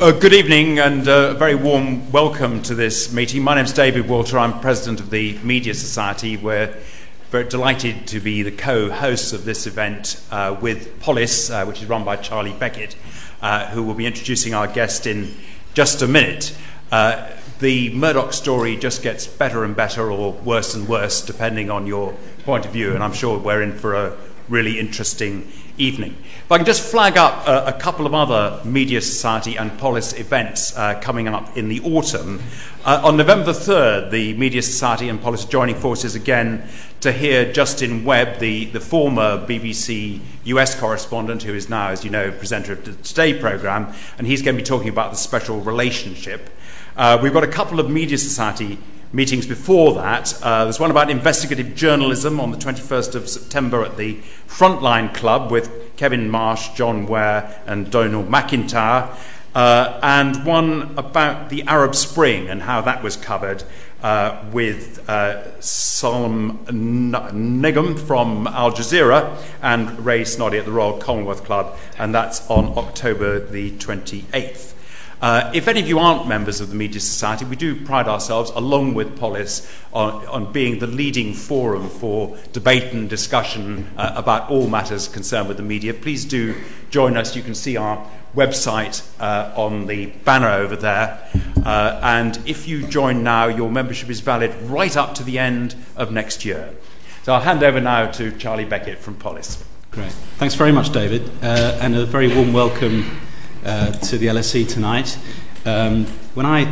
Uh, 0.00 0.12
good 0.12 0.32
evening 0.32 0.78
and 0.78 1.08
uh, 1.08 1.32
a 1.32 1.34
very 1.34 1.56
warm 1.56 2.12
welcome 2.12 2.62
to 2.62 2.72
this 2.72 3.12
meeting. 3.12 3.42
My 3.42 3.56
name 3.56 3.64
is 3.64 3.72
David 3.72 4.08
Walter. 4.08 4.38
I'm 4.38 4.60
president 4.60 5.00
of 5.00 5.10
the 5.10 5.36
Media 5.38 5.74
Society. 5.74 6.36
We're 6.36 6.72
very 7.30 7.48
delighted 7.48 8.06
to 8.06 8.20
be 8.20 8.44
the 8.44 8.52
co 8.52 8.92
hosts 8.92 9.32
of 9.32 9.44
this 9.44 9.66
event 9.66 10.24
uh, 10.30 10.56
with 10.62 11.00
Polis, 11.00 11.50
uh, 11.50 11.64
which 11.64 11.82
is 11.82 11.88
run 11.88 12.04
by 12.04 12.14
Charlie 12.14 12.52
Beckett, 12.52 12.94
uh, 13.42 13.66
who 13.70 13.82
will 13.82 13.94
be 13.94 14.06
introducing 14.06 14.54
our 14.54 14.68
guest 14.68 15.04
in 15.04 15.34
just 15.74 16.00
a 16.00 16.06
minute. 16.06 16.56
Uh, 16.92 17.28
the 17.58 17.92
Murdoch 17.92 18.32
story 18.32 18.76
just 18.76 19.02
gets 19.02 19.26
better 19.26 19.64
and 19.64 19.74
better 19.74 20.12
or 20.12 20.32
worse 20.32 20.76
and 20.76 20.88
worse 20.88 21.22
depending 21.22 21.70
on 21.70 21.88
your 21.88 22.14
point 22.44 22.64
of 22.64 22.70
view, 22.70 22.94
and 22.94 23.02
I'm 23.02 23.12
sure 23.12 23.36
we're 23.36 23.62
in 23.62 23.76
for 23.76 23.94
a 23.94 24.16
really 24.48 24.78
interesting 24.78 25.50
evening. 25.78 26.16
If 26.44 26.52
I 26.52 26.56
can 26.56 26.66
just 26.66 26.82
flag 26.82 27.16
up 27.16 27.46
uh, 27.46 27.64
a 27.66 27.72
couple 27.72 28.06
of 28.06 28.14
other 28.14 28.60
Media 28.64 29.00
Society 29.00 29.56
and 29.56 29.76
Polis 29.78 30.12
events 30.12 30.76
uh, 30.76 31.00
coming 31.00 31.28
up 31.28 31.56
in 31.56 31.68
the 31.68 31.80
autumn. 31.80 32.42
Uh, 32.84 33.00
on 33.04 33.16
November 33.16 33.52
3rd, 33.52 34.10
the 34.10 34.34
Media 34.34 34.62
Society 34.62 35.08
and 35.08 35.20
Polis 35.20 35.44
joining 35.44 35.74
forces 35.76 36.14
again 36.14 36.66
to 37.00 37.12
hear 37.12 37.52
Justin 37.52 38.04
Webb, 38.04 38.38
the, 38.38 38.66
the 38.66 38.80
former 38.80 39.46
BBC 39.46 40.20
US 40.44 40.78
correspondent, 40.78 41.42
who 41.42 41.54
is 41.54 41.68
now, 41.68 41.88
as 41.88 42.04
you 42.04 42.10
know, 42.10 42.30
presenter 42.32 42.72
of 42.72 42.84
the 42.84 42.92
Today 42.92 43.38
programme, 43.38 43.92
and 44.16 44.26
he's 44.26 44.42
going 44.42 44.56
to 44.56 44.62
be 44.62 44.66
talking 44.66 44.88
about 44.88 45.10
the 45.10 45.16
special 45.16 45.60
relationship. 45.60 46.50
Uh, 46.96 47.18
we've 47.22 47.32
got 47.32 47.44
a 47.44 47.48
couple 47.48 47.78
of 47.78 47.88
Media 47.88 48.18
Society 48.18 48.78
meetings 49.12 49.46
before 49.46 49.94
that. 49.94 50.38
Uh, 50.42 50.64
there's 50.64 50.80
one 50.80 50.90
about 50.90 51.10
investigative 51.10 51.74
journalism 51.74 52.40
on 52.40 52.50
the 52.50 52.58
21st 52.58 53.14
of 53.14 53.28
September 53.28 53.82
at 53.84 53.96
the 53.96 54.16
Frontline 54.46 55.14
Club 55.14 55.50
with 55.50 55.96
Kevin 55.96 56.28
Marsh, 56.28 56.68
John 56.74 57.06
Ware, 57.06 57.62
and 57.66 57.90
Donal 57.90 58.24
McIntyre. 58.24 59.14
Uh, 59.54 59.98
and 60.02 60.44
one 60.44 60.96
about 60.98 61.48
the 61.48 61.62
Arab 61.62 61.94
Spring 61.94 62.48
and 62.48 62.62
how 62.62 62.80
that 62.82 63.02
was 63.02 63.16
covered 63.16 63.64
uh, 64.02 64.44
with 64.52 65.08
uh, 65.08 65.60
Solomon 65.60 66.58
Negm 66.66 67.98
from 67.98 68.46
Al 68.46 68.70
Jazeera 68.70 69.36
and 69.62 70.04
Ray 70.04 70.22
Snoddy 70.22 70.58
at 70.58 70.64
the 70.64 70.70
Royal 70.70 70.98
Commonwealth 70.98 71.44
Club, 71.44 71.76
and 71.98 72.14
that's 72.14 72.48
on 72.50 72.78
October 72.78 73.40
the 73.40 73.72
28th. 73.72 74.74
Uh, 75.20 75.50
if 75.52 75.66
any 75.66 75.80
of 75.80 75.88
you 75.88 75.98
aren't 75.98 76.28
members 76.28 76.60
of 76.60 76.68
the 76.68 76.76
Media 76.76 77.00
Society, 77.00 77.44
we 77.44 77.56
do 77.56 77.84
pride 77.84 78.06
ourselves, 78.06 78.50
along 78.54 78.94
with 78.94 79.18
Polis, 79.18 79.68
on, 79.92 80.24
on 80.26 80.52
being 80.52 80.78
the 80.78 80.86
leading 80.86 81.34
forum 81.34 81.88
for 81.88 82.36
debate 82.52 82.92
and 82.92 83.10
discussion 83.10 83.90
uh, 83.96 84.12
about 84.14 84.48
all 84.48 84.68
matters 84.68 85.08
concerned 85.08 85.48
with 85.48 85.56
the 85.56 85.62
media. 85.62 85.92
Please 85.92 86.24
do 86.24 86.54
join 86.90 87.16
us. 87.16 87.34
You 87.34 87.42
can 87.42 87.54
see 87.54 87.76
our 87.76 88.06
website 88.36 89.02
uh, 89.20 89.52
on 89.56 89.86
the 89.86 90.06
banner 90.24 90.50
over 90.50 90.76
there. 90.76 91.28
Uh, 91.64 91.98
and 92.02 92.38
if 92.46 92.68
you 92.68 92.86
join 92.86 93.24
now, 93.24 93.46
your 93.46 93.70
membership 93.70 94.10
is 94.10 94.20
valid 94.20 94.54
right 94.62 94.96
up 94.96 95.14
to 95.16 95.24
the 95.24 95.38
end 95.38 95.74
of 95.96 96.12
next 96.12 96.44
year. 96.44 96.72
So 97.24 97.34
I'll 97.34 97.40
hand 97.40 97.62
over 97.64 97.80
now 97.80 98.10
to 98.12 98.30
Charlie 98.38 98.64
Beckett 98.64 98.98
from 98.98 99.16
Polis. 99.16 99.64
Great. 99.90 100.12
Thanks 100.38 100.54
very 100.54 100.70
much, 100.70 100.92
David, 100.92 101.28
uh, 101.42 101.78
and 101.80 101.96
a 101.96 102.06
very 102.06 102.32
warm 102.32 102.52
welcome 102.52 103.18
uh, 103.64 103.92
to 103.92 104.18
the 104.18 104.26
LSE 104.26 104.68
tonight. 104.68 105.18
Um, 105.64 106.06
when 106.34 106.46
I 106.46 106.66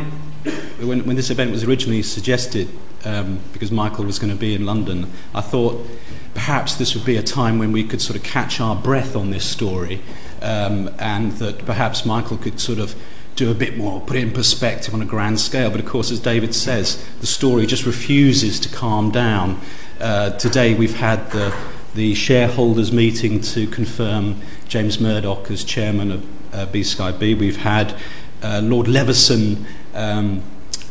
when, 0.79 1.05
when 1.05 1.15
this 1.15 1.29
event 1.29 1.51
was 1.51 1.63
originally 1.63 2.03
suggested, 2.03 2.69
um, 3.03 3.39
because 3.53 3.71
Michael 3.71 4.05
was 4.05 4.19
going 4.19 4.31
to 4.31 4.39
be 4.39 4.55
in 4.55 4.65
London, 4.65 5.11
I 5.33 5.41
thought 5.41 5.85
perhaps 6.33 6.75
this 6.75 6.95
would 6.95 7.05
be 7.05 7.17
a 7.17 7.23
time 7.23 7.57
when 7.57 7.71
we 7.71 7.83
could 7.83 8.01
sort 8.01 8.17
of 8.17 8.23
catch 8.23 8.59
our 8.59 8.75
breath 8.75 9.15
on 9.15 9.31
this 9.31 9.45
story, 9.45 10.01
um, 10.41 10.93
and 10.99 11.33
that 11.33 11.65
perhaps 11.65 12.05
Michael 12.05 12.37
could 12.37 12.59
sort 12.59 12.79
of 12.79 12.95
do 13.35 13.51
a 13.51 13.53
bit 13.53 13.77
more, 13.77 14.01
put 14.01 14.15
it 14.15 14.23
in 14.23 14.31
perspective 14.31 14.93
on 14.93 15.01
a 15.01 15.05
grand 15.05 15.39
scale. 15.39 15.69
But 15.69 15.79
of 15.79 15.85
course, 15.85 16.11
as 16.11 16.19
David 16.19 16.55
says, 16.55 17.03
the 17.19 17.27
story 17.27 17.65
just 17.65 17.85
refuses 17.85 18.59
to 18.61 18.69
calm 18.69 19.11
down. 19.11 19.61
Uh, 19.99 20.31
today, 20.31 20.73
we've 20.73 20.97
had 20.97 21.31
the 21.31 21.55
the 21.95 22.13
shareholders 22.13 22.91
meeting 22.91 23.41
to 23.41 23.65
confirm 23.67 24.39
James 24.67 24.99
Murdoch 24.99 25.49
as 25.49 25.63
chairman 25.63 26.11
of 26.11 26.36
uh, 26.53 26.65
B 26.65 26.83
Sky 26.83 27.11
B. 27.11 27.33
We've 27.33 27.57
had 27.57 27.95
uh, 28.41 28.61
Lord 28.63 28.87
Leveson 28.87 29.65
um, 29.93 30.43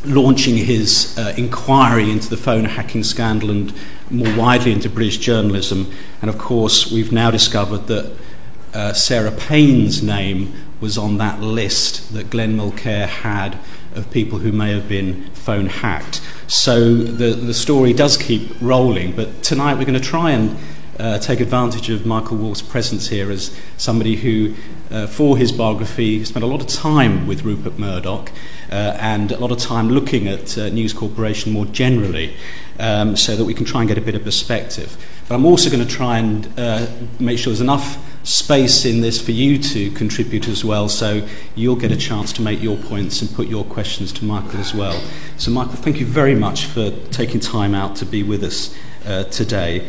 launching 0.05 0.57
his 0.57 1.17
uh, 1.19 1.35
inquiry 1.37 2.11
into 2.11 2.29
the 2.29 2.37
phone 2.37 2.65
hacking 2.65 3.05
scandal 3.05 3.51
and 3.51 3.73
more 4.11 4.37
widely 4.37 4.73
into 4.73 4.89
British 4.89 5.19
journalism. 5.19 5.93
And 6.21 6.31
of 6.31 6.39
course, 6.39 6.91
we've 6.91 7.13
now 7.13 7.31
discovered 7.31 7.87
that 7.89 8.17
uh, 8.75 8.93
Sarah 8.93 9.33
Payne's 9.33 10.03
name 10.03 10.53
was 10.81 10.99
on 10.99 11.19
that 11.19 11.41
list 11.41 12.13
that 12.13 12.31
Glenn 12.31 12.57
Mulcaire 12.57 13.07
had 13.07 13.59
of 13.95 14.11
people 14.11 14.41
who 14.41 14.53
may 14.53 14.73
have 14.73 14.89
been 14.89 15.25
phone 15.31 15.67
hacked. 15.67 16.21
So 16.47 16.95
the, 16.95 17.31
the 17.33 17.55
story 17.55 17.93
does 17.93 18.17
keep 18.17 18.51
rolling, 18.61 19.17
but 19.17 19.43
tonight 19.43 19.79
we're 19.79 19.87
going 19.87 19.95
to 19.95 20.01
try 20.01 20.33
and 20.33 20.57
uh, 20.99 21.19
take 21.19 21.41
advantage 21.41 21.89
of 21.91 22.07
Michael 22.07 22.37
Wolff's 22.37 22.63
presence 22.63 23.09
here 23.09 23.31
as 23.31 23.59
somebody 23.77 24.17
who, 24.17 24.55
uh, 24.91 25.07
for 25.07 25.37
his 25.37 25.53
biography, 25.53 26.25
spent 26.25 26.45
a 26.45 26.47
lot 26.47 26.61
of 26.61 26.67
time 26.67 27.27
with 27.27 27.43
Rupert 27.43 27.79
Murdoch 27.79 28.31
uh, 28.71 28.97
and 29.01 29.33
a 29.33 29.39
lot 29.39 29.51
of 29.51 29.59
time 29.59 29.89
looking 29.89 30.29
at 30.29 30.57
uh, 30.57 30.69
News 30.69 30.93
Corporation 30.93 31.53
more 31.53 31.67
generally 31.67 32.35
um, 32.79 33.17
so 33.17 33.37
that 33.37 33.45
we 33.45 33.55
can 33.55 33.65
try 33.65 33.81
and 33.81 33.89
get 33.89 33.99
a 33.99 34.01
bit 34.01 34.15
of 34.15 34.25
perspective. 34.25 34.97
But 35.29 35.35
I'm 35.35 35.45
also 35.45 35.71
going 35.71 35.87
to 35.87 35.93
try 35.93 36.19
and 36.19 36.49
uh, 36.57 36.87
make 37.19 37.39
sure 37.39 37.51
there's 37.51 37.61
enough 37.61 37.99
space 38.25 38.85
in 38.85 39.01
this 39.01 39.21
for 39.21 39.33
you 39.33 39.59
to 39.59 39.91
contribute 39.93 40.49
as 40.49 40.65
well, 40.65 40.89
so 40.89 41.27
you'll 41.55 41.77
get 41.77 41.93
a 41.93 41.97
chance 41.97 42.33
to 42.35 42.43
make 42.43 42.63
your 42.63 42.77
points 42.77 43.23
and 43.23 43.33
put 43.33 43.49
your 43.49 43.65
questions 43.65 44.13
to 44.13 44.25
Michael 44.25 44.59
as 44.59 44.75
well. 44.75 45.01
So, 45.37 45.51
Michael, 45.51 45.75
thank 45.75 46.01
you 46.01 46.07
very 46.07 46.35
much 46.35 46.67
for 46.67 46.91
taking 47.11 47.41
time 47.41 47.75
out 47.75 47.97
to 47.97 48.05
be 48.05 48.23
with 48.23 48.43
us 48.43 48.77
uh, 49.05 49.25
today 49.25 49.87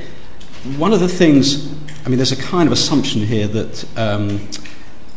one 0.76 0.92
of 0.92 1.00
the 1.00 1.08
things, 1.08 1.72
I 2.06 2.10
mean, 2.10 2.18
there's 2.18 2.32
a 2.32 2.42
kind 2.42 2.68
of 2.68 2.74
assumption 2.74 3.22
here 3.22 3.48
that 3.48 3.86
um, 3.98 4.40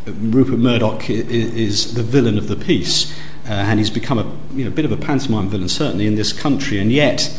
Rupert 0.06 0.59
Murdoch 0.59 1.11
is 1.11 1.94
the 1.94 2.03
villain 2.03 2.38
of 2.38 2.49
the 2.49 2.56
piece, 2.56 3.12
uh, 3.47 3.53
and 3.53 3.78
he's 3.78 3.91
become 3.91 4.19
a 4.19 4.25
you 4.55 4.65
know, 4.65 4.71
bit 4.71 4.84
of 4.84 4.93
a 4.93 4.97
pantomime 4.97 5.49
villain, 5.49 5.69
certainly 5.69 6.06
in 6.06 6.15
this 6.15 6.33
country, 6.33 6.78
and 6.78 6.91
yet 6.91 7.31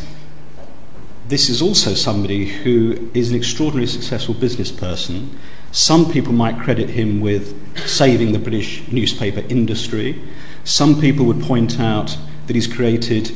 this 1.28 1.48
is 1.48 1.62
also 1.62 1.94
somebody 1.94 2.46
who 2.46 3.10
is 3.14 3.30
an 3.30 3.36
extraordinarily 3.36 3.86
successful 3.86 4.34
business 4.34 4.70
person. 4.70 5.38
Some 5.70 6.10
people 6.12 6.32
might 6.32 6.58
credit 6.58 6.90
him 6.90 7.20
with 7.20 7.56
saving 7.88 8.32
the 8.32 8.38
British 8.38 8.86
newspaper 8.88 9.40
industry. 9.48 10.22
Some 10.64 11.00
people 11.00 11.24
would 11.26 11.40
point 11.40 11.80
out 11.80 12.18
that 12.46 12.54
he's 12.54 12.66
created 12.66 13.32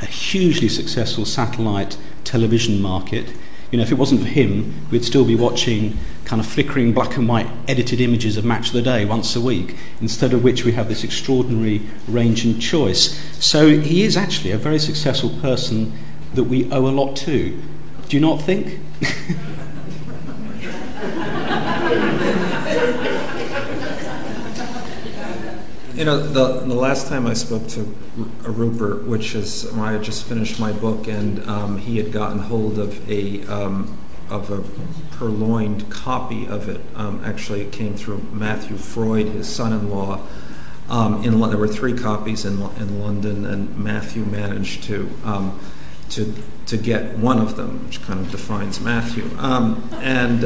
a 0.00 0.06
hugely 0.06 0.68
successful 0.68 1.24
satellite 1.24 1.96
television 2.22 2.80
market. 2.80 3.34
You 3.74 3.78
know, 3.78 3.82
if 3.82 3.90
it 3.90 3.98
wasn't 3.98 4.20
for 4.20 4.28
him, 4.28 4.72
we'd 4.92 5.04
still 5.04 5.24
be 5.24 5.34
watching 5.34 5.98
kind 6.24 6.38
of 6.38 6.46
flickering 6.46 6.92
black 6.92 7.16
and 7.16 7.26
white 7.26 7.48
edited 7.66 8.00
images 8.00 8.36
of 8.36 8.44
Match 8.44 8.68
of 8.68 8.74
the 8.74 8.82
Day 8.82 9.04
once 9.04 9.34
a 9.34 9.40
week, 9.40 9.74
instead 10.00 10.32
of 10.32 10.44
which 10.44 10.64
we 10.64 10.70
have 10.70 10.88
this 10.88 11.02
extraordinary 11.02 11.82
range 12.06 12.44
and 12.44 12.62
choice. 12.62 13.20
So 13.44 13.80
he 13.80 14.04
is 14.04 14.16
actually 14.16 14.52
a 14.52 14.58
very 14.58 14.78
successful 14.78 15.30
person 15.40 15.92
that 16.34 16.44
we 16.44 16.70
owe 16.70 16.86
a 16.86 16.94
lot 16.94 17.16
to. 17.16 17.60
Do 18.08 18.16
you 18.16 18.20
not 18.20 18.40
think? 18.42 18.78
You 26.04 26.10
know, 26.10 26.18
the, 26.18 26.66
the 26.66 26.74
last 26.74 27.08
time 27.08 27.26
I 27.26 27.32
spoke 27.32 27.66
to 27.68 27.80
Rupert, 28.42 29.06
which 29.06 29.34
is 29.34 29.64
when 29.72 29.80
I 29.80 29.92
had 29.92 30.02
just 30.02 30.26
finished 30.26 30.60
my 30.60 30.70
book, 30.70 31.08
and 31.08 31.42
um, 31.48 31.78
he 31.78 31.96
had 31.96 32.12
gotten 32.12 32.40
hold 32.40 32.78
of 32.78 33.10
a 33.10 33.42
um, 33.46 33.96
of 34.28 34.50
a 34.50 34.62
purloined 35.16 35.88
copy 35.88 36.46
of 36.46 36.68
it. 36.68 36.82
Um, 36.94 37.22
actually, 37.24 37.62
it 37.62 37.72
came 37.72 37.94
through 37.94 38.18
Matthew 38.32 38.76
Freud, 38.76 39.28
his 39.28 39.48
son-in-law. 39.48 40.20
Um, 40.90 41.24
in 41.24 41.40
there 41.40 41.56
were 41.56 41.66
three 41.66 41.94
copies 41.94 42.44
in 42.44 42.60
in 42.76 43.00
London, 43.00 43.46
and 43.46 43.74
Matthew 43.78 44.26
managed 44.26 44.84
to 44.84 45.08
um, 45.24 45.58
to 46.10 46.34
to 46.66 46.76
get 46.76 47.16
one 47.16 47.38
of 47.38 47.56
them, 47.56 47.86
which 47.86 48.02
kind 48.02 48.20
of 48.20 48.30
defines 48.30 48.78
Matthew. 48.78 49.30
Um, 49.38 49.88
and 50.02 50.44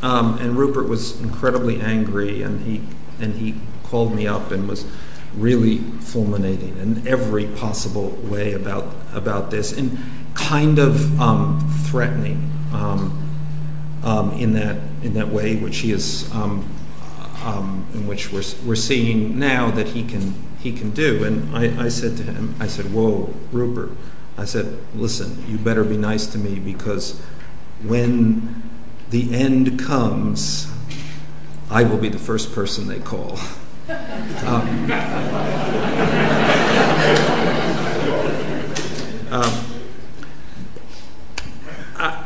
and 0.00 0.56
Rupert 0.56 0.88
was 0.88 1.20
incredibly 1.20 1.82
angry, 1.82 2.40
and 2.40 2.62
he 2.62 2.80
and 3.20 3.34
he 3.34 3.56
called 3.84 4.14
me 4.14 4.26
up 4.26 4.50
and 4.50 4.68
was 4.68 4.84
really 5.36 5.78
fulminating 5.78 6.76
in 6.78 7.06
every 7.06 7.46
possible 7.46 8.10
way 8.22 8.52
about 8.52 8.94
about 9.12 9.50
this, 9.50 9.72
and 9.72 9.98
kind 10.34 10.78
of 10.78 11.20
um, 11.20 11.60
threatening 11.86 12.50
um, 12.72 13.20
um, 14.02 14.32
in 14.32 14.52
that 14.52 14.76
in 15.02 15.14
that 15.14 15.28
way, 15.28 15.56
which 15.56 15.78
he 15.78 15.92
is 15.92 16.32
um, 16.32 16.68
in 17.94 18.06
which 18.06 18.32
we're 18.32 18.42
we're 18.64 18.74
seeing 18.74 19.38
now 19.38 19.70
that 19.70 19.88
he 19.88 20.04
can 20.04 20.34
he 20.60 20.72
can 20.72 20.90
do. 20.90 21.24
And 21.24 21.54
I, 21.56 21.84
I 21.84 21.88
said 21.88 22.16
to 22.18 22.22
him, 22.22 22.54
I 22.58 22.66
said, 22.66 22.92
"Whoa, 22.92 23.32
Rupert." 23.52 23.90
I 24.36 24.44
said, 24.44 24.78
"Listen, 24.94 25.44
you 25.48 25.58
better 25.58 25.84
be 25.84 25.96
nice 25.96 26.26
to 26.28 26.38
me 26.38 26.58
because 26.58 27.20
when 27.82 28.62
the 29.10 29.34
end 29.34 29.78
comes, 29.78 30.72
I 31.70 31.84
will 31.84 31.98
be 31.98 32.08
the 32.08 32.18
first 32.18 32.54
person 32.54 32.88
they 32.88 33.00
call." 33.00 33.38
Um, 33.86 34.90
um, 39.30 39.64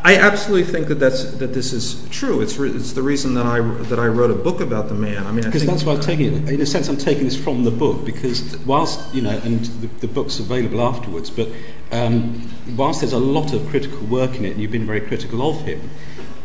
I 0.04 0.16
absolutely 0.16 0.72
think 0.72 0.88
that 0.88 0.94
that's 0.96 1.32
that 1.34 1.52
this 1.54 1.72
is 1.72 2.08
true. 2.10 2.40
It's 2.40 2.56
re- 2.56 2.70
it's 2.70 2.92
the 2.92 3.02
reason 3.02 3.34
that 3.34 3.44
I 3.44 3.60
that 3.60 3.98
I 3.98 4.06
wrote 4.06 4.30
a 4.30 4.34
book 4.34 4.60
about 4.60 4.88
the 4.88 4.94
man. 4.94 5.26
I 5.26 5.32
mean, 5.32 5.44
because 5.44 5.66
that's 5.66 5.82
why 5.82 5.94
I'm 5.94 6.00
taking 6.00 6.32
it. 6.32 6.48
In 6.48 6.60
a 6.60 6.66
sense, 6.66 6.88
I'm 6.88 6.96
taking 6.96 7.24
this 7.24 7.36
from 7.36 7.64
the 7.64 7.72
book 7.72 8.04
because 8.04 8.56
whilst 8.58 9.12
you 9.12 9.22
know, 9.22 9.38
and 9.44 9.64
the, 9.64 9.88
the 10.00 10.06
book's 10.06 10.38
available 10.38 10.80
afterwards, 10.80 11.28
but 11.28 11.48
um, 11.90 12.48
whilst 12.76 13.00
there's 13.00 13.12
a 13.12 13.18
lot 13.18 13.52
of 13.52 13.68
critical 13.68 13.98
work 14.06 14.36
in 14.36 14.44
it, 14.44 14.52
and 14.52 14.60
you've 14.60 14.70
been 14.70 14.86
very 14.86 15.00
critical 15.00 15.42
of 15.42 15.62
him, 15.62 15.90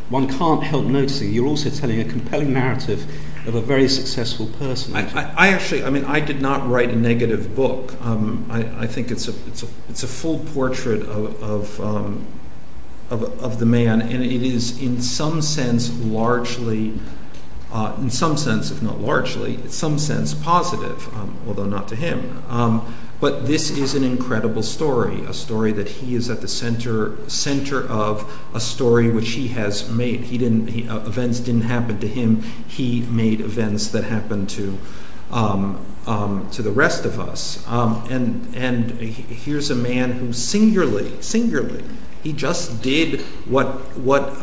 one 0.09 0.27
can't 0.27 0.63
help 0.63 0.85
noticing 0.85 1.31
you're 1.31 1.47
also 1.47 1.69
telling 1.69 2.01
a 2.01 2.05
compelling 2.05 2.51
narrative 2.51 3.05
of 3.45 3.55
a 3.55 3.61
very 3.61 3.89
successful 3.89 4.47
person. 4.47 4.95
I, 4.95 5.49
actually, 5.49 5.83
I 5.83 5.89
mean, 5.89 6.05
I 6.05 6.19
did 6.19 6.41
not 6.41 6.67
write 6.67 6.89
a 6.89 6.95
negative 6.95 7.55
book. 7.55 7.93
Um, 8.01 8.47
I, 8.49 8.87
think 8.87 9.11
it's 9.11 9.27
a 9.27 9.33
it's 9.47 9.63
a 9.63 9.67
it's 9.89 10.03
a 10.03 10.07
full 10.07 10.39
portrait 10.39 11.07
um, 11.79 12.25
of, 13.09 13.23
of 13.41 13.59
the 13.59 13.65
man, 13.65 14.01
and 14.01 14.23
it 14.23 14.43
is 14.43 14.81
in 14.81 15.01
some 15.01 15.41
sense 15.41 15.91
largely, 15.99 16.93
uh, 17.71 17.95
in 17.99 18.09
some 18.09 18.37
sense, 18.37 18.71
if 18.71 18.81
not 18.81 18.99
largely, 18.99 19.55
in 19.55 19.69
some 19.69 19.99
sense 19.99 20.33
positive, 20.33 21.13
um, 21.15 21.37
although 21.47 21.65
not 21.65 21.87
to 21.89 21.95
him. 21.95 22.43
But 23.23 23.47
this 23.47 23.69
is 23.69 23.95
an 23.95 24.03
incredible 24.03 24.63
story, 24.63 25.21
a 25.21 25.33
story 25.33 25.71
that 25.71 25.87
he 25.87 26.13
is 26.13 26.29
at 26.29 26.41
the 26.41 26.47
center 26.49 27.15
center 27.29 27.87
of, 27.87 28.29
a 28.53 28.59
story 28.59 29.09
which 29.09 29.29
he 29.29 29.47
has 29.47 29.89
made. 29.89 30.25
He 30.25 30.37
didn't 30.37 30.67
he, 30.67 30.89
uh, 30.89 30.97
events 31.07 31.39
didn't 31.39 31.61
happen 31.61 32.01
to 32.01 32.07
him. 32.09 32.41
He 32.67 33.03
made 33.03 33.39
events 33.39 33.87
that 33.91 34.03
happened 34.03 34.49
to. 34.49 34.77
Um, 35.31 35.85
um, 36.05 36.49
to 36.51 36.61
the 36.61 36.71
rest 36.71 37.05
of 37.05 37.17
us, 37.17 37.65
um, 37.65 38.05
and 38.09 38.53
and 38.55 38.91
here's 38.91 39.71
a 39.71 39.75
man 39.75 40.11
who 40.11 40.33
singularly, 40.33 41.21
singularly 41.21 41.85
he 42.23 42.33
just 42.33 42.83
did 42.83 43.21
what 43.47 43.97
what 43.97 44.33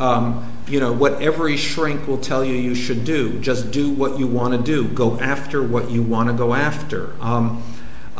you 0.66 0.80
know 0.80 0.92
what 0.92 1.20
every 1.20 1.58
shrink 1.58 2.08
will 2.08 2.18
tell 2.18 2.42
you 2.42 2.54
you 2.54 2.74
should 2.74 3.04
do. 3.04 3.38
Just 3.40 3.70
do 3.70 3.90
what 3.90 4.18
you 4.18 4.26
want 4.26 4.54
to 4.54 4.62
do. 4.62 4.88
Go 4.88 5.20
after 5.20 5.62
what 5.62 5.90
you 5.90 6.02
want 6.02 6.30
to 6.30 6.34
go 6.34 6.54
after. 6.54 7.12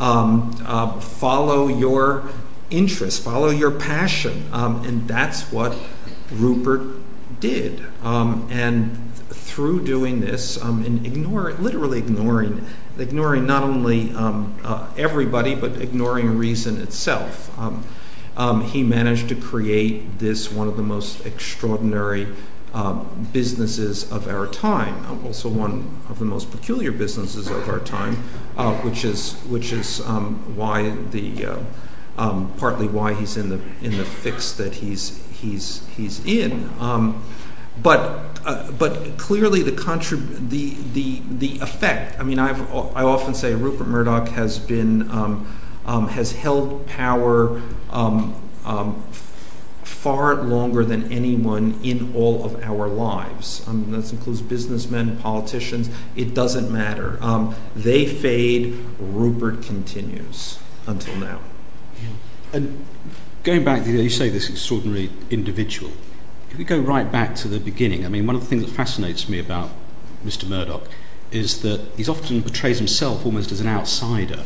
Um, 0.00 0.56
uh, 0.66 0.98
follow 0.98 1.68
your 1.68 2.28
interest. 2.70 3.22
Follow 3.22 3.50
your 3.50 3.70
passion, 3.70 4.48
um, 4.52 4.84
and 4.84 5.06
that's 5.06 5.52
what 5.52 5.76
Rupert 6.32 6.96
did. 7.38 7.84
Um, 8.02 8.48
and 8.50 9.14
through 9.14 9.84
doing 9.84 10.20
this 10.20 10.56
and 10.56 11.04
literally 11.52 11.98
ignoring, 11.98 12.64
ignoring 12.98 13.46
not 13.46 13.62
only 13.62 14.12
uh, 14.64 14.88
everybody 14.96 15.54
but 15.54 15.80
ignoring 15.80 16.38
reason 16.38 16.80
itself 16.80 17.50
he 18.62 18.82
managed 18.82 19.28
to 19.28 19.34
create 19.34 20.18
this 20.18 20.50
one 20.50 20.66
of 20.68 20.76
the 20.76 20.82
most 20.82 21.26
extraordinary 21.26 22.26
businesses 23.32 24.10
of 24.12 24.28
our 24.28 24.46
time, 24.46 25.04
um, 25.06 25.26
also 25.26 25.48
one 25.48 26.00
of 26.08 26.18
the 26.18 26.24
most 26.24 26.50
peculiar 26.50 26.92
businesses 26.92 27.48
of 27.48 27.68
our 27.68 27.80
time, 27.80 28.22
uh, 28.56 28.74
which 28.78 29.04
is 29.04 29.34
which 29.48 29.72
is 29.72 30.00
um, 30.02 30.56
why 30.56 30.90
the 31.10 31.46
uh, 31.46 31.58
um, 32.16 32.52
partly 32.58 32.86
why 32.86 33.14
he's 33.14 33.36
in 33.36 33.48
the 33.48 34.04
fix 34.04 34.52
that 34.52 34.76
he's 34.76 35.26
he's 35.30 35.86
he's 35.96 36.24
in. 36.24 36.70
Um, 36.78 37.24
but 37.82 38.38
uh, 38.44 38.70
but 38.72 39.16
clearly 39.16 39.62
the 39.62 39.72
contrib- 39.72 40.50
the 40.50 40.76
the 40.92 41.22
the 41.28 41.58
effect. 41.60 42.20
I 42.20 42.22
mean, 42.22 42.38
I 42.38 42.52
often 43.02 43.34
say 43.34 43.54
Rupert 43.54 43.88
Murdoch 43.88 44.28
has 44.28 44.58
been 44.58 45.10
um, 45.10 45.46
has 45.86 46.32
held 46.32 46.86
power 46.86 47.60
um, 47.90 48.34
um, 48.64 49.02
far 49.90 50.36
longer 50.36 50.84
than 50.84 51.12
anyone 51.12 51.78
in 51.82 52.14
all 52.14 52.44
of 52.44 52.62
our 52.62 52.88
lives. 52.88 53.66
Um, 53.66 53.90
that 53.90 54.10
includes 54.12 54.40
businessmen, 54.40 55.18
politicians, 55.18 55.90
it 56.16 56.32
doesn't 56.32 56.70
matter. 56.72 57.18
Um, 57.20 57.54
they 57.74 58.06
fade, 58.06 58.78
Rupert 58.98 59.62
continues 59.62 60.58
until 60.86 61.16
now. 61.16 61.40
And 62.52 62.84
going 63.42 63.64
back, 63.64 63.86
you 63.86 64.08
say 64.08 64.30
this 64.30 64.48
extraordinary 64.48 65.10
individual. 65.28 65.92
If 66.50 66.56
we 66.56 66.64
go 66.64 66.80
right 66.80 67.10
back 67.10 67.34
to 67.36 67.48
the 67.48 67.60
beginning, 67.60 68.06
I 68.06 68.08
mean, 68.08 68.26
one 68.26 68.36
of 68.36 68.42
the 68.42 68.46
things 68.46 68.64
that 68.64 68.72
fascinates 68.72 69.28
me 69.28 69.38
about 69.38 69.70
Mr. 70.24 70.48
Murdoch 70.48 70.88
is 71.30 71.62
that 71.62 71.80
he 71.96 72.08
often 72.08 72.42
portrays 72.42 72.78
himself 72.78 73.24
almost 73.26 73.52
as 73.52 73.60
an 73.60 73.68
outsider 73.68 74.44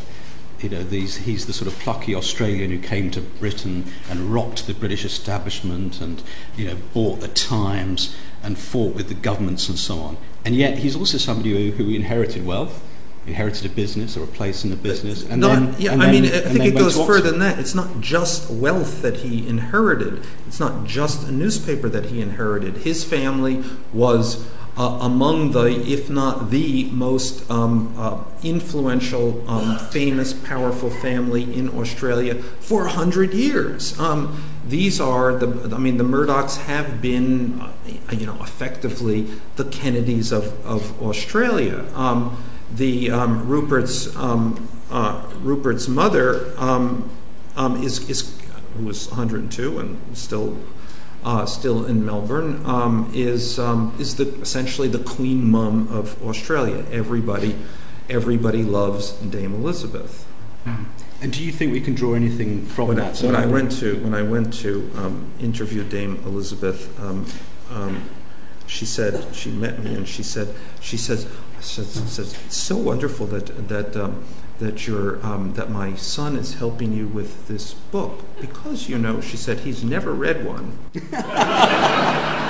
you 0.65 0.71
know, 0.71 0.83
these, 0.83 1.19
he's 1.19 1.45
the 1.45 1.53
sort 1.53 1.69
of 1.69 1.79
plucky 1.79 2.15
Australian 2.15 2.71
who 2.71 2.79
came 2.79 3.11
to 3.11 3.21
Britain 3.21 3.85
and 4.09 4.33
rocked 4.33 4.67
the 4.67 4.73
British 4.73 5.05
establishment 5.05 6.01
and, 6.01 6.23
you 6.57 6.67
know, 6.67 6.77
bought 6.95 7.21
the 7.21 7.29
Times 7.29 8.17
and 8.43 8.59
fought 8.59 8.95
with 8.95 9.09
the 9.09 9.15
governments 9.15 9.69
and 9.69 9.79
so 9.79 9.99
on. 9.99 10.17
And 10.43 10.55
yet 10.55 10.79
he's 10.79 10.97
also 10.97 11.19
somebody 11.19 11.71
who, 11.71 11.85
who 11.85 11.91
inherited 11.91 12.47
wealth, 12.47 12.83
inherited 13.27 13.67
a 13.67 13.75
business 13.75 14.17
or 14.17 14.25
a 14.25 14.27
place 14.27 14.65
in 14.65 14.71
the 14.71 14.77
business. 14.77 15.23
And 15.23 15.43
not, 15.43 15.55
then, 15.55 15.75
yeah, 15.79 15.93
and 15.93 16.03
I 16.03 16.11
then, 16.11 16.23
mean, 16.23 16.33
I 16.33 16.41
think 16.41 16.65
it 16.65 16.75
goes 16.75 16.97
further 16.97 17.31
than 17.31 17.41
that. 17.41 17.59
It's 17.59 17.75
not 17.75 18.01
just 18.01 18.51
wealth 18.51 19.03
that 19.03 19.19
he 19.19 19.47
inherited. 19.47 20.25
It's 20.47 20.61
not 20.61 20.87
just 20.87 21.29
a 21.29 21.33
newspaper 21.33 21.91
that 21.91 22.07
he 22.07 22.23
inherited. 22.23 22.79
His 22.79 23.05
family 23.05 23.63
was 23.93 24.49
uh, 24.77 24.99
among 25.03 25.53
the, 25.53 25.67
if 25.67 26.11
not 26.11 26.51
the 26.51 26.85
most 26.91 27.49
um, 27.51 27.95
uh, 27.97 28.19
influential, 28.43 29.49
um, 29.49 29.79
famous, 29.79 30.33
powerful 30.33 30.91
family 30.91 31.43
in 31.55 31.69
Australia 31.79 32.35
for 32.35 32.83
100 32.83 33.33
years. 33.35 33.99
Um, 34.01 34.43
these 34.67 35.01
are 35.01 35.37
the, 35.37 35.75
I 35.75 35.79
mean, 35.79 35.97
the 35.97 36.05
Murdochs 36.05 36.57
have 36.63 37.01
been, 37.01 37.61
uh, 37.61 37.73
you 38.13 38.27
know, 38.27 38.37
effectively 38.43 39.29
the 39.57 39.65
Kennedys 39.67 40.33
of, 40.33 40.65
of 40.67 41.01
Australia. 41.01 41.85
Um, 41.95 42.43
the 42.75 43.11
um, 43.11 43.47
Rupert's, 43.47 44.15
um, 44.17 44.69
uh, 44.91 45.25
Rupert's 45.41 45.87
mother 45.87 46.53
is, 47.81 48.11
is, 48.11 48.41
who 48.77 48.87
was 48.87 49.09
102 49.09 49.79
and 49.79 50.17
still 50.17 50.59
still 51.47 51.85
in 51.87 52.05
Melbourne, 52.05 52.65
um, 52.67 53.11
is 53.15 53.59
um, 53.59 53.95
is 53.99 54.17
the, 54.17 54.29
essentially 54.41 54.89
the 54.89 54.99
Queen 54.99 55.51
Mum 55.51 55.89
of 55.89 56.23
Australia. 56.23 56.85
Everybody, 56.91 57.57
everybody 58.09 58.63
loves 58.63 59.13
Dame 59.13 59.55
Elizabeth. 59.55 60.27
Mm. 60.65 60.85
And 61.21 61.33
do 61.33 61.43
you 61.43 61.53
think 61.53 61.73
we 61.73 61.81
can 61.81 61.95
draw 61.95 62.15
anything 62.15 62.67
from 62.67 62.95
that? 62.97 63.19
When 63.21 63.37
I 63.37 63.47
went 63.47 63.73
to 63.81 63.99
when 64.05 64.15
I 64.15 64.23
went 64.23 64.53
to 64.61 64.91
um, 64.97 65.33
interview 65.41 65.83
Dame 65.83 66.21
Elizabeth, 66.27 66.99
um, 67.01 67.27
um, 67.71 68.03
she 68.67 68.85
said 68.85 69.35
she 69.35 69.51
met 69.51 69.83
me 69.83 69.95
and 69.95 70.07
she 70.07 70.23
said 70.23 70.55
she 70.81 70.97
says 70.97 71.27
says, 71.61 71.89
says 72.11 72.35
it's 72.45 72.57
so 72.57 72.77
wonderful 72.77 73.27
that 73.29 73.47
that 74.65 74.71
um, 74.71 74.75
that 74.75 74.87
your 74.87 75.27
um, 75.27 75.53
that 75.55 75.71
my 75.71 75.95
son 75.95 76.37
is 76.37 76.55
helping 76.55 76.93
you 76.93 77.07
with 77.07 77.49
this 77.49 77.75
book 77.75 78.21
because 78.41 78.89
you 78.89 78.99
know 78.99 79.21
she 79.21 79.37
said 79.37 79.61
he's 79.61 79.85
never 79.85 80.13
read 80.13 80.45
one. 80.45 80.79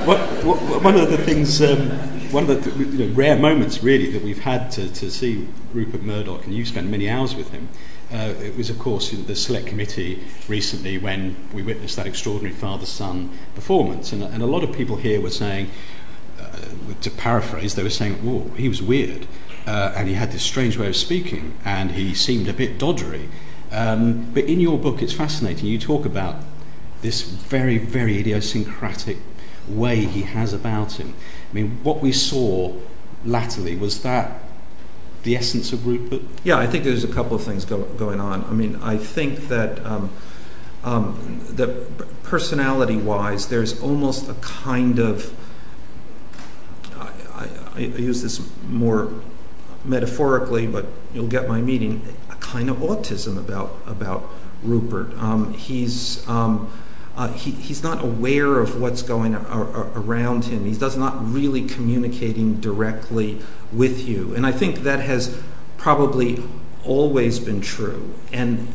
What, 0.00 0.18
what, 0.44 0.82
one 0.82 0.96
of 0.96 1.10
the 1.10 1.18
things 1.18 1.60
um, 1.60 1.90
one 2.32 2.48
of 2.48 2.64
the 2.64 2.84
you 2.84 3.06
know, 3.06 3.14
rare 3.14 3.36
moments 3.36 3.82
really 3.82 4.10
that 4.12 4.22
we've 4.22 4.40
had 4.40 4.70
to, 4.72 4.90
to 4.94 5.10
see 5.10 5.46
Rupert 5.74 6.02
Murdoch 6.02 6.46
and 6.46 6.54
you 6.54 6.64
spent 6.64 6.88
many 6.88 7.08
hours 7.08 7.34
with 7.34 7.50
him 7.50 7.68
uh, 8.12 8.34
it 8.42 8.56
was 8.56 8.70
of 8.70 8.78
course 8.78 9.10
the 9.10 9.36
select 9.36 9.66
committee 9.66 10.24
recently 10.48 10.98
when 10.98 11.36
we 11.52 11.62
witnessed 11.62 11.96
that 11.96 12.06
extraordinary 12.06 12.54
father-son 12.54 13.30
performance. 13.54 14.12
And, 14.12 14.22
and 14.22 14.42
a 14.42 14.46
lot 14.46 14.64
of 14.64 14.72
people 14.72 14.96
here 14.96 15.20
were 15.20 15.30
saying 15.30 15.70
to 17.00 17.10
paraphrase, 17.10 17.74
they 17.74 17.82
were 17.82 17.90
saying, 17.90 18.20
"Oh, 18.24 18.50
he 18.56 18.68
was 18.68 18.82
weird, 18.82 19.26
uh, 19.66 19.92
and 19.96 20.08
he 20.08 20.14
had 20.14 20.32
this 20.32 20.42
strange 20.42 20.76
way 20.78 20.88
of 20.88 20.96
speaking, 20.96 21.54
and 21.64 21.92
he 21.92 22.14
seemed 22.14 22.48
a 22.48 22.52
bit 22.52 22.78
doddery." 22.78 23.28
Um, 23.72 24.30
but 24.34 24.44
in 24.44 24.60
your 24.60 24.78
book, 24.78 25.02
it's 25.02 25.12
fascinating. 25.12 25.66
You 25.66 25.78
talk 25.78 26.04
about 26.04 26.36
this 27.02 27.22
very, 27.22 27.78
very 27.78 28.18
idiosyncratic 28.18 29.18
way 29.68 30.04
he 30.04 30.22
has 30.22 30.52
about 30.52 30.92
him. 30.92 31.14
I 31.50 31.54
mean, 31.54 31.78
what 31.82 32.00
we 32.00 32.12
saw 32.12 32.74
latterly 33.24 33.76
was 33.76 34.02
that 34.02 34.42
the 35.22 35.36
essence 35.36 35.72
of 35.72 35.86
Rupert. 35.86 36.22
Yeah, 36.44 36.56
I 36.56 36.66
think 36.66 36.84
there's 36.84 37.04
a 37.04 37.12
couple 37.12 37.36
of 37.36 37.42
things 37.42 37.64
go, 37.64 37.82
going 37.82 38.20
on. 38.20 38.44
I 38.44 38.52
mean, 38.52 38.76
I 38.76 38.96
think 38.96 39.48
that. 39.48 39.84
Um, 39.84 40.10
um, 40.82 41.42
personality-wise, 42.22 43.48
there's 43.48 43.80
almost 43.82 44.28
a 44.28 44.34
kind 44.34 44.98
of 44.98 45.34
use 47.88 48.22
this 48.22 48.40
more 48.68 49.12
metaphorically, 49.84 50.66
but 50.66 50.86
you'll 51.14 51.26
get 51.26 51.48
my 51.48 51.60
meaning, 51.60 52.16
a 52.30 52.34
kind 52.36 52.68
of 52.68 52.78
autism 52.78 53.38
about, 53.38 53.76
about 53.86 54.28
Rupert. 54.62 55.16
Um, 55.18 55.54
he's, 55.54 56.26
um, 56.28 56.70
uh, 57.16 57.28
he, 57.32 57.50
he's 57.50 57.82
not 57.82 58.02
aware 58.02 58.58
of 58.58 58.80
what's 58.80 59.02
going 59.02 59.34
around 59.34 60.44
him. 60.46 60.64
He's 60.64 60.80
not 60.96 61.16
really 61.32 61.66
communicating 61.66 62.60
directly 62.60 63.40
with 63.72 64.06
you. 64.06 64.34
And 64.34 64.46
I 64.46 64.52
think 64.52 64.80
that 64.80 65.00
has 65.00 65.40
probably 65.76 66.42
always 66.84 67.38
been 67.38 67.60
true. 67.60 68.14
And 68.32 68.68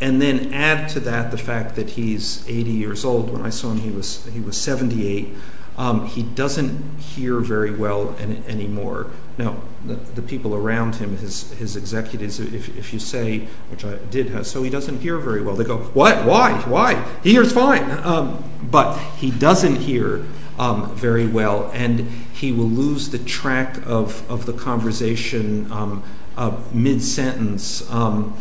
and 0.00 0.20
then 0.20 0.52
add 0.52 0.88
to 0.90 1.00
that 1.00 1.30
the 1.30 1.38
fact 1.38 1.76
that 1.76 1.90
he's 1.90 2.46
80 2.48 2.70
years 2.70 3.04
old. 3.04 3.30
When 3.30 3.42
I 3.42 3.50
saw 3.50 3.70
him, 3.70 3.78
he 3.78 3.90
was 3.90 4.26
he 4.26 4.40
was 4.40 4.56
78. 4.56 5.28
Um, 5.76 6.06
he 6.06 6.22
doesn't 6.22 6.98
hear 6.98 7.40
very 7.40 7.74
well 7.74 8.14
any, 8.18 8.42
anymore. 8.46 9.10
Now, 9.36 9.56
the, 9.84 10.22
people 10.22 10.54
around 10.54 10.96
him, 10.96 11.16
his, 11.16 11.76
executives, 11.76 12.38
if, 12.38 12.92
you 12.92 13.00
say, 13.00 13.48
which 13.70 13.84
I 13.84 13.96
did 13.96 14.30
have, 14.30 14.46
so 14.46 14.62
he 14.62 14.70
doesn't 14.70 15.00
hear 15.00 15.18
very 15.18 15.42
well, 15.42 15.56
they 15.56 15.64
go, 15.64 15.78
What? 15.78 16.24
Why? 16.24 16.60
Why? 16.62 17.04
He 17.22 17.32
hears 17.32 17.52
fine. 17.52 17.90
Um, 18.04 18.44
but 18.70 18.96
he 19.16 19.30
doesn't 19.30 19.76
hear 19.76 20.24
um, 20.58 20.94
very 20.94 21.26
well, 21.26 21.70
and 21.74 22.00
he 22.32 22.52
will 22.52 22.68
lose 22.68 23.10
the 23.10 23.18
track 23.18 23.78
of, 23.84 24.46
the 24.46 24.52
conversation 24.52 25.70
uh, 25.72 26.60
mid 26.72 27.02
sentence. 27.02 27.90
Um, 27.90 28.38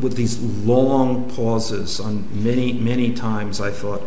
with 0.00 0.14
these 0.14 0.38
long 0.40 1.28
pauses 1.28 1.98
on 1.98 2.28
many, 2.44 2.72
many 2.72 3.12
times 3.12 3.60
I 3.60 3.72
thought, 3.72 4.00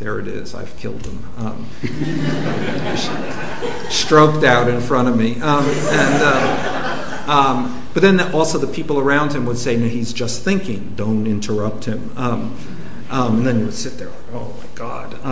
there 0.00 0.18
it 0.18 0.26
is. 0.26 0.54
I've 0.54 0.76
killed 0.78 1.06
him. 1.06 1.22
Um, 1.36 1.68
stroked 3.90 4.44
out 4.44 4.68
in 4.68 4.80
front 4.80 5.08
of 5.08 5.16
me. 5.16 5.38
Um, 5.40 5.66
and, 5.66 6.22
uh, 6.22 7.24
um, 7.28 7.86
but 7.92 8.02
then 8.02 8.18
also 8.32 8.56
the 8.58 8.66
people 8.66 8.98
around 8.98 9.34
him 9.34 9.44
would 9.44 9.58
say, 9.58 9.76
no, 9.76 9.86
he's 9.86 10.14
just 10.14 10.42
thinking. 10.42 10.94
Don't 10.96 11.26
interrupt 11.26 11.84
him. 11.84 12.12
Um, 12.16 12.56
um, 13.10 13.38
and 13.38 13.46
then 13.46 13.58
you 13.58 13.66
would 13.66 13.74
sit 13.74 13.98
there, 13.98 14.10
oh 14.32 14.54
my 14.58 14.66
God. 14.74 15.22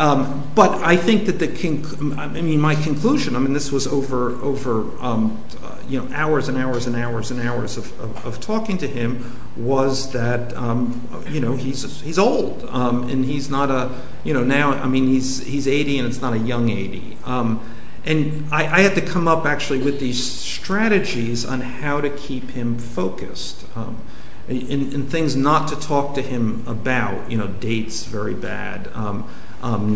Um, 0.00 0.50
but 0.54 0.70
I 0.82 0.96
think 0.96 1.26
that 1.26 1.40
the 1.40 2.16
I 2.16 2.26
mean 2.28 2.58
my 2.58 2.74
conclusion. 2.74 3.36
I 3.36 3.38
mean 3.38 3.52
this 3.52 3.70
was 3.70 3.86
over 3.86 4.30
over 4.36 4.90
um, 4.98 5.44
uh, 5.62 5.76
you 5.90 6.00
know 6.00 6.08
hours 6.14 6.48
and 6.48 6.56
hours 6.56 6.86
and 6.86 6.96
hours 6.96 7.30
and 7.30 7.38
hours 7.38 7.76
of, 7.76 8.40
talking 8.40 8.78
to 8.78 8.88
him 8.88 9.38
was 9.58 10.10
that 10.12 10.56
um, 10.56 11.06
you 11.28 11.38
know 11.38 11.54
he's 11.54 12.00
he's 12.00 12.18
old 12.18 12.64
and 12.72 13.26
he's 13.26 13.50
not 13.50 13.70
a 13.70 13.94
you 14.24 14.32
know 14.32 14.42
now 14.42 14.70
I 14.70 14.86
mean 14.88 15.06
he's 15.06 15.44
he's 15.44 15.68
80 15.68 15.98
and 15.98 16.08
it's 16.08 16.22
not 16.22 16.32
a 16.32 16.38
young 16.38 16.70
80. 16.70 17.18
Um, 17.26 17.60
and 18.06 18.46
I, 18.50 18.80
had 18.80 18.94
to 18.94 19.02
come 19.02 19.28
up 19.28 19.44
actually 19.44 19.82
with 19.82 20.00
these 20.00 20.22
strategies 20.24 21.44
on 21.44 21.60
how 21.60 22.00
to 22.00 22.08
keep 22.08 22.52
him 22.52 22.78
focused. 22.78 23.66
In, 24.48 25.06
things 25.08 25.36
not 25.36 25.68
to 25.68 25.76
talk 25.78 26.14
to 26.14 26.22
him 26.22 26.64
about, 26.66 27.30
you 27.30 27.36
know, 27.36 27.46
dates 27.46 28.04
very 28.04 28.32
bad, 28.32 28.88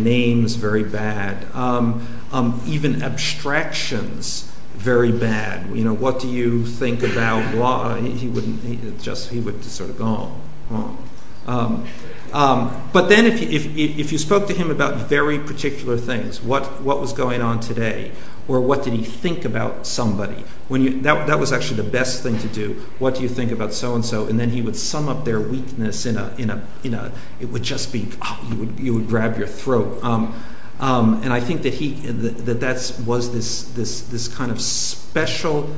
names 0.04 0.54
very 0.54 0.84
bad, 0.84 1.46
um, 1.54 2.06
um, 2.32 2.62
even 2.66 3.02
abstractions 3.02 4.50
very 4.74 5.12
bad. 5.12 5.74
You 5.74 5.84
know, 5.84 5.94
what 5.94 6.20
do 6.20 6.28
you 6.28 6.66
think 6.66 7.02
about 7.02 7.54
law? 7.54 7.94
He, 7.94 8.10
he 8.10 8.28
wouldn't. 8.28 8.62
He 8.62 8.78
just 9.00 9.30
he 9.30 9.40
would 9.40 9.64
sort 9.64 9.90
of 9.90 9.98
go. 9.98 10.32
Oh. 10.70 10.98
Um, 11.46 11.86
um, 12.32 12.90
but 12.92 13.08
then, 13.08 13.26
if 13.26 13.40
you, 13.40 13.48
if, 13.48 13.66
if 13.76 14.12
you 14.12 14.18
spoke 14.18 14.48
to 14.48 14.54
him 14.54 14.70
about 14.70 15.08
very 15.08 15.38
particular 15.38 15.96
things, 15.96 16.42
what 16.42 16.82
what 16.82 17.00
was 17.00 17.12
going 17.12 17.40
on 17.40 17.60
today, 17.60 18.10
or 18.48 18.60
what 18.60 18.82
did 18.82 18.92
he 18.92 19.04
think 19.04 19.44
about 19.44 19.86
somebody? 19.86 20.44
When 20.66 20.82
you 20.82 21.00
that 21.02 21.28
that 21.28 21.38
was 21.38 21.52
actually 21.52 21.76
the 21.76 21.90
best 21.90 22.22
thing 22.24 22.38
to 22.38 22.48
do. 22.48 22.74
What 22.98 23.14
do 23.14 23.22
you 23.22 23.28
think 23.28 23.52
about 23.52 23.72
so 23.72 23.94
and 23.94 24.04
so? 24.04 24.26
And 24.26 24.40
then 24.40 24.50
he 24.50 24.62
would 24.62 24.74
sum 24.74 25.08
up 25.08 25.24
their 25.24 25.40
weakness 25.40 26.06
in 26.06 26.16
a. 26.16 27.12
It 27.40 27.46
would 27.46 27.62
just 27.62 27.92
be 27.92 28.08
oh, 28.22 28.48
you 28.50 28.56
would 28.56 28.80
you 28.80 28.94
would 28.94 29.08
grab 29.08 29.38
your 29.38 29.46
throat. 29.46 30.02
Um, 30.02 31.22
and 31.22 31.32
I 31.32 31.40
think 31.40 31.62
that 31.62 31.74
he 31.74 31.92
that 31.92 33.02
was 33.06 33.32
this 33.32 34.28
kind 34.28 34.50
of 34.50 34.60
special, 34.60 35.70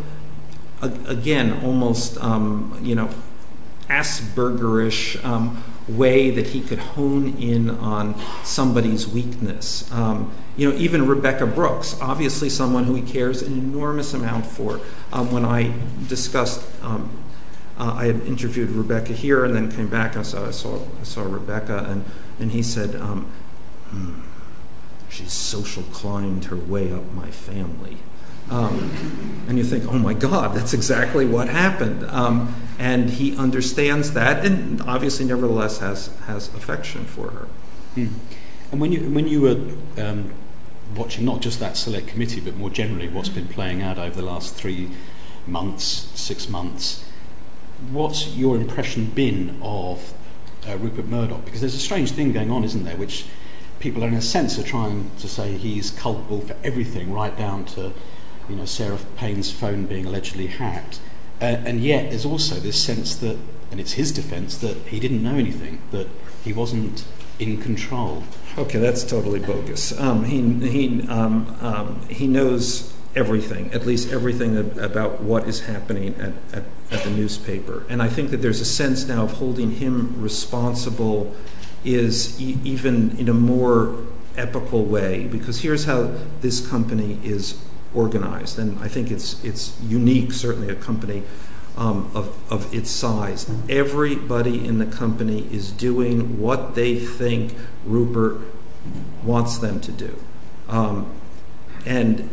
again, 0.80 1.62
almost 1.62 2.14
you 2.82 2.94
know, 2.94 3.10
Aspergerish 3.88 5.24
um, 5.24 5.62
way 5.88 6.30
that 6.30 6.48
he 6.48 6.60
could 6.60 6.78
hone 6.78 7.36
in 7.38 7.70
on 7.70 8.20
somebody's 8.42 9.06
weakness. 9.06 9.90
Um, 9.92 10.32
you 10.56 10.70
know, 10.70 10.76
even 10.76 11.06
Rebekah 11.06 11.46
Brooks, 11.46 11.96
obviously 12.00 12.48
someone 12.48 12.84
who 12.84 12.94
he 12.94 13.02
cares 13.02 13.42
an 13.42 13.52
enormous 13.52 14.12
amount 14.14 14.46
for. 14.46 14.80
Um, 15.12 15.30
when 15.30 15.44
I 15.44 15.74
discussed, 16.08 16.64
uh, 16.82 16.98
I 17.78 18.06
had 18.06 18.22
interviewed 18.22 18.70
Rebekah 18.70 19.12
here 19.12 19.44
and 19.44 19.54
then 19.54 19.70
came 19.70 19.88
back. 19.88 20.14
Saw, 20.24 20.46
I 20.46 20.50
saw, 20.50 21.22
Rebekah, 21.22 21.86
and, 21.88 22.04
and 22.40 22.52
he 22.52 22.62
said, 22.62 22.94
hmm, 22.94 24.14
she's 25.08 25.32
social 25.32 25.82
climbed 25.84 26.46
her 26.46 26.56
way 26.56 26.90
up 26.92 27.12
my 27.12 27.30
family. 27.30 27.98
Um, 28.50 29.44
and 29.48 29.58
you 29.58 29.64
think, 29.64 29.84
oh 29.86 29.98
my 29.98 30.14
God, 30.14 30.54
that's 30.54 30.72
exactly 30.72 31.26
what 31.26 31.48
happened. 31.48 32.04
Um, 32.10 32.54
and 32.78 33.10
he 33.10 33.36
understands 33.36 34.12
that, 34.12 34.44
and 34.44 34.82
obviously, 34.82 35.24
nevertheless, 35.24 35.78
has 35.78 36.08
affection 36.54 37.04
for 37.04 37.30
her. 37.30 37.48
Hmm. 37.94 38.06
And 38.70 38.80
when 38.80 38.92
you 38.92 39.08
when 39.10 39.26
you 39.26 39.40
were 39.40 40.02
um, 40.02 40.32
watching 40.94 41.24
not 41.24 41.40
just 41.40 41.60
that 41.60 41.76
select 41.76 42.08
committee, 42.08 42.40
but 42.40 42.56
more 42.56 42.70
generally 42.70 43.08
what's 43.08 43.28
been 43.28 43.48
playing 43.48 43.82
out 43.82 43.98
over 43.98 44.14
the 44.14 44.26
last 44.26 44.54
three 44.54 44.90
months, 45.46 46.10
six 46.14 46.48
months. 46.48 47.04
What's 47.90 48.34
your 48.34 48.56
impression 48.56 49.06
been 49.06 49.58
of 49.62 50.14
uh, 50.66 50.76
Rupert 50.78 51.06
Murdoch? 51.06 51.44
Because 51.44 51.60
there's 51.60 51.74
a 51.74 51.78
strange 51.78 52.12
thing 52.12 52.32
going 52.32 52.50
on, 52.50 52.64
isn't 52.64 52.84
there, 52.84 52.96
which 52.96 53.26
people 53.78 54.02
are 54.02 54.08
in 54.08 54.14
a 54.14 54.22
sense 54.22 54.58
are 54.58 54.62
trying 54.62 55.10
to 55.18 55.28
say 55.28 55.56
he's 55.56 55.90
culpable 55.90 56.40
for 56.40 56.56
everything, 56.64 57.12
right 57.12 57.36
down 57.36 57.64
to 57.66 57.92
you 58.48 58.56
know 58.56 58.64
Sarah 58.64 58.98
Payne's 59.16 59.50
phone 59.50 59.86
being 59.86 60.06
allegedly 60.06 60.46
hacked. 60.46 61.00
Uh, 61.40 61.44
and 61.44 61.80
yet 61.80 62.10
there's 62.10 62.24
also 62.24 62.54
this 62.56 62.82
sense 62.82 63.14
that, 63.16 63.36
and 63.70 63.78
it's 63.78 63.92
his 63.92 64.10
defence, 64.10 64.56
that 64.58 64.76
he 64.88 64.98
didn't 64.98 65.22
know 65.22 65.34
anything, 65.34 65.82
that 65.90 66.08
he 66.42 66.52
wasn't 66.52 67.04
in 67.38 67.60
control. 67.60 68.24
Okay, 68.56 68.78
that's 68.78 69.04
totally 69.04 69.40
bogus. 69.40 69.98
Um, 69.98 70.24
he 70.24 70.40
he 70.68 71.06
um, 71.08 71.56
um, 71.60 72.00
he 72.08 72.26
knows 72.26 72.94
everything, 73.14 73.72
at 73.72 73.86
least 73.86 74.12
everything 74.12 74.78
about 74.78 75.22
what 75.22 75.48
is 75.48 75.60
happening 75.60 76.14
at, 76.16 76.32
at, 76.52 76.64
at, 76.90 77.02
the 77.02 77.10
newspaper. 77.10 77.86
And 77.88 78.02
I 78.02 78.08
think 78.08 78.30
that 78.30 78.42
there's 78.42 78.60
a 78.60 78.66
sense 78.66 79.08
now 79.08 79.24
of 79.24 79.32
holding 79.32 79.72
him 79.72 80.20
responsible 80.20 81.34
is 81.82 82.38
e- 82.38 82.58
even 82.62 83.16
in 83.16 83.30
a 83.30 83.34
more 83.34 84.04
epical 84.36 84.84
way, 84.84 85.26
because 85.28 85.60
here's 85.60 85.86
how 85.86 86.14
this 86.42 86.66
company 86.68 87.18
is 87.24 87.58
organized. 87.96 88.58
And 88.58 88.78
I 88.78 88.88
think 88.88 89.10
it's, 89.10 89.42
it's 89.42 89.80
unique, 89.82 90.32
certainly 90.32 90.68
a 90.68 90.74
company 90.74 91.22
um, 91.76 92.10
of, 92.14 92.36
of 92.52 92.72
its 92.72 92.90
size. 92.90 93.50
Everybody 93.68 94.66
in 94.66 94.78
the 94.78 94.86
company 94.86 95.48
is 95.50 95.72
doing 95.72 96.40
what 96.40 96.74
they 96.74 96.98
think 96.98 97.54
Rupert 97.84 98.40
wants 99.24 99.58
them 99.58 99.80
to 99.80 99.92
do. 99.92 100.18
Um, 100.68 101.12
and 101.84 102.28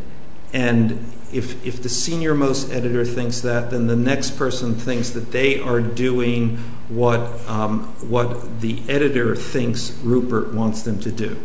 and 0.53 1.12
if, 1.32 1.65
if 1.65 1.82
the 1.82 1.89
senior 1.89 2.36
most 2.36 2.72
editor 2.72 3.03
thinks 3.03 3.41
that, 3.41 3.72
then 3.72 3.88
the 3.88 3.96
next 3.96 4.38
person 4.38 4.75
thinks 4.75 5.10
that 5.10 5.32
they 5.32 5.60
are 5.60 5.82
doing 5.82 6.58
what, 6.89 7.22
um, 7.50 7.86
what 8.08 8.62
the 8.62 8.84
editor 8.88 9.36
thinks 9.36 9.98
Rupert 10.03 10.53
wants 10.53 10.84
them 10.84 11.00
to 11.00 11.12
do. 11.12 11.39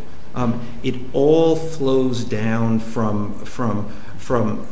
It 0.83 0.95
all 1.11 1.55
flows 1.55 2.23
down 2.23 2.79
from, 2.79 3.33
from, 4.19 4.67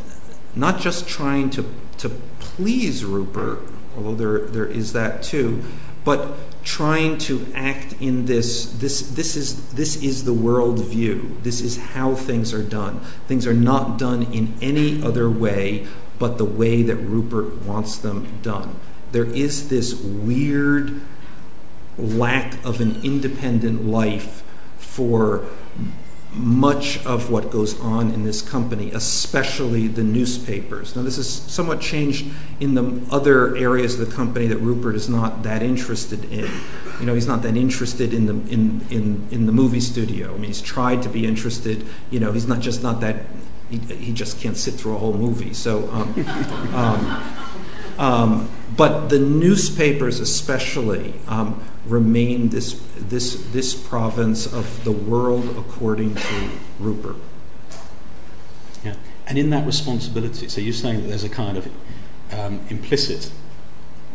not 0.53 0.79
just 0.79 1.07
trying 1.07 1.49
to, 1.49 1.65
to 1.97 2.09
please 2.39 3.03
Rupert, 3.03 3.59
although 3.95 4.13
there, 4.13 4.39
there 4.41 4.67
is 4.67 4.93
that 4.93 5.23
too, 5.23 5.63
but 6.03 6.35
trying 6.63 7.17
to 7.17 7.47
act 7.55 7.93
in 7.99 8.25
this 8.25 8.65
this 8.65 9.01
this 9.01 9.35
is 9.35 9.73
this 9.73 10.01
is 10.03 10.25
the 10.25 10.33
world 10.33 10.79
view. 10.85 11.37
This 11.43 11.59
is 11.59 11.77
how 11.77 12.13
things 12.13 12.53
are 12.53 12.63
done. 12.63 12.99
Things 13.27 13.47
are 13.47 13.53
not 13.53 13.97
done 13.97 14.23
in 14.33 14.53
any 14.61 15.01
other 15.01 15.29
way 15.29 15.87
but 16.19 16.37
the 16.37 16.45
way 16.45 16.81
that 16.83 16.95
Rupert 16.95 17.61
wants 17.63 17.97
them 17.97 18.39
done. 18.41 18.75
There 19.11 19.25
is 19.25 19.69
this 19.69 19.93
weird 19.95 21.01
lack 21.97 22.63
of 22.65 22.81
an 22.81 23.01
independent 23.03 23.85
life 23.85 24.43
for 24.77 25.45
much 26.37 27.03
of 27.05 27.29
what 27.29 27.51
goes 27.51 27.79
on 27.79 28.11
in 28.11 28.23
this 28.23 28.41
company, 28.41 28.91
especially 28.91 29.87
the 29.87 30.03
newspapers. 30.03 30.95
Now, 30.95 31.01
this 31.01 31.17
is 31.17 31.27
somewhat 31.27 31.81
changed 31.81 32.27
in 32.59 32.75
the 32.75 33.01
other 33.11 33.55
areas 33.57 33.99
of 33.99 34.09
the 34.09 34.15
company 34.15 34.47
that 34.47 34.57
Rupert 34.57 34.95
is 34.95 35.09
not 35.09 35.43
that 35.43 35.61
interested 35.61 36.23
in. 36.31 36.49
You 36.99 37.05
know, 37.05 37.13
he's 37.13 37.27
not 37.27 37.41
that 37.41 37.55
interested 37.57 38.13
in 38.13 38.25
the 38.25 38.33
in 38.53 38.85
in, 38.89 39.27
in 39.31 39.45
the 39.45 39.51
movie 39.51 39.81
studio. 39.81 40.33
I 40.33 40.37
mean, 40.37 40.45
he's 40.45 40.61
tried 40.61 41.01
to 41.03 41.09
be 41.09 41.25
interested. 41.25 41.85
You 42.11 42.19
know, 42.19 42.31
he's 42.31 42.47
not 42.47 42.59
just 42.59 42.83
not 42.83 43.01
that. 43.01 43.25
He, 43.69 43.77
he 43.77 44.13
just 44.13 44.39
can't 44.39 44.57
sit 44.57 44.75
through 44.75 44.95
a 44.95 44.99
whole 44.99 45.13
movie. 45.13 45.53
So. 45.53 45.89
Um, 45.91 46.75
um, 46.75 47.33
Um, 47.97 48.47
but 48.75 49.09
the 49.09 49.17
newspapers, 49.17 50.19
especially, 50.19 51.15
um, 51.27 51.59
remain 51.87 52.49
this, 52.49 52.81
this, 52.97 53.35
this 53.51 53.73
province 53.73 54.51
of 54.51 54.83
the 54.83 54.91
world 54.91 55.57
according 55.57 56.15
to 56.15 56.49
Rupert. 56.79 57.15
Yeah. 58.83 58.95
And 59.25 59.37
in 59.37 59.49
that 59.49 59.65
responsibility, 59.65 60.47
so 60.47 60.61
you're 60.61 60.73
saying 60.73 61.01
that 61.01 61.07
there's 61.07 61.23
a 61.23 61.29
kind 61.29 61.57
of 61.57 61.69
um, 62.31 62.61
implicit 62.69 63.31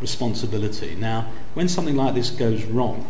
responsibility. 0.01 0.95
Now, 0.95 1.31
when 1.55 1.69
something 1.69 1.97
like 1.97 2.15
this 2.15 2.31
goes 2.31 2.65
wrong, 2.65 3.07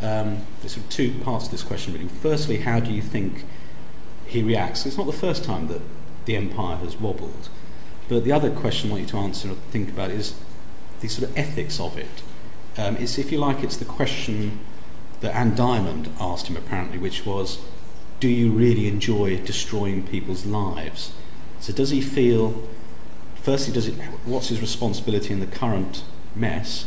um, 0.00 0.46
there's 0.60 0.78
two 0.90 1.12
parts 1.20 1.46
to 1.46 1.50
this 1.50 1.62
question, 1.62 1.92
really. 1.92 2.08
Firstly, 2.08 2.58
how 2.58 2.80
do 2.80 2.92
you 2.92 3.02
think 3.02 3.44
he 4.26 4.42
reacts? 4.42 4.86
It's 4.86 4.96
not 4.96 5.06
the 5.06 5.12
first 5.12 5.44
time 5.44 5.68
that 5.68 5.80
the 6.26 6.36
empire 6.36 6.76
has 6.76 6.96
wobbled. 6.96 7.48
But 8.08 8.24
the 8.24 8.32
other 8.32 8.50
question 8.50 8.90
I 8.90 8.94
want 8.94 9.02
you 9.02 9.08
to 9.08 9.18
answer 9.18 9.48
and 9.48 9.58
think 9.70 9.90
about 9.90 10.10
is 10.10 10.34
the 11.00 11.08
sort 11.08 11.30
of 11.30 11.36
ethics 11.36 11.80
of 11.80 11.98
it. 11.98 12.22
Um, 12.78 12.96
it's, 12.96 13.18
if 13.18 13.32
you 13.32 13.38
like, 13.38 13.64
it's 13.64 13.76
the 13.76 13.84
question 13.84 14.60
that 15.20 15.34
Anne 15.34 15.56
Diamond 15.56 16.10
asked 16.20 16.46
him 16.46 16.56
apparently, 16.56 16.96
which 16.96 17.26
was, 17.26 17.58
do 18.20 18.28
you 18.28 18.52
really 18.52 18.86
enjoy 18.86 19.38
destroying 19.44 20.06
people's 20.06 20.46
lives? 20.46 21.12
So 21.60 21.72
does 21.72 21.90
he 21.90 22.00
feel, 22.00 22.68
firstly, 23.34 23.74
does 23.74 23.88
it, 23.88 23.94
what's 24.24 24.48
his 24.48 24.60
responsibility 24.60 25.32
in 25.32 25.40
the 25.40 25.46
current 25.46 26.04
mess? 26.36 26.86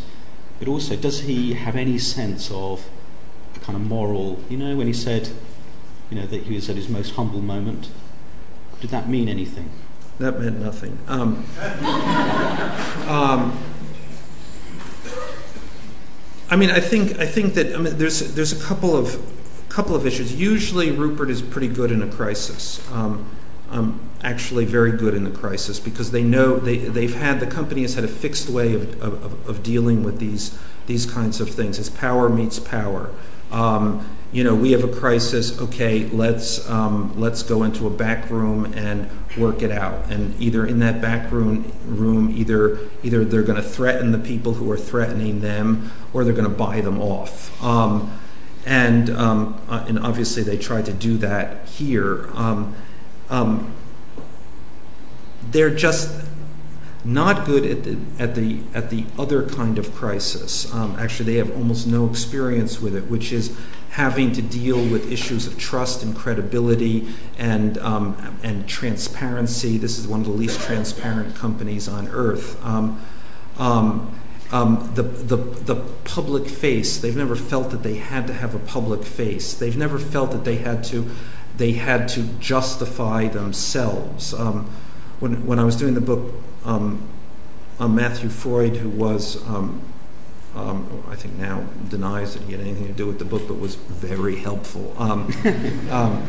But 0.59 0.69
also, 0.69 0.95
does 0.95 1.21
he 1.21 1.53
have 1.55 1.75
any 1.75 1.97
sense 1.97 2.49
of 2.51 2.89
a 3.55 3.59
kind 3.59 3.75
of 3.75 3.81
moral, 3.81 4.39
you 4.49 4.57
know, 4.57 4.77
when 4.77 4.87
he 4.87 4.93
said, 4.93 5.29
you 6.09 6.17
know, 6.17 6.25
that 6.25 6.43
he 6.43 6.55
was 6.55 6.69
at 6.69 6.77
his 6.77 6.87
most 6.87 7.15
humble 7.15 7.41
moment? 7.41 7.89
Did 8.79 8.91
that 8.91 9.09
mean 9.09 9.27
anything? 9.27 9.69
That 10.19 10.39
meant 10.39 10.59
nothing. 10.59 10.99
Um, 11.07 11.45
um, 13.09 13.57
I 16.51 16.57
mean, 16.57 16.69
I 16.69 16.81
think 16.81 17.17
I 17.17 17.25
think 17.25 17.53
that 17.53 17.73
I 17.73 17.77
mean, 17.77 17.97
there's 17.97 18.33
there's 18.35 18.51
a 18.51 18.61
couple 18.61 18.95
of 18.95 19.19
couple 19.69 19.95
of 19.95 20.05
issues. 20.05 20.35
Usually, 20.35 20.91
Rupert 20.91 21.29
is 21.29 21.41
pretty 21.41 21.69
good 21.69 21.91
in 21.91 22.01
a 22.01 22.11
crisis. 22.11 22.85
Um, 22.91 23.25
um, 23.69 24.01
actually, 24.21 24.65
very 24.65 24.91
good 24.91 25.13
in 25.13 25.23
the 25.23 25.31
crisis 25.31 25.79
because 25.79 26.11
they 26.11 26.23
know 26.23 26.59
they 26.59 26.77
they've 26.77 27.15
had 27.15 27.39
the 27.39 27.47
company 27.47 27.83
has 27.83 27.95
had 27.95 28.03
a 28.03 28.09
fixed 28.09 28.49
way 28.49 28.73
of 28.73 29.01
of, 29.01 29.49
of 29.49 29.63
dealing 29.63 30.03
with 30.03 30.19
these 30.19 30.59
these 30.87 31.05
kinds 31.05 31.39
of 31.39 31.49
things. 31.49 31.79
It's 31.79 31.89
power 31.89 32.27
meets 32.27 32.59
power. 32.59 33.09
You 34.31 34.45
know, 34.45 34.55
we 34.55 34.71
have 34.71 34.83
a 34.83 34.87
crisis. 34.87 35.59
Okay, 35.59 36.07
let's 36.07 36.69
um, 36.69 37.19
let's 37.19 37.43
go 37.43 37.63
into 37.63 37.85
a 37.85 37.89
back 37.89 38.29
room 38.29 38.73
and 38.73 39.09
work 39.37 39.61
it 39.61 39.71
out. 39.71 40.09
And 40.09 40.39
either 40.41 40.65
in 40.65 40.79
that 40.79 41.01
back 41.01 41.31
room, 41.31 41.71
room 41.85 42.33
either 42.35 42.79
either 43.03 43.25
they're 43.25 43.43
going 43.43 43.61
to 43.61 43.67
threaten 43.67 44.11
the 44.13 44.17
people 44.17 44.53
who 44.53 44.71
are 44.71 44.77
threatening 44.77 45.41
them, 45.41 45.91
or 46.13 46.23
they're 46.23 46.33
going 46.33 46.49
to 46.49 46.57
buy 46.57 46.79
them 46.79 47.01
off. 47.01 47.61
Um, 47.61 48.17
and 48.65 49.09
um, 49.09 49.61
uh, 49.67 49.85
and 49.87 49.99
obviously 49.99 50.43
they 50.43 50.57
tried 50.57 50.85
to 50.85 50.93
do 50.93 51.17
that 51.17 51.67
here. 51.67 52.29
Um, 52.33 52.75
um, 53.29 53.73
they're 55.51 55.73
just 55.73 56.25
not 57.03 57.45
good 57.45 57.65
at 57.65 57.83
the 57.83 57.97
at 58.19 58.35
the 58.35 58.61
at 58.73 58.89
the 58.89 59.05
other 59.17 59.47
kind 59.47 59.77
of 59.77 59.93
crisis. 59.95 60.71
Um, 60.73 60.95
actually, 60.99 61.33
they 61.33 61.37
have 61.39 61.51
almost 61.55 61.87
no 61.87 62.09
experience 62.09 62.79
with 62.79 62.95
it, 62.95 63.09
which 63.09 63.31
is 63.31 63.57
having 63.91 64.31
to 64.31 64.41
deal 64.41 64.77
with 64.77 65.11
issues 65.11 65.45
of 65.45 65.57
trust 65.57 66.01
and 66.01 66.15
credibility 66.15 67.07
and 67.37 67.77
um, 67.79 68.37
and 68.41 68.67
transparency. 68.67 69.77
This 69.77 69.99
is 69.99 70.07
one 70.07 70.21
of 70.21 70.25
the 70.25 70.31
least 70.33 70.61
transparent 70.61 71.35
companies 71.35 71.87
on 71.87 72.07
earth. 72.07 72.63
Um, 72.65 73.01
um, 74.51 74.91
the, 74.95 75.03
the, 75.03 75.37
the 75.37 75.75
public 76.03 76.47
face, 76.49 76.97
they've 76.97 77.15
never 77.15 77.37
felt 77.37 77.71
that 77.71 77.83
they 77.83 77.95
had 77.95 78.27
to 78.27 78.33
have 78.33 78.53
a 78.53 78.59
public 78.59 79.03
face. 79.03 79.53
They've 79.53 79.77
never 79.77 79.97
felt 79.97 80.31
that 80.31 80.43
they 80.43 80.57
had 80.57 80.83
to, 80.85 81.09
they 81.55 81.73
had 81.73 82.09
to 82.09 82.23
justify 82.39 83.29
themselves. 83.29 84.33
When, 85.21 85.45
when 85.45 85.57
I 85.57 85.63
was 85.63 85.77
doing 85.77 85.93
the 85.93 86.01
book 86.01 86.33
Matthew 87.79 88.27
Freud, 88.29 88.75
who 88.75 88.89
was 88.89 89.37
I 90.55 91.15
think 91.15 91.35
now 91.37 91.65
denies 91.89 92.33
that 92.33 92.43
he 92.43 92.51
had 92.51 92.61
anything 92.61 92.87
to 92.87 92.93
do 92.93 93.07
with 93.07 93.19
the 93.19 93.25
book, 93.25 93.43
but 93.47 93.59
was 93.59 93.75
very 93.75 94.37
helpful. 94.37 94.93
Um, 94.97 95.33
um, 95.89 96.27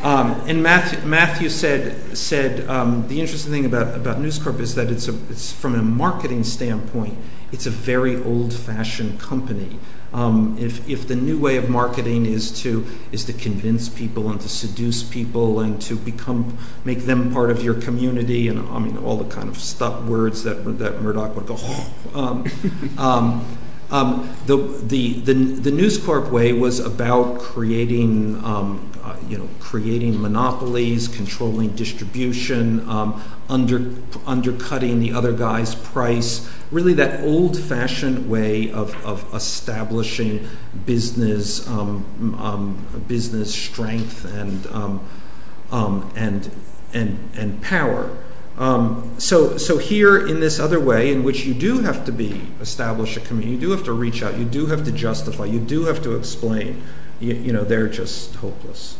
um 0.00 0.32
and 0.46 0.62
Matthew, 0.62 1.48
said, 1.48 2.16
said 2.16 2.68
um, 2.68 3.08
the 3.08 3.20
interesting 3.20 3.52
thing 3.52 3.66
about, 3.66 3.94
about 3.94 4.20
News 4.20 4.38
Corp 4.38 4.60
is 4.60 4.74
that 4.74 4.90
it's, 4.90 5.08
a, 5.08 5.14
it's 5.30 5.52
from 5.52 5.74
a 5.74 5.82
marketing 5.82 6.44
standpoint, 6.44 7.16
it's 7.56 7.64
a 7.64 7.70
very 7.70 8.22
old 8.22 8.52
fashioned 8.52 9.18
company. 9.18 9.78
Um, 10.12 10.58
if, 10.60 10.86
if 10.86 11.08
the 11.08 11.16
new 11.16 11.38
way 11.38 11.56
of 11.56 11.70
marketing 11.70 12.26
is 12.26 12.50
to 12.60 12.86
is 13.12 13.24
to 13.24 13.32
convince 13.32 13.88
people 13.88 14.30
and 14.30 14.38
to 14.42 14.48
seduce 14.50 15.02
people 15.02 15.60
and 15.60 15.80
to 15.80 15.96
become 15.96 16.58
make 16.84 17.06
them 17.06 17.32
part 17.32 17.50
of 17.50 17.62
your 17.64 17.72
community 17.72 18.48
and 18.48 18.58
I 18.68 18.78
mean 18.78 18.98
all 18.98 19.16
the 19.16 19.34
kind 19.34 19.48
of 19.48 19.56
stuff 19.56 20.04
words 20.04 20.42
that 20.42 20.64
that 20.78 21.00
Murdoch 21.00 21.34
would 21.34 21.46
go. 21.46 21.56
um, 23.90 24.36
the, 24.46 24.56
the, 24.56 25.20
the, 25.20 25.32
the 25.32 25.70
News 25.70 25.98
Corp 25.98 26.30
way 26.30 26.52
was 26.52 26.80
about 26.80 27.38
creating, 27.38 28.42
um, 28.44 28.90
uh, 29.02 29.16
you 29.28 29.38
know, 29.38 29.48
creating 29.60 30.20
monopolies, 30.20 31.06
controlling 31.08 31.70
distribution, 31.76 32.88
um, 32.88 33.22
under, 33.48 33.92
undercutting 34.26 34.98
the 34.98 35.12
other 35.12 35.32
guy's 35.32 35.74
price. 35.74 36.50
Really, 36.72 36.94
that 36.94 37.22
old-fashioned 37.22 38.28
way 38.28 38.72
of, 38.72 38.94
establishing 39.32 40.48
business, 40.84 41.68
business 43.06 43.54
strength 43.54 44.24
and, 44.24 44.66
and, 46.16 46.50
and, 46.92 47.30
and 47.34 47.62
power. 47.62 48.16
Um, 48.58 49.14
so, 49.18 49.58
so 49.58 49.76
here 49.76 50.16
in 50.16 50.40
this 50.40 50.58
other 50.58 50.80
way, 50.80 51.12
in 51.12 51.22
which 51.22 51.44
you 51.44 51.52
do 51.52 51.80
have 51.80 52.06
to 52.06 52.12
be 52.12 52.40
establish 52.60 53.16
a 53.16 53.20
community, 53.20 53.52
you 53.52 53.60
do 53.60 53.70
have 53.70 53.84
to 53.84 53.92
reach 53.92 54.22
out, 54.22 54.38
you 54.38 54.46
do 54.46 54.66
have 54.66 54.84
to 54.84 54.92
justify, 54.92 55.44
you 55.44 55.60
do 55.60 55.84
have 55.84 56.02
to 56.02 56.16
explain. 56.16 56.82
You, 57.20 57.52
know, 57.52 57.64
they're 57.64 57.88
just 57.88 58.34
hopeless. 58.36 58.98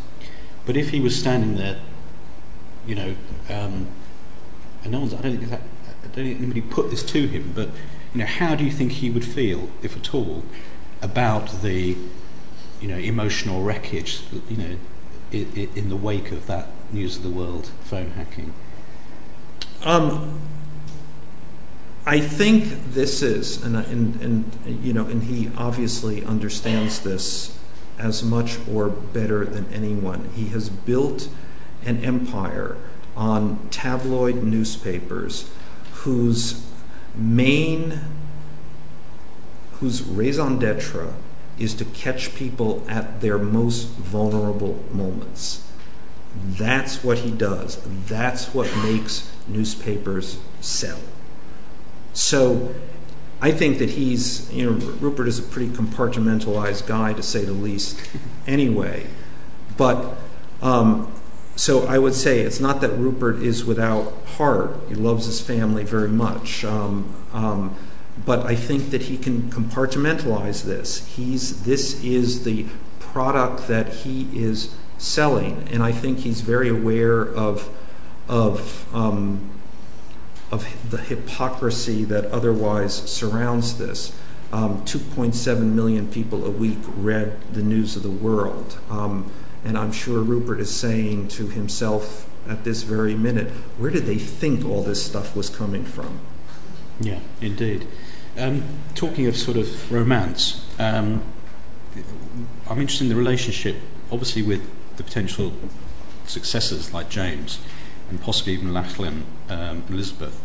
But 0.64 0.77
if 0.77 0.88
he 0.88 1.01
was 1.01 1.19
standing 1.19 1.57
there, 1.57 1.79
you 2.87 2.95
know, 2.95 3.14
um, 3.51 3.88
and 4.85 4.97
I 4.97 4.99
don't 4.99 5.09
think 5.11 5.61
anybody 6.16 6.62
put 6.62 6.90
this 6.90 7.03
to 7.03 7.27
him, 7.27 7.53
but 7.55 7.69
you 8.14 8.21
know, 8.21 8.27
how 8.27 8.55
do 8.55 8.64
you 8.64 8.71
think 8.71 8.92
he 8.92 9.11
would 9.11 9.25
feel, 9.25 9.69
if 9.83 9.97
at 9.97 10.14
all, 10.14 10.45
about 11.03 11.61
the, 11.61 11.97
you 12.81 12.88
know, 12.88 12.97
emotional 12.97 13.62
wreckage, 13.62 14.23
you 14.49 14.57
know, 14.57 14.77
in 15.31 15.88
the 15.90 15.97
wake 15.97 16.33
of 16.33 16.47
that 16.47 16.69
news 16.92 17.19
of 17.19 17.23
the 17.23 17.31
world 17.31 17.71
phone 17.85 18.12
hacking? 18.12 18.55
Um, 19.87 20.40
I 22.05 22.18
think 22.18 22.92
this 22.92 23.22
is, 23.22 23.62
and, 23.62 23.77
and, 23.77 24.20
and, 24.20 24.85
you 24.85 24.92
know, 24.92 25.07
and 25.07 25.22
he 25.22 25.49
obviously 25.57 26.25
understands 26.25 27.03
this 27.03 27.57
as 27.96 28.25
much 28.25 28.59
or 28.68 28.88
better 28.88 29.44
than 29.44 29.72
anyone. 29.72 30.29
He 30.35 30.49
has 30.49 30.68
built 30.70 31.29
an 31.85 32.03
empire 32.05 32.77
on 33.16 33.68
tabloid 33.70 34.42
newspapers 34.42 35.53
whose 35.92 36.66
main, 37.14 38.01
whose 39.75 40.03
raison 40.03 40.59
d'etre 40.59 41.14
is 41.61 41.75
to 41.75 41.85
catch 41.85 42.35
people 42.35 42.85
at 42.88 43.20
their 43.20 43.38
most 43.38 43.87
vulnerable 43.90 44.85
moments. 44.90 45.65
That's 46.44 47.03
what 47.03 47.18
he 47.18 47.31
does. 47.31 47.81
That's 48.07 48.55
what 48.55 48.75
makes 48.79 49.31
newspapers 49.49 50.38
sell. 50.61 50.99
So 52.12 52.75
I 53.40 53.53
think 53.53 53.79
that 53.79 53.90
he's, 53.90 54.53
you 54.53 54.70
know, 54.70 54.72
Rupert 54.72 55.29
is 55.29 55.38
a 55.38 55.42
pretty 55.42 55.68
compartmentalized 55.70 56.87
guy 56.87 57.12
to 57.12 57.22
say 57.22 57.44
the 57.44 57.53
least 57.53 58.01
anyway. 58.46 59.07
But 59.77 60.16
um, 60.62 61.12
so 61.57 61.87
I 61.87 61.99
would 61.99 62.14
say 62.14 62.40
it's 62.40 62.61
not 62.61 62.81
that 62.81 62.90
Rupert 62.90 63.42
is 63.42 63.64
without 63.64 64.12
heart. 64.37 64.79
He 64.88 64.94
loves 64.94 65.27
his 65.27 65.40
family 65.40 65.85
very 65.85 66.09
much. 66.09 66.64
Um, 66.64 67.14
um, 67.33 67.77
but 68.25 68.46
I 68.46 68.55
think 68.57 68.90
that 68.90 69.03
he 69.03 69.18
can 69.18 69.51
compartmentalize 69.51 70.64
this. 70.64 71.07
He's, 71.16 71.64
this 71.64 72.03
is 72.03 72.44
the 72.44 72.66
product 72.99 73.68
that 73.68 73.88
he 73.88 74.29
is 74.33 74.75
selling. 74.98 75.68
And 75.70 75.82
I 75.82 75.92
think 75.92 76.20
he's 76.20 76.40
very 76.40 76.68
aware 76.68 77.22
of 77.22 77.70
of 78.28 78.92
um, 78.94 79.50
of 80.50 80.90
the 80.90 80.98
hypocrisy 80.98 82.04
that 82.04 82.26
otherwise 82.26 82.94
surrounds 83.11 83.78
this. 83.78 84.16
Um, 84.52 84.85
2.7 84.85 85.61
million 85.72 86.09
people 86.09 86.46
a 86.46 86.50
week 86.50 86.78
read 86.96 87.37
the 87.52 87.62
news 87.62 87.96
of 87.96 88.02
the 88.04 88.11
world. 88.11 88.78
Um, 88.88 89.30
and 89.64 89.76
I'm 89.76 89.90
sure 89.90 90.20
Rupert 90.20 90.61
is 90.61 90.72
saying 90.72 91.28
to 91.28 91.48
himself 91.48 92.30
at 92.48 92.62
this 92.62 92.85
very 92.85 93.16
minute, 93.16 93.48
where 93.76 93.90
did 93.90 94.06
they 94.06 94.18
think 94.18 94.64
all 94.64 94.82
this 94.82 95.04
stuff 95.04 95.35
was 95.35 95.50
coming 95.50 95.85
from? 95.85 96.20
Yeah, 97.00 97.18
indeed. 97.40 97.88
Talking 98.94 99.26
of 99.26 99.37
sort 99.37 99.56
of 99.56 99.90
romance, 99.92 100.64
I'm 100.78 101.22
interested 102.68 103.04
in 103.04 103.09
the 103.09 103.16
relationship, 103.16 103.76
obviously, 104.12 104.42
with 104.42 104.62
the 104.96 105.02
potential 105.02 105.52
successors 106.26 106.92
like 106.92 107.09
James 107.09 107.59
and 108.11 108.20
possibly 108.20 108.54
even 108.54 108.72
Lachlan 108.72 109.24
um, 109.48 109.85
Elizabeth. 109.88 110.40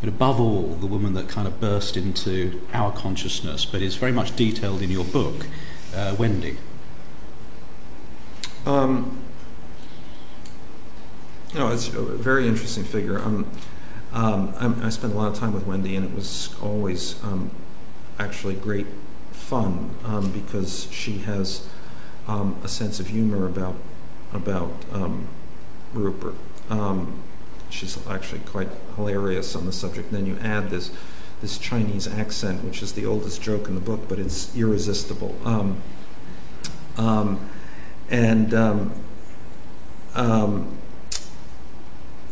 But 0.00 0.08
above 0.08 0.40
all, 0.40 0.74
the 0.74 0.86
woman 0.86 1.14
that 1.14 1.28
kind 1.28 1.46
of 1.46 1.60
burst 1.60 1.96
into 1.96 2.60
our 2.72 2.90
consciousness, 2.92 3.66
but 3.66 3.82
is 3.82 3.96
very 3.96 4.12
much 4.12 4.34
detailed 4.34 4.80
in 4.80 4.90
your 4.90 5.04
book, 5.04 5.46
uh, 5.94 6.14
Wendy. 6.18 6.56
Um, 8.64 9.22
you 11.52 11.58
know, 11.58 11.68
it's 11.68 11.88
a 11.88 12.00
very 12.00 12.46
interesting 12.46 12.84
figure. 12.84 13.18
Um, 13.18 13.46
um, 14.12 14.80
I, 14.82 14.88
spent 14.90 15.12
a 15.12 15.16
lot 15.16 15.32
of 15.32 15.38
time 15.38 15.52
with 15.52 15.66
Wendy, 15.66 15.96
and 15.96 16.04
it 16.04 16.14
was 16.14 16.54
always 16.62 17.22
um, 17.22 17.50
actually 18.18 18.54
great 18.54 18.86
fun 19.32 19.90
um, 20.04 20.30
because 20.32 20.88
she 20.90 21.18
has 21.18 21.68
a 22.62 22.68
sense 22.68 23.00
of 23.00 23.08
humor 23.08 23.46
about 23.46 23.74
about 24.32 24.70
um, 24.92 25.26
Rupert. 25.92 26.34
Um, 26.68 27.22
she's 27.68 28.06
actually 28.06 28.40
quite 28.40 28.68
hilarious 28.94 29.56
on 29.56 29.66
the 29.66 29.72
subject. 29.72 30.12
And 30.12 30.18
then 30.18 30.26
you 30.26 30.38
add 30.40 30.70
this 30.70 30.90
this 31.40 31.58
Chinese 31.58 32.06
accent, 32.06 32.62
which 32.64 32.82
is 32.82 32.92
the 32.92 33.06
oldest 33.06 33.42
joke 33.42 33.66
in 33.66 33.74
the 33.74 33.80
book, 33.80 34.08
but 34.08 34.18
it's 34.18 34.54
irresistible. 34.56 35.36
Um, 35.44 35.82
um, 36.96 37.50
and 38.10 38.52
um, 38.54 38.92
um, 40.14 40.78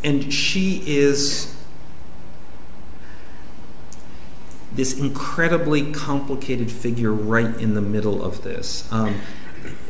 and 0.04 0.32
she 0.32 0.82
is 0.86 1.54
this 4.72 4.96
incredibly 4.96 5.90
complicated 5.90 6.70
figure 6.70 7.12
right 7.12 7.56
in 7.56 7.74
the 7.74 7.80
middle 7.80 8.22
of 8.22 8.42
this. 8.44 8.90
Um, 8.92 9.20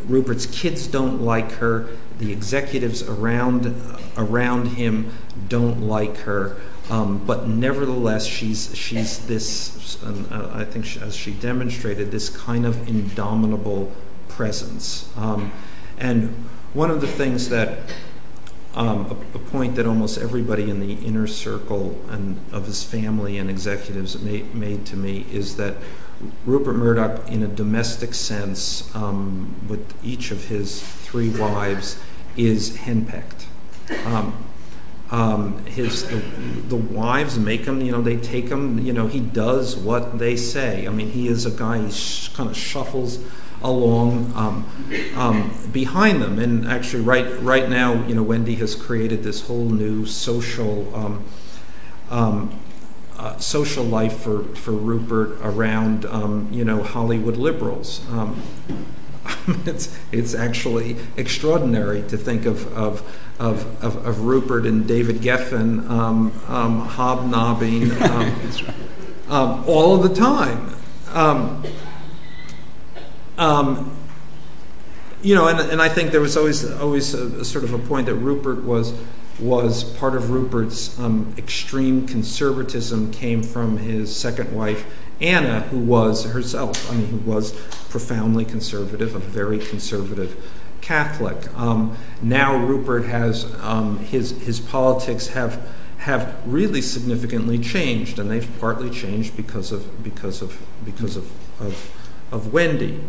Rupert's 0.08 0.46
kids 0.46 0.86
don't 0.86 1.22
like 1.22 1.52
her. 1.52 1.88
The 2.18 2.32
executives 2.32 3.02
around 3.02 3.74
around 4.16 4.68
him 4.68 5.12
don't 5.48 5.82
like 5.82 6.18
her. 6.18 6.56
Um, 6.90 7.24
but 7.26 7.46
nevertheless, 7.46 8.26
she's 8.26 8.74
she's 8.74 9.26
this. 9.26 10.02
Uh, 10.02 10.50
I 10.54 10.64
think 10.64 10.96
as 11.02 11.14
she 11.14 11.32
demonstrated, 11.32 12.10
this 12.10 12.28
kind 12.30 12.64
of 12.64 12.88
indomitable 12.88 13.92
presence. 14.28 15.10
Um, 15.16 15.52
and 15.98 16.46
one 16.72 16.90
of 16.90 17.00
the 17.00 17.06
things 17.06 17.48
that 17.50 17.78
um, 18.74 19.06
a, 19.06 19.36
a, 19.36 19.40
point 19.40 19.74
that 19.76 19.86
almost 19.86 20.18
everybody 20.18 20.70
in 20.70 20.80
the 20.80 20.94
inner 21.04 21.26
circle 21.26 22.00
and 22.08 22.38
of 22.52 22.66
his 22.66 22.84
family 22.84 23.36
and 23.36 23.50
executives 23.50 24.20
made, 24.20 24.54
made 24.54 24.86
to 24.86 24.96
me 24.96 25.26
is 25.32 25.56
that 25.56 25.76
Rupert 26.44 26.76
Murdoch, 26.76 27.28
in 27.28 27.42
a 27.42 27.48
domestic 27.48 28.14
sense, 28.14 28.94
um, 28.94 29.54
with 29.68 29.94
each 30.04 30.30
of 30.30 30.44
his 30.46 30.82
three 30.82 31.30
wives, 31.30 32.00
is 32.36 32.78
henpecked. 32.78 33.46
Um, 34.04 34.44
um, 35.10 35.64
his 35.64 36.06
the, 36.68 36.76
wives 36.76 37.38
make 37.38 37.64
him, 37.64 37.80
you 37.80 37.92
know, 37.92 38.02
they 38.02 38.18
take 38.18 38.48
him, 38.48 38.78
you 38.78 38.92
know, 38.92 39.06
he 39.06 39.20
does 39.20 39.76
what 39.76 40.18
they 40.18 40.36
say. 40.36 40.86
I 40.86 40.90
mean, 40.90 41.10
he 41.10 41.28
is 41.28 41.46
a 41.46 41.50
guy. 41.50 41.78
He 41.78 42.28
kind 42.34 42.50
of 42.50 42.56
shuffles 42.56 43.18
along 43.62 44.32
behind 45.72 46.22
them. 46.22 46.38
And 46.38 46.68
actually, 46.68 47.02
right 47.02 47.40
right 47.42 47.70
now, 47.70 48.06
you 48.06 48.14
know, 48.14 48.22
Wendy 48.22 48.56
has 48.56 48.74
created 48.74 49.22
this 49.22 49.46
whole 49.46 49.70
new 49.70 50.04
social 50.04 50.92
uh, 53.18 53.36
social 53.38 53.84
life 53.84 54.20
for, 54.20 54.44
for 54.54 54.72
Rupert 54.72 55.38
around 55.42 56.06
um, 56.06 56.48
you 56.52 56.64
know 56.64 56.82
Hollywood 56.82 57.36
liberals. 57.36 58.00
Um, 58.10 58.42
it's 59.66 59.98
it's 60.12 60.34
actually 60.34 60.96
extraordinary 61.16 62.02
to 62.08 62.16
think 62.16 62.46
of 62.46 62.72
of 62.72 63.02
of, 63.38 63.84
of, 63.84 64.06
of 64.06 64.20
Rupert 64.20 64.66
and 64.66 64.86
David 64.86 65.16
Geffen 65.16 65.88
um, 65.90 66.32
um 66.46 66.80
hobnobbing 66.80 67.90
um, 68.02 68.34
um, 69.28 69.64
all 69.66 69.94
of 69.96 70.08
the 70.08 70.14
time. 70.14 70.74
you 75.22 75.34
know, 75.34 75.48
and, 75.48 75.58
and 75.58 75.82
I 75.82 75.88
think 75.88 76.12
there 76.12 76.20
was 76.20 76.36
always 76.36 76.70
always 76.70 77.14
a, 77.14 77.40
a 77.40 77.44
sort 77.44 77.64
of 77.64 77.72
a 77.72 77.78
point 77.78 78.06
that 78.06 78.14
Rupert 78.14 78.62
was 78.62 78.92
was 79.40 79.84
part 79.84 80.14
of 80.14 80.30
Rupert's 80.30 80.98
um, 80.98 81.34
extreme 81.38 82.06
conservatism 82.06 83.12
came 83.12 83.42
from 83.42 83.78
his 83.78 84.14
second 84.14 84.54
wife, 84.54 84.86
Anna, 85.20 85.60
who 85.60 85.78
was 85.78 86.24
herself, 86.24 86.90
I 86.90 86.94
mean, 86.94 87.06
who 87.06 87.30
was 87.30 87.52
profoundly 87.88 88.44
conservative, 88.44 89.14
a 89.14 89.18
very 89.18 89.58
conservative 89.58 90.36
Catholic. 90.80 91.54
Um, 91.56 91.96
now 92.22 92.56
Rupert 92.56 93.04
has 93.06 93.44
um, 93.60 93.98
his 93.98 94.30
his 94.42 94.60
politics 94.60 95.28
have 95.28 95.68
have 95.98 96.36
really 96.46 96.80
significantly 96.80 97.58
changed, 97.58 98.18
and 98.18 98.30
they've 98.30 98.48
partly 98.60 98.90
changed 98.90 99.36
because 99.36 99.72
of 99.72 100.02
because 100.02 100.40
of 100.40 100.60
because 100.84 101.16
of 101.16 101.30
of, 101.60 101.90
of 102.32 102.52
Wendy. 102.52 103.00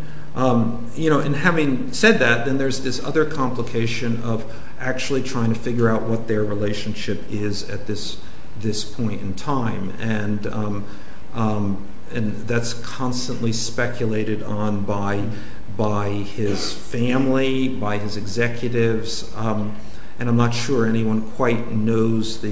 You 0.96 1.10
know, 1.10 1.20
and 1.20 1.36
having 1.36 1.92
said 1.92 2.18
that, 2.18 2.44
then 2.44 2.58
there's 2.58 2.80
this 2.80 3.02
other 3.02 3.24
complication 3.24 4.22
of 4.22 4.44
actually 4.80 5.22
trying 5.22 5.52
to 5.52 5.58
figure 5.58 5.88
out 5.88 6.02
what 6.02 6.26
their 6.26 6.42
relationship 6.42 7.22
is 7.30 7.68
at 7.68 7.86
this 7.86 8.84
point 8.84 9.20
in 9.20 9.34
time, 9.34 9.92
and 10.00 10.46
um, 10.46 10.84
um, 11.34 11.86
and 12.12 12.34
that's 12.48 12.74
constantly 12.74 13.52
speculated 13.52 14.42
on 14.42 14.82
by 15.76 16.08
his 16.10 16.72
family, 16.72 17.68
by 17.68 17.98
his 17.98 18.16
executives, 18.16 19.32
um, 19.36 19.76
and 20.18 20.28
I'm 20.28 20.36
not 20.36 20.52
sure 20.52 20.86
anyone 20.86 21.22
quite 21.32 21.70
knows 21.70 22.42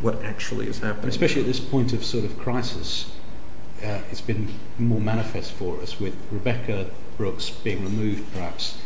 what 0.00 0.22
actually 0.24 0.66
is 0.66 0.80
happening. 0.80 1.08
Especially 1.08 1.42
at 1.42 1.46
this 1.46 1.60
point 1.60 1.92
of 1.92 2.04
sort 2.04 2.24
of 2.24 2.36
crisis 2.38 3.12
uh, 3.84 4.00
it's 4.10 4.20
been 4.20 4.48
more 4.78 5.00
manifest 5.00 5.52
for 5.52 5.80
us 5.80 5.98
with 5.98 6.16
Rebekah 6.30 6.90
Brooks 7.16 7.50
being 7.50 7.82
removed, 7.84 8.32
perhaps. 8.32 8.78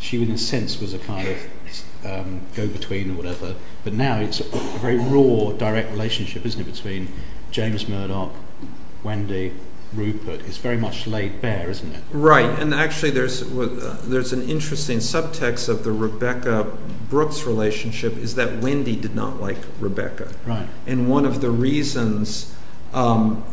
She, 0.00 0.22
in 0.22 0.30
a 0.30 0.38
sense, 0.38 0.80
was 0.80 0.94
a 0.94 0.98
kind 0.98 1.28
of 1.28 1.38
um, 2.04 2.40
go 2.54 2.68
between 2.68 3.10
or 3.10 3.14
whatever, 3.14 3.54
but 3.84 3.92
now 3.92 4.18
it's 4.20 4.40
a, 4.40 4.44
a 4.44 4.78
very 4.78 4.98
raw, 4.98 5.52
direct 5.52 5.90
relationship, 5.90 6.46
isn't 6.46 6.60
it, 6.60 6.72
between 6.72 7.12
James 7.50 7.88
Murdoch, 7.88 8.32
Wendy, 9.02 9.52
Rupert 9.94 10.40
It's 10.40 10.58
very 10.58 10.76
much 10.76 11.06
laid 11.06 11.40
bare, 11.40 11.70
isn't 11.70 11.94
it? 11.94 12.02
Right, 12.10 12.58
and 12.58 12.74
actually, 12.74 13.10
there's 13.12 13.42
uh, 13.42 14.00
there's 14.04 14.32
an 14.32 14.48
interesting 14.48 14.98
subtext 14.98 15.68
of 15.68 15.84
the 15.84 15.92
Rebekah 15.92 16.76
Brooks 17.08 17.44
relationship 17.44 18.16
is 18.16 18.34
that 18.34 18.58
Wendy 18.58 18.96
did 18.96 19.14
not 19.14 19.40
like 19.40 19.58
Rebekah, 19.78 20.32
right? 20.44 20.68
And 20.86 21.08
one 21.08 21.24
of 21.24 21.40
the 21.40 21.50
reasons 21.50 22.54
um, 22.92 23.44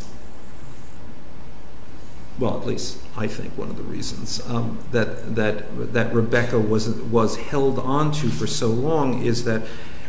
well, 2.43 2.59
at 2.59 2.67
least 2.67 2.97
I 3.15 3.27
think 3.27 3.57
one 3.57 3.69
of 3.69 3.77
the 3.77 3.83
reasons 3.83 4.45
um, 4.49 4.77
that 4.91 5.33
that 5.35 5.93
that 5.93 6.13
Rebekah 6.13 6.59
was 6.59 6.89
was 6.89 7.37
held 7.37 7.79
onto 7.79 8.27
for 8.27 8.47
so 8.47 8.67
long 8.67 9.23
is 9.23 9.45
that 9.45 9.61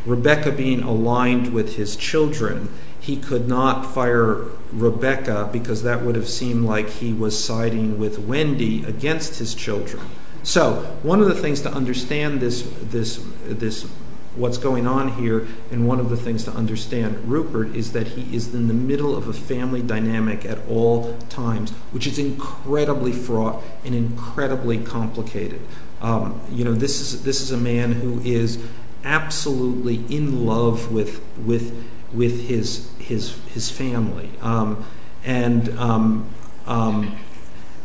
Rebekah 0.04 0.50
being 0.50 0.82
aligned 0.82 1.54
with 1.54 1.76
his 1.76 1.94
children, 1.94 2.70
he 2.98 3.16
could 3.16 3.46
not 3.46 3.94
fire 3.94 4.46
Rebekah 4.72 5.50
because 5.52 5.84
that 5.84 6.02
would 6.02 6.16
have 6.16 6.28
seemed 6.28 6.64
like 6.64 6.88
he 6.88 7.12
was 7.12 7.42
siding 7.42 8.00
with 8.00 8.18
Wendy 8.18 8.82
against 8.82 9.38
his 9.38 9.54
children. 9.54 10.02
So 10.42 10.98
one 11.04 11.20
of 11.20 11.28
the 11.28 11.36
things 11.36 11.60
to 11.60 11.70
understand 11.70 12.40
this 12.40 12.62
this 12.82 13.24
this 13.46 13.88
what's 14.36 14.58
going 14.58 14.86
on 14.86 15.12
here. 15.12 15.46
And 15.70 15.86
one 15.86 16.00
of 16.00 16.10
the 16.10 16.16
things 16.16 16.44
to 16.44 16.50
understand 16.52 17.28
Rupert 17.28 17.74
is 17.74 17.92
that 17.92 18.08
he 18.08 18.34
is 18.34 18.54
in 18.54 18.68
the 18.68 18.74
middle 18.74 19.16
of 19.16 19.28
a 19.28 19.32
family 19.32 19.82
dynamic 19.82 20.44
at 20.44 20.58
all 20.68 21.16
times, 21.28 21.70
which 21.92 22.06
is 22.06 22.18
incredibly 22.18 23.12
fraught 23.12 23.62
and 23.84 23.94
incredibly 23.94 24.78
complicated. 24.78 25.60
Um, 26.00 26.40
you 26.50 26.64
know, 26.64 26.74
this 26.74 27.00
is 27.00 27.22
this 27.22 27.40
is 27.40 27.50
a 27.50 27.56
man 27.56 27.92
who 27.92 28.20
is 28.20 28.58
absolutely 29.04 30.04
in 30.14 30.44
love 30.44 30.92
with 30.92 31.22
with 31.38 31.72
with 32.12 32.48
his 32.48 32.90
his 32.98 33.38
his 33.46 33.70
family, 33.70 34.30
um, 34.40 34.84
and 35.24 35.70
um, 35.78 36.28
um 36.66 37.16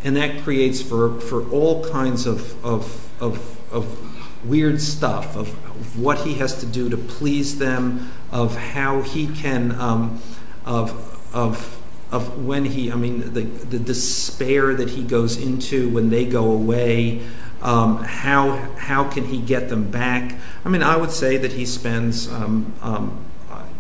and 0.03 0.15
that 0.15 0.41
creates 0.43 0.81
for 0.81 1.19
for 1.19 1.49
all 1.49 1.83
kinds 1.89 2.25
of 2.25 2.63
of 2.63 3.09
of, 3.21 3.59
of 3.71 4.08
weird 4.43 4.81
stuff 4.81 5.35
of, 5.35 5.55
what 5.97 6.19
he 6.19 6.35
has 6.35 6.59
to 6.59 6.65
do 6.65 6.89
to 6.89 6.97
please 6.97 7.57
them, 7.57 8.11
of 8.31 8.55
how 8.55 9.01
he 9.01 9.27
can, 9.27 9.71
um, 9.79 10.21
of, 10.65 10.91
of, 11.33 11.81
of 12.11 12.45
when 12.45 12.65
he, 12.65 12.91
I 12.91 12.95
mean, 12.95 13.33
the, 13.33 13.41
the 13.41 13.79
despair 13.79 14.73
that 14.75 14.91
he 14.91 15.03
goes 15.03 15.37
into 15.37 15.89
when 15.89 16.09
they 16.09 16.25
go 16.25 16.51
away. 16.51 17.25
Um, 17.61 18.03
how 18.03 18.55
how 18.77 19.09
can 19.09 19.25
he 19.25 19.41
get 19.41 19.67
them 19.67 19.91
back? 19.91 20.35
I 20.63 20.69
mean, 20.69 20.81
I 20.81 20.95
would 20.95 21.11
say 21.11 21.35
that 21.37 21.53
he 21.53 21.65
spends, 21.65 22.31
um, 22.31 22.73
uh, 22.81 23.09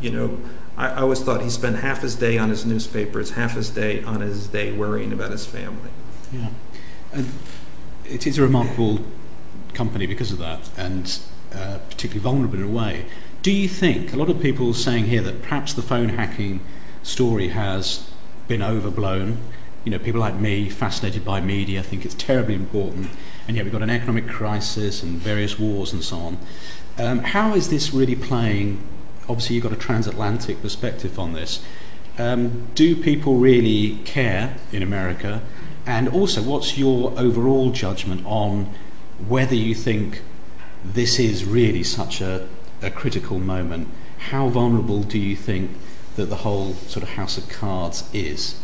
you 0.01 0.11
know, 0.11 0.37
I, 0.77 0.87
I 0.87 1.01
always 1.01 1.21
thought 1.21 1.41
he 1.41 1.49
spent 1.49 1.77
half 1.77 2.01
his 2.01 2.15
day 2.15 2.37
on 2.37 2.49
his 2.49 2.65
newspapers, 2.65 3.31
half 3.31 3.55
his 3.55 3.69
day 3.69 4.03
on 4.03 4.21
his 4.21 4.47
day 4.47 4.73
worrying 4.73 5.13
about 5.13 5.31
his 5.31 5.45
family. 5.45 5.91
Yeah. 6.31 6.49
And 7.13 7.31
it 8.05 8.25
is 8.25 8.37
a 8.37 8.41
remarkable 8.41 8.99
company 9.79 10.05
because 10.05 10.33
of 10.33 10.39
that, 10.39 10.69
and 10.75 11.19
uh, 11.55 11.77
particularly 11.89 12.19
vulnerable 12.19 12.57
in 12.57 12.65
a 12.65 12.67
way. 12.83 13.05
Do 13.43 13.49
you 13.49 13.69
think, 13.69 14.11
a 14.11 14.17
lot 14.17 14.29
of 14.29 14.41
people 14.41 14.73
saying 14.73 15.05
here 15.05 15.21
that 15.21 15.41
perhaps 15.41 15.73
the 15.73 15.81
phone 15.81 16.09
hacking 16.09 16.59
story 17.01 17.47
has 17.49 18.11
been 18.49 18.61
overblown? 18.61 19.37
You 19.85 19.91
know, 19.91 19.99
people 19.99 20.19
like 20.19 20.35
me, 20.35 20.69
fascinated 20.69 21.23
by 21.23 21.39
media, 21.39 21.81
think 21.81 22.03
it's 22.03 22.13
terribly 22.13 22.55
important, 22.55 23.11
and 23.47 23.55
yet 23.55 23.63
we've 23.63 23.71
got 23.71 23.81
an 23.81 23.89
economic 23.89 24.27
crisis 24.27 25.01
and 25.01 25.17
various 25.17 25.57
wars 25.57 25.93
and 25.93 26.03
so 26.03 26.17
on. 26.17 26.37
Um, 26.97 27.19
how 27.19 27.55
is 27.55 27.69
this 27.69 27.93
really 27.93 28.17
playing? 28.17 28.83
Obviously, 29.29 29.55
you've 29.55 29.63
got 29.63 29.71
a 29.71 29.77
transatlantic 29.87 30.61
perspective 30.61 31.17
on 31.17 31.31
this. 31.31 31.63
Um, 32.17 32.67
do 32.75 32.97
people 32.97 33.35
really 33.37 33.99
care 34.03 34.57
in 34.73 34.83
America? 34.83 35.41
And 35.85 36.09
also, 36.09 36.43
what's 36.43 36.77
your 36.77 37.17
overall 37.17 37.71
judgment 37.71 38.25
on 38.25 38.75
whether 39.27 39.55
you 39.55 39.75
think 39.75 40.21
this 40.83 41.19
is 41.19 41.45
really 41.45 41.83
such 41.83 42.21
a, 42.21 42.47
a 42.81 42.89
critical 42.89 43.39
moment? 43.39 43.89
How 44.29 44.49
vulnerable 44.49 45.03
do 45.03 45.19
you 45.19 45.35
think 45.35 45.71
that 46.15 46.25
the 46.25 46.37
whole 46.37 46.73
sort 46.73 47.03
of 47.03 47.09
house 47.09 47.37
of 47.37 47.49
cards 47.49 48.09
is? 48.13 48.61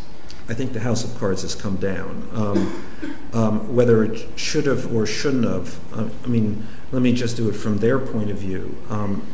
I 0.48 0.54
think 0.54 0.72
the 0.72 0.80
house 0.80 1.04
of 1.04 1.18
cards 1.18 1.42
has 1.42 1.54
come 1.54 1.76
down. 1.76 2.28
Um, 2.32 2.84
um, 3.32 3.74
whether 3.74 4.04
it 4.04 4.38
should 4.38 4.66
have 4.66 4.94
or 4.94 5.04
shouldn't 5.04 5.44
have, 5.44 5.80
uh, 5.92 6.08
I 6.22 6.26
mean, 6.28 6.66
let 6.92 7.02
me 7.02 7.12
just 7.12 7.36
do 7.36 7.48
it 7.48 7.54
from 7.54 7.78
their 7.78 7.98
point 7.98 8.30
of 8.30 8.38
view. 8.38 8.76
Um, 8.88 9.26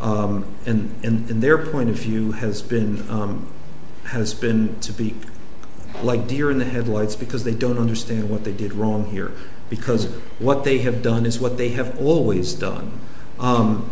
um 0.00 0.44
and, 0.66 0.94
and, 1.02 1.30
and, 1.30 1.42
their 1.42 1.56
point 1.56 1.88
of 1.88 1.96
view 1.96 2.32
has 2.32 2.60
been 2.60 3.08
um, 3.08 3.50
has 4.04 4.34
been 4.34 4.78
to 4.80 4.92
be 4.92 5.14
like 6.02 6.26
deer 6.26 6.50
in 6.50 6.58
the 6.58 6.66
headlights 6.66 7.16
because 7.16 7.44
they 7.44 7.54
don't 7.54 7.78
understand 7.78 8.28
what 8.28 8.44
they 8.44 8.52
did 8.52 8.74
wrong 8.74 9.06
here. 9.06 9.32
Because 9.68 10.06
what 10.38 10.64
they 10.64 10.78
have 10.78 11.02
done 11.02 11.26
is 11.26 11.40
what 11.40 11.58
they 11.58 11.70
have 11.70 12.00
always 12.00 12.54
done. 12.54 13.00
Um, 13.38 13.90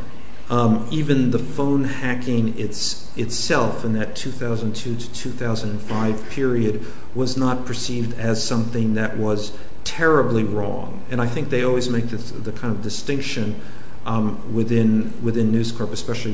um, 0.51 0.87
even 0.91 1.31
the 1.31 1.39
phone 1.39 1.85
hacking 1.85 2.59
itself 2.59 3.85
in 3.85 3.95
that 3.95 4.15
2002 4.15 4.97
to 4.97 5.13
2005 5.13 6.31
period 6.31 6.85
was 7.15 7.37
not 7.37 7.65
perceived 7.65 8.19
as 8.19 8.47
something 8.47 8.95
that 8.95 9.17
was 9.17 9.57
terribly 9.85 10.45
wrong. 10.45 11.03
And 11.11 11.21
I 11.21 11.27
think 11.27 11.49
they 11.49 11.65
always 11.65 11.89
make 11.89 12.09
the 12.09 12.53
kind 12.53 12.75
of 12.75 12.83
distinction 12.83 13.61
um, 14.05 14.55
within 14.55 15.13
News 15.23 15.73
Corp, 15.73 15.93
especially 15.93 16.33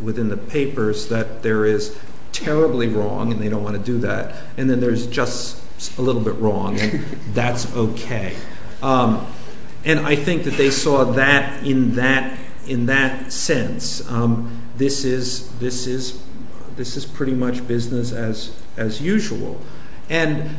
within 0.00 0.28
the 0.28 0.36
papers, 0.36 1.08
that 1.08 1.42
there 1.42 1.66
is 1.66 1.98
terribly 2.32 2.86
wrong, 2.86 3.32
and 3.32 3.40
they 3.40 3.48
don't 3.48 3.64
want 3.64 3.76
to 3.76 3.82
do 3.82 3.98
that, 3.98 4.36
and 4.56 4.68
then 4.68 4.80
there's 4.80 5.06
just 5.06 5.62
a 5.98 6.02
little 6.02 6.22
bit 6.22 6.34
wrong, 6.34 6.78
and 6.78 7.04
that's 7.34 7.74
okay. 7.74 8.34
Um, 8.82 9.26
and 9.84 10.00
I 10.00 10.16
think 10.16 10.44
that 10.44 10.54
they 10.54 10.70
saw 10.70 11.04
that 11.12 11.64
in 11.64 11.94
that 11.94 12.38
in 12.66 12.86
that 12.86 13.32
sense, 13.32 14.08
um, 14.10 14.62
this 14.76 15.04
is 15.04 15.56
this 15.58 15.86
is 15.86 16.22
this 16.76 16.96
is 16.96 17.06
pretty 17.06 17.34
much 17.34 17.66
business 17.66 18.12
as 18.12 18.56
as 18.76 19.00
usual, 19.00 19.60
and 20.10 20.50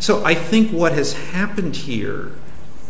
so 0.00 0.24
I 0.24 0.34
think 0.34 0.72
what 0.72 0.92
has 0.92 1.12
happened 1.12 1.76
here, 1.76 2.32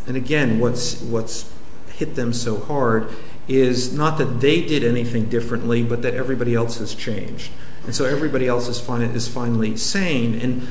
and 0.07 0.17
again, 0.17 0.59
what's 0.59 1.01
what's 1.03 1.53
hit 1.93 2.15
them 2.15 2.33
so 2.33 2.59
hard 2.59 3.09
is 3.47 3.93
not 3.93 4.17
that 4.19 4.41
they 4.41 4.63
did 4.63 4.83
anything 4.83 5.29
differently, 5.29 5.83
but 5.83 6.01
that 6.03 6.15
everybody 6.15 6.55
else 6.55 6.79
has 6.79 6.95
changed, 6.95 7.51
and 7.85 7.95
so 7.95 8.05
everybody 8.07 8.49
else 8.49 8.69
is 8.69 8.81
finally 9.29 9.77
sane. 9.77 10.41
And 10.41 10.69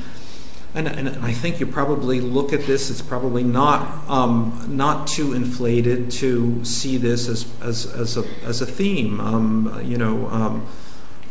and, 0.74 0.88
I 1.24 1.32
think 1.32 1.60
you 1.60 1.66
probably 1.66 2.20
look 2.20 2.52
at 2.52 2.66
this, 2.66 2.90
it's 2.90 3.02
probably 3.02 3.44
not, 3.44 4.08
um, 4.08 4.64
not 4.68 5.06
too 5.06 5.34
inflated 5.34 6.10
to 6.12 6.64
see 6.64 6.96
this 6.96 7.28
as, 7.28 8.16
a, 8.16 8.66
theme. 8.66 9.20
Um, 9.20 9.82
you 9.84 9.98
know, 9.98 10.28
um, 10.28 10.66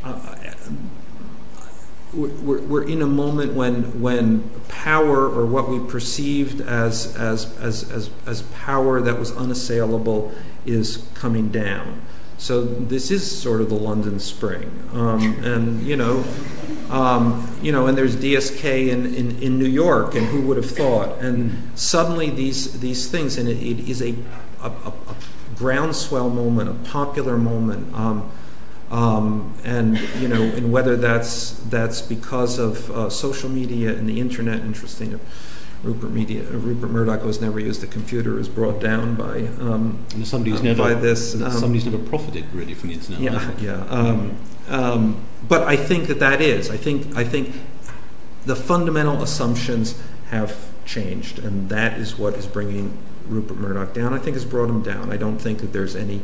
uh, 0.03 0.35
we're, 2.13 2.83
in 2.83 3.01
a 3.01 3.07
moment 3.07 3.53
when, 3.53 4.01
when 4.01 4.47
power 4.67 5.27
or 5.27 5.45
what 5.45 5.69
we 5.69 5.79
perceived 5.79 6.61
as, 6.61 7.15
as, 7.15 7.57
as, 7.57 7.89
as, 7.89 8.09
as 8.27 8.41
power 8.43 9.01
that 9.01 9.17
was 9.17 9.35
unassailable 9.35 10.31
is 10.65 11.07
coming 11.15 11.49
down. 11.49 12.01
So 12.41 12.63
this 12.63 13.11
is 13.11 13.39
sort 13.39 13.61
of 13.61 13.69
the 13.69 13.75
London 13.75 14.19
Spring, 14.19 14.71
um, 14.93 15.21
and 15.43 15.79
you 15.83 15.95
know, 15.95 16.23
um, 16.89 17.47
you 17.61 17.71
know, 17.71 17.85
and 17.85 17.95
there's 17.95 18.15
DSK 18.15 18.89
in, 18.89 19.59
New 19.59 19.67
York, 19.67 20.15
and 20.15 20.25
who 20.25 20.41
would 20.47 20.57
have 20.57 20.65
thought? 20.69 21.19
And 21.19 21.69
suddenly 21.75 22.31
these 22.31 22.79
these 22.79 23.07
things, 23.07 23.37
and 23.37 23.47
it, 23.47 23.87
is 23.87 24.01
a, 24.01 24.15
groundswell 25.55 26.31
moment, 26.31 26.67
a 26.67 26.89
popular 26.89 27.37
moment, 27.37 27.93
um, 28.89 29.53
and 29.63 29.99
you 30.19 30.27
know, 30.27 30.41
and 30.41 30.73
whether 30.73 30.97
that's 30.97 31.51
that's 31.69 32.01
because 32.01 32.57
of 32.57 32.89
uh, 32.89 33.11
social 33.11 33.49
media 33.49 33.91
and 33.95 34.09
the 34.09 34.19
internet. 34.19 34.61
Interesting 34.61 35.13
Rupert 35.83 36.11
Media, 36.11 36.43
uh, 36.43 36.57
Rupert 36.57 36.91
Murdoch 36.91 37.23
was 37.23 37.41
never 37.41 37.59
used 37.59 37.83
a 37.83 37.87
computer 37.87 38.39
is 38.39 38.47
brought 38.47 38.79
down 38.79 39.15
by 39.15 39.47
um, 39.59 40.05
and 40.13 40.27
somebody 40.27 40.51
who's 40.51 40.79
uh, 40.79 40.99
this. 40.99 41.33
Um, 41.41 41.51
somebody's 41.51 41.85
never 41.85 41.97
profited 41.97 42.45
really 42.53 42.73
from 42.73 42.89
the 42.89 42.95
internet. 42.95 43.19
Yeah, 43.19 43.51
yeah. 43.59 43.85
Um, 43.85 44.37
um, 44.67 45.25
but 45.47 45.63
I 45.63 45.75
think 45.75 46.07
that 46.07 46.19
that 46.19 46.39
is. 46.41 46.69
I 46.69 46.77
think 46.77 47.15
I 47.15 47.23
think 47.23 47.55
the 48.45 48.55
fundamental 48.55 49.23
assumptions 49.23 50.01
have 50.29 50.71
changed, 50.85 51.39
and 51.39 51.69
that 51.69 51.99
is 51.99 52.17
what 52.17 52.35
is 52.35 52.45
bringing 52.45 52.97
Rupert 53.27 53.57
Murdoch 53.57 53.93
down. 53.93 54.13
I 54.13 54.19
think 54.19 54.35
has 54.35 54.45
brought 54.45 54.69
him 54.69 54.83
down. 54.83 55.11
I 55.11 55.17
don't 55.17 55.39
think 55.39 55.59
that 55.59 55.73
there's 55.73 55.95
any 55.95 56.21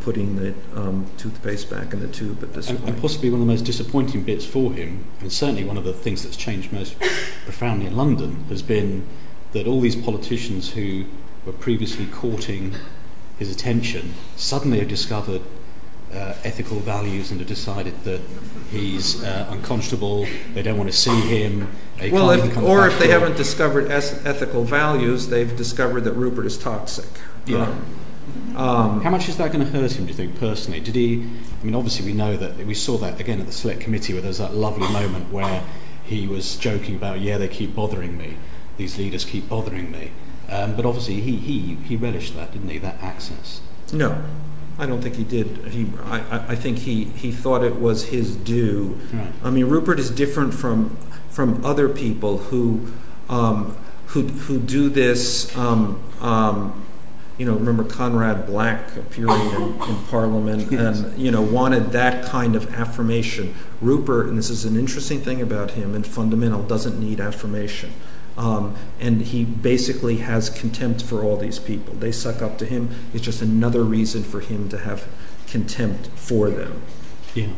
putting 0.00 0.36
the 0.36 0.54
um, 0.74 1.06
toothpaste 1.16 1.68
back 1.70 1.92
in 1.92 2.00
the 2.00 2.08
tube 2.08 2.42
at 2.42 2.54
this 2.54 2.70
point. 2.70 2.84
And 2.84 3.00
possibly 3.00 3.30
one 3.30 3.40
of 3.40 3.46
the 3.46 3.52
most 3.52 3.64
disappointing 3.64 4.22
bits 4.22 4.44
for 4.44 4.72
him, 4.72 5.04
and 5.20 5.30
certainly 5.32 5.64
one 5.64 5.76
of 5.76 5.84
the 5.84 5.92
things 5.92 6.22
that's 6.22 6.36
changed 6.36 6.72
most 6.72 6.98
profoundly 7.44 7.86
in 7.86 7.96
London, 7.96 8.44
has 8.48 8.62
been 8.62 9.06
that 9.52 9.66
all 9.66 9.80
these 9.80 9.96
politicians 9.96 10.72
who 10.72 11.04
were 11.44 11.52
previously 11.52 12.06
courting 12.06 12.74
his 13.38 13.50
attention 13.50 14.14
suddenly 14.36 14.78
have 14.78 14.88
discovered 14.88 15.42
uh, 16.12 16.34
ethical 16.44 16.78
values 16.80 17.30
and 17.30 17.40
have 17.40 17.48
decided 17.48 18.04
that 18.04 18.20
he's 18.70 19.22
uh, 19.22 19.46
unconscionable, 19.50 20.26
they 20.54 20.62
don't 20.62 20.76
want 20.78 20.90
to 20.90 20.96
see 20.96 21.20
him. 21.20 21.68
Well, 22.10 22.30
if, 22.30 22.56
or 22.58 22.86
if 22.86 22.98
they 22.98 23.08
haven't 23.08 23.36
discovered 23.36 23.90
ethical 23.90 24.64
values, 24.64 25.28
they've 25.28 25.54
discovered 25.56 26.02
that 26.02 26.12
Rupert 26.12 26.46
is 26.46 26.56
toxic. 26.58 27.08
Yeah. 28.52 28.60
Um, 28.60 28.90
um, 28.90 29.00
How 29.02 29.10
much 29.10 29.28
is 29.28 29.36
that 29.36 29.52
going 29.52 29.64
to 29.64 29.70
hurt 29.70 29.92
him, 29.92 30.04
do 30.04 30.10
you 30.10 30.16
think, 30.16 30.38
personally? 30.38 30.80
Did 30.80 30.94
he, 30.94 31.22
I 31.60 31.64
mean, 31.64 31.74
obviously 31.74 32.06
we 32.06 32.12
know 32.12 32.36
that, 32.36 32.56
we 32.58 32.74
saw 32.74 32.96
that 32.98 33.20
again 33.20 33.40
at 33.40 33.46
the 33.46 33.52
select 33.52 33.80
committee 33.80 34.12
where 34.12 34.22
there 34.22 34.28
was 34.28 34.38
that 34.38 34.54
lovely 34.54 34.88
moment 34.92 35.32
where 35.32 35.62
he 36.04 36.26
was 36.26 36.56
joking 36.56 36.96
about, 36.96 37.20
yeah, 37.20 37.38
they 37.38 37.48
keep 37.48 37.74
bothering 37.74 38.18
me, 38.18 38.36
these 38.76 38.98
leaders 38.98 39.24
keep 39.24 39.48
bothering 39.48 39.90
me. 39.90 40.10
Um, 40.48 40.74
but 40.74 40.84
obviously 40.84 41.20
he, 41.20 41.36
he, 41.36 41.76
he 41.76 41.96
relished 41.96 42.34
that, 42.34 42.52
didn't 42.52 42.68
he, 42.68 42.78
that 42.78 43.00
access? 43.00 43.60
No, 43.92 44.22
I 44.78 44.86
don't 44.86 45.00
think 45.00 45.14
he 45.16 45.24
did. 45.24 45.68
He, 45.68 45.86
I, 46.04 46.52
I 46.52 46.56
think 46.56 46.78
he, 46.78 47.04
he 47.04 47.30
thought 47.30 47.62
it 47.62 47.80
was 47.80 48.06
his 48.06 48.34
due. 48.34 48.98
Right. 49.12 49.32
I 49.44 49.50
mean, 49.50 49.66
Rupert 49.66 50.00
is 50.00 50.10
different 50.10 50.54
from, 50.54 50.96
from 51.28 51.64
other 51.64 51.88
people 51.88 52.38
who, 52.38 52.92
um, 53.28 53.76
who, 54.06 54.22
who 54.22 54.58
do 54.58 54.88
this 54.88 55.56
um, 55.56 56.02
um, 56.20 56.84
you 57.40 57.46
know, 57.46 57.54
remember 57.54 57.82
Conrad 57.82 58.44
Black 58.44 58.94
appearing 58.96 59.40
in, 59.52 59.82
in 59.88 60.04
Parliament 60.10 60.70
and, 60.72 61.18
you 61.18 61.30
know, 61.30 61.40
wanted 61.40 61.90
that 61.92 62.26
kind 62.26 62.54
of 62.54 62.74
affirmation. 62.74 63.54
Rupert, 63.80 64.26
and 64.26 64.36
this 64.36 64.50
is 64.50 64.66
an 64.66 64.76
interesting 64.76 65.22
thing 65.22 65.40
about 65.40 65.70
him 65.70 65.94
and 65.94 66.06
fundamental, 66.06 66.62
doesn't 66.62 67.00
need 67.00 67.18
affirmation. 67.18 67.94
Um, 68.36 68.76
and 69.00 69.22
he 69.22 69.46
basically 69.46 70.18
has 70.18 70.50
contempt 70.50 71.02
for 71.02 71.24
all 71.24 71.38
these 71.38 71.58
people. 71.58 71.94
They 71.94 72.12
suck 72.12 72.42
up 72.42 72.58
to 72.58 72.66
him. 72.66 72.90
It's 73.14 73.24
just 73.24 73.40
another 73.40 73.84
reason 73.84 74.22
for 74.22 74.40
him 74.40 74.68
to 74.68 74.76
have 74.76 75.08
contempt 75.46 76.08
for 76.08 76.50
them. 76.50 76.82
Yeah, 77.34 77.48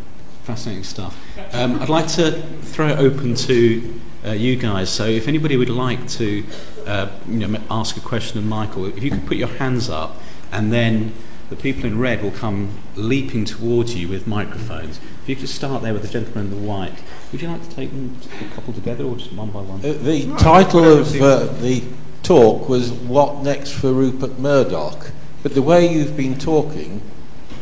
fascinating 0.45 0.85
stuff. 0.85 1.21
Um, 1.53 1.83
I'd 1.83 1.89
like 1.89 2.07
to 2.13 2.41
throw 2.63 2.87
it 2.87 2.99
open 3.01 3.35
to 3.35 4.01
uh, 4.25 4.31
you 4.31 4.55
guys. 4.55 4.91
So 4.91 5.07
if 5.07 5.27
anybody 5.27 5.57
would 5.57 5.71
like 5.71 6.07
to 6.11 6.45
uh, 6.87 7.11
you 7.29 7.47
know, 7.47 7.61
ask 7.71 7.97
a 7.97 8.01
question 8.01 8.39
of 8.39 8.45
Michael, 8.45 8.87
if 8.87 9.03
you 9.03 9.11
could 9.11 9.27
put 9.27 9.37
your 9.37 9.49
hands 9.49 9.89
up 9.89 10.21
and 10.51 10.73
then 10.73 11.15
the 11.51 11.57
people 11.57 11.85
in 11.85 11.99
red 11.99 12.23
will 12.23 12.31
come 12.31 12.79
leaping 12.97 13.45
towards 13.45 13.95
you 13.95 14.09
with 14.09 14.27
microphones. 14.27 14.99
If 15.23 15.29
you 15.29 15.37
could 15.37 15.49
start 15.49 15.83
there 15.83 15.93
with 15.93 16.03
the 16.03 16.09
gentleman 16.09 16.47
in 16.47 16.51
the 16.51 16.67
white. 16.67 17.03
Would 17.31 17.43
you 17.43 17.49
like 17.49 17.63
to 17.69 17.75
take 17.75 17.91
them 17.91 18.17
a 18.41 18.55
couple 18.55 18.73
together 18.73 19.05
or 19.05 19.17
just 19.17 19.33
one 19.33 19.51
by 19.51 19.61
one? 19.61 19.81
Uh, 19.81 19.93
the 20.03 20.27
no, 20.27 20.37
title 20.39 20.99
of 20.99 21.15
uh, 21.21 21.45
the 21.61 21.85
talk 22.23 22.69
was 22.69 22.91
What 22.91 23.43
Next 23.43 23.73
for 23.73 23.93
Rupert 23.93 24.39
Murdoch? 24.39 25.11
But 25.43 25.55
the 25.55 25.63
way 25.63 25.87
you've 25.93 26.17
been 26.17 26.39
talking, 26.39 27.03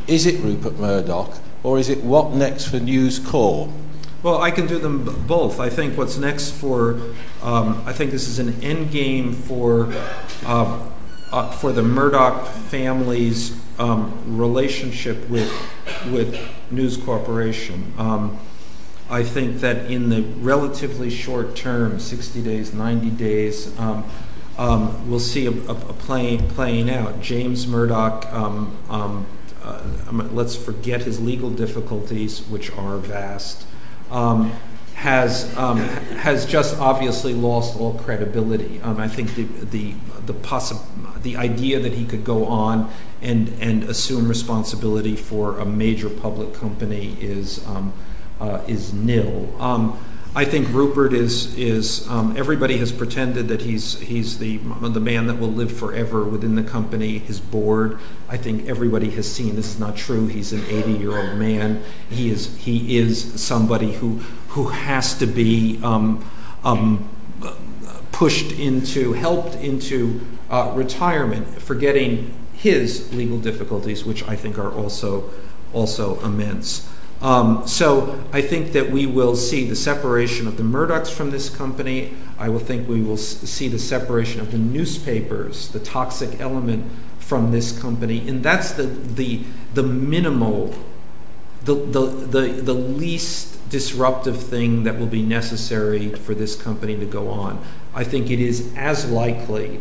is 0.06 0.26
it 0.26 0.40
Rupert 0.40 0.78
Murdoch 0.78 1.38
or 1.62 1.78
is 1.78 1.88
it 1.88 2.04
what 2.04 2.32
next 2.32 2.66
for 2.66 2.78
News 2.78 3.18
Corp? 3.18 3.70
Well, 4.22 4.42
I 4.42 4.50
can 4.50 4.66
do 4.66 4.78
them 4.78 5.24
both. 5.26 5.60
I 5.60 5.70
think 5.70 5.96
what's 5.96 6.18
next 6.18 6.50
for, 6.50 7.00
um, 7.42 7.82
I 7.86 7.94
think 7.94 8.10
this 8.10 8.28
is 8.28 8.38
an 8.38 8.62
end 8.62 8.90
game 8.90 9.32
for, 9.32 9.90
uh, 10.44 10.90
uh, 11.32 11.50
for 11.52 11.72
the 11.72 11.82
Murdoch 11.82 12.46
family's 12.46 13.58
um, 13.78 14.36
relationship 14.36 15.26
with, 15.30 15.50
with 16.12 16.38
News 16.70 16.98
Corporation. 16.98 17.94
Um, 17.96 18.38
I 19.08 19.22
think 19.22 19.60
that 19.60 19.90
in 19.90 20.10
the 20.10 20.20
relatively 20.20 21.08
short 21.08 21.56
term, 21.56 21.98
60 21.98 22.42
days, 22.42 22.74
90 22.74 23.08
days, 23.10 23.78
um, 23.78 24.04
um, 24.58 25.10
we'll 25.10 25.18
see 25.18 25.46
a, 25.46 25.50
a, 25.50 25.72
a 25.72 25.94
play, 25.94 26.36
playing 26.36 26.90
out. 26.90 27.22
James 27.22 27.66
Murdoch, 27.66 28.26
uh, 28.30 28.66
let's 30.30 30.56
forget 30.56 31.04
his 31.04 31.20
legal 31.20 31.48
difficulties, 31.48 32.42
which 32.48 32.70
are 32.72 32.98
vast 32.98 33.66
has 34.94 35.56
um, 35.56 35.78
has 35.78 36.44
just 36.44 36.78
obviously 36.78 37.32
lost 37.32 37.78
all 37.78 37.94
credibility. 37.94 38.80
Um, 38.82 38.98
I 39.00 39.08
think 39.08 39.34
the 39.34 39.44
the 39.44 39.94
the 40.26 40.34
possi- 40.34 41.22
the 41.22 41.36
idea 41.36 41.80
that 41.80 41.94
he 41.94 42.04
could 42.04 42.24
go 42.24 42.44
on 42.46 42.90
and 43.22 43.48
and 43.60 43.84
assume 43.84 44.28
responsibility 44.28 45.16
for 45.16 45.58
a 45.58 45.64
major 45.64 46.10
public 46.10 46.52
company 46.54 47.16
is 47.20 47.66
um, 47.66 47.92
uh, 48.40 48.62
is 48.66 48.92
nil. 48.92 49.48
I 50.34 50.44
think 50.44 50.68
Rupert 50.68 51.12
is 51.12 51.56
is 51.58 52.08
um, 52.08 52.36
everybody 52.36 52.76
has 52.76 52.92
pretended 52.92 53.48
that 53.48 53.62
he's 53.62 53.98
he's 53.98 54.38
the 54.38 54.58
the 54.58 55.00
man 55.00 55.26
that 55.26 55.40
will 55.40 55.50
live 55.50 55.76
forever 55.76 56.24
within 56.24 56.54
the 56.54 56.62
company. 56.62 57.18
His 57.18 57.40
board, 57.40 57.98
I 58.28 58.36
think 58.36 58.68
everybody 58.68 59.10
has 59.10 59.30
seen 59.30 59.56
this 59.56 59.66
is 59.66 59.80
not 59.80 59.96
true. 59.96 60.28
He's 60.28 60.52
an 60.52 60.64
80 60.68 60.92
year 60.92 61.18
old 61.18 61.36
man. 61.36 61.82
He 62.08 62.30
is 62.30 62.56
he 62.58 62.96
is 62.96 63.40
somebody 63.42 63.94
who 63.94 64.18
who 64.50 64.68
has 64.68 65.18
to 65.18 65.26
be 65.26 65.80
um, 65.82 66.24
um, 66.62 67.08
pushed 68.12 68.52
into 68.52 69.14
helped 69.14 69.56
into 69.56 70.20
uh, 70.48 70.72
retirement, 70.76 71.60
forgetting 71.60 72.32
his 72.52 73.12
legal 73.12 73.38
difficulties, 73.40 74.04
which 74.04 74.22
I 74.28 74.36
think 74.36 74.60
are 74.60 74.70
also 74.72 75.28
also 75.72 76.20
immense. 76.20 76.88
Um, 77.22 77.68
so 77.68 78.22
I 78.32 78.40
think 78.40 78.72
that 78.72 78.90
we 78.90 79.04
will 79.04 79.36
see 79.36 79.68
the 79.68 79.76
separation 79.76 80.46
of 80.46 80.56
the 80.56 80.62
Murdochs 80.62 81.10
from 81.10 81.30
this 81.30 81.50
company. 81.50 82.14
I 82.38 82.48
will 82.48 82.58
think 82.58 82.88
we 82.88 83.02
will 83.02 83.18
see 83.18 83.68
the 83.68 83.78
separation 83.78 84.40
of 84.40 84.52
the 84.52 84.58
newspapers, 84.58 85.68
the 85.68 85.80
toxic 85.80 86.40
element 86.40 86.90
from 87.18 87.52
this 87.52 87.78
company, 87.78 88.26
and 88.26 88.42
that's 88.42 88.72
the 88.72 89.44
minimal, 89.76 90.74
the 91.64 91.74
the 91.74 92.06
the, 92.06 92.40
the 92.62 92.74
least 92.74 93.68
disruptive 93.68 94.42
thing 94.42 94.82
that 94.84 94.98
will 94.98 95.06
be 95.06 95.22
necessary 95.22 96.08
for 96.08 96.34
this 96.34 96.56
company 96.56 96.96
to 96.96 97.06
go 97.06 97.28
on. 97.28 97.62
I 97.94 98.02
think 98.04 98.30
it 98.30 98.40
is 98.40 98.72
as 98.76 99.08
likely 99.08 99.80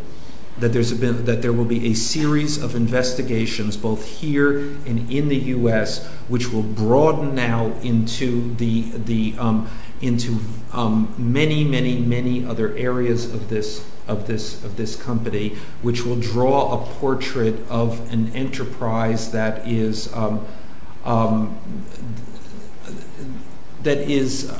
that 0.59 1.41
there 1.41 1.53
will 1.53 1.65
be 1.65 1.89
a 1.89 1.93
series 1.93 2.61
of 2.61 2.75
investigations 2.75 3.77
both 3.77 4.05
here 4.05 4.59
and 4.59 5.09
in 5.11 5.29
the 5.29 5.37
U.S. 5.37 6.05
which 6.27 6.51
will 6.51 6.63
broaden 6.63 7.35
now 7.35 7.67
into 7.81 8.53
the 8.55 8.81
the 8.91 9.35
um, 9.37 9.69
into 10.01 10.39
um, 10.73 11.13
many 11.17 11.63
many 11.63 11.99
many 11.99 12.45
other 12.45 12.75
areas 12.77 13.33
of 13.33 13.49
this 13.49 13.85
of 14.07 14.27
this 14.27 14.63
of 14.63 14.75
this 14.75 14.95
company, 14.95 15.55
which 15.81 16.03
will 16.03 16.19
draw 16.19 16.81
a 16.81 16.85
portrait 16.95 17.55
of 17.69 18.11
an 18.11 18.35
enterprise 18.35 19.31
that 19.31 19.67
is 19.67 20.13
um, 20.13 20.45
um 21.05 21.57
that 23.83 23.97
is 23.97 24.51